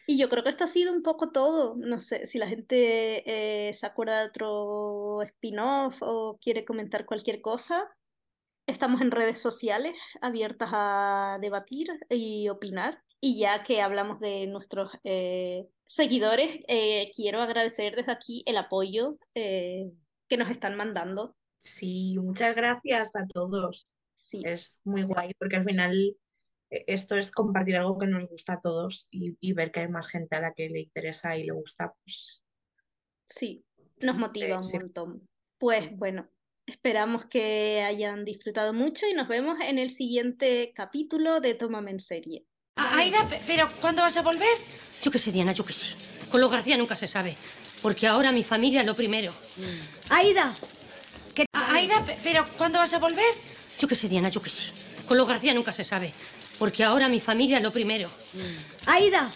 Y 0.05 0.17
yo 0.17 0.29
creo 0.29 0.43
que 0.43 0.49
esto 0.49 0.65
ha 0.65 0.67
sido 0.67 0.93
un 0.93 1.03
poco 1.03 1.31
todo. 1.31 1.75
No 1.77 1.99
sé 1.99 2.25
si 2.25 2.37
la 2.37 2.47
gente 2.47 3.69
eh, 3.69 3.73
se 3.73 3.85
acuerda 3.85 4.19
de 4.19 4.27
otro 4.27 5.21
spin-off 5.23 5.97
o 6.01 6.37
quiere 6.41 6.65
comentar 6.65 7.05
cualquier 7.05 7.41
cosa. 7.41 7.89
Estamos 8.67 9.01
en 9.01 9.11
redes 9.11 9.39
sociales 9.39 9.95
abiertas 10.21 10.69
a 10.71 11.39
debatir 11.41 11.87
y 12.09 12.49
opinar. 12.49 13.01
Y 13.19 13.37
ya 13.39 13.63
que 13.63 13.81
hablamos 13.81 14.19
de 14.19 14.47
nuestros 14.47 14.91
eh, 15.03 15.67
seguidores, 15.85 16.59
eh, 16.67 17.11
quiero 17.15 17.41
agradecer 17.41 17.95
desde 17.95 18.11
aquí 18.11 18.43
el 18.45 18.57
apoyo 18.57 19.17
que 19.33 20.37
nos 20.37 20.49
están 20.49 20.75
mandando. 20.75 21.35
Sí, 21.59 22.17
muchas 22.19 22.55
gracias 22.55 23.15
a 23.15 23.27
todos. 23.27 23.85
Sí, 24.23 24.41
Es 24.45 24.79
muy 24.85 25.03
guay 25.03 25.33
porque 25.37 25.55
al 25.57 25.65
final 25.65 26.15
eh, 26.69 26.83
esto 26.87 27.17
es 27.17 27.31
compartir 27.31 27.75
algo 27.75 27.97
que 27.97 28.07
nos 28.07 28.27
gusta 28.29 28.53
a 28.53 28.61
todos 28.61 29.07
y, 29.11 29.35
y 29.41 29.53
ver 29.53 29.71
que 29.71 29.81
hay 29.81 29.87
más 29.89 30.07
gente 30.07 30.35
a 30.35 30.41
la 30.41 30.53
que 30.53 30.69
le 30.69 30.81
interesa 30.81 31.35
y 31.37 31.43
le 31.45 31.51
gusta, 31.53 31.93
pues 32.03 32.43
sí, 33.27 33.65
nos 34.01 34.15
motiva 34.15 34.57
un 34.57 34.63
sí. 34.63 34.77
montón. 34.77 35.27
Pues 35.57 35.95
bueno, 35.97 36.29
esperamos 36.65 37.25
que 37.25 37.81
hayan 37.81 38.23
disfrutado 38.25 38.73
mucho 38.73 39.05
y 39.07 39.13
nos 39.13 39.27
vemos 39.27 39.59
en 39.61 39.79
el 39.79 39.89
siguiente 39.89 40.71
capítulo 40.73 41.39
de 41.41 41.55
Tómame 41.55 41.91
en 41.91 41.99
serie. 41.99 42.45
Aida, 42.75 43.27
pe- 43.27 43.41
pero 43.47 43.67
¿cuándo 43.81 44.01
vas 44.01 44.15
a 44.17 44.21
volver? 44.21 44.57
Yo 45.03 45.11
qué 45.11 45.19
sé, 45.19 45.31
Diana, 45.31 45.51
yo 45.51 45.65
qué 45.65 45.73
sé. 45.73 45.95
Con 46.29 46.39
lo 46.41 46.49
García 46.49 46.77
nunca 46.77 46.95
se 46.95 47.07
sabe. 47.07 47.35
Porque 47.81 48.07
ahora 48.07 48.31
mi 48.31 48.43
familia 48.43 48.81
es 48.81 48.87
lo 48.87 48.95
primero. 48.95 49.33
Aida, 50.09 50.53
¿qué 51.35 51.45
A- 51.53 51.73
Aida, 51.75 52.03
pe- 52.05 52.17
pero 52.23 52.45
¿cuándo 52.57 52.77
vas 52.79 52.93
a 52.93 52.99
volver? 52.99 53.33
Yo 53.81 53.87
qué 53.87 53.95
sé, 53.95 54.07
Diana, 54.07 54.29
yo 54.29 54.39
qué 54.43 54.49
sé. 54.51 54.67
Con 55.07 55.17
los 55.17 55.27
García 55.27 55.55
nunca 55.55 55.71
se 55.71 55.83
sabe. 55.83 56.13
Porque 56.59 56.83
ahora 56.83 57.09
mi 57.09 57.19
familia 57.19 57.57
es 57.57 57.63
lo 57.63 57.71
primero. 57.71 58.11
Aida, 58.85 59.31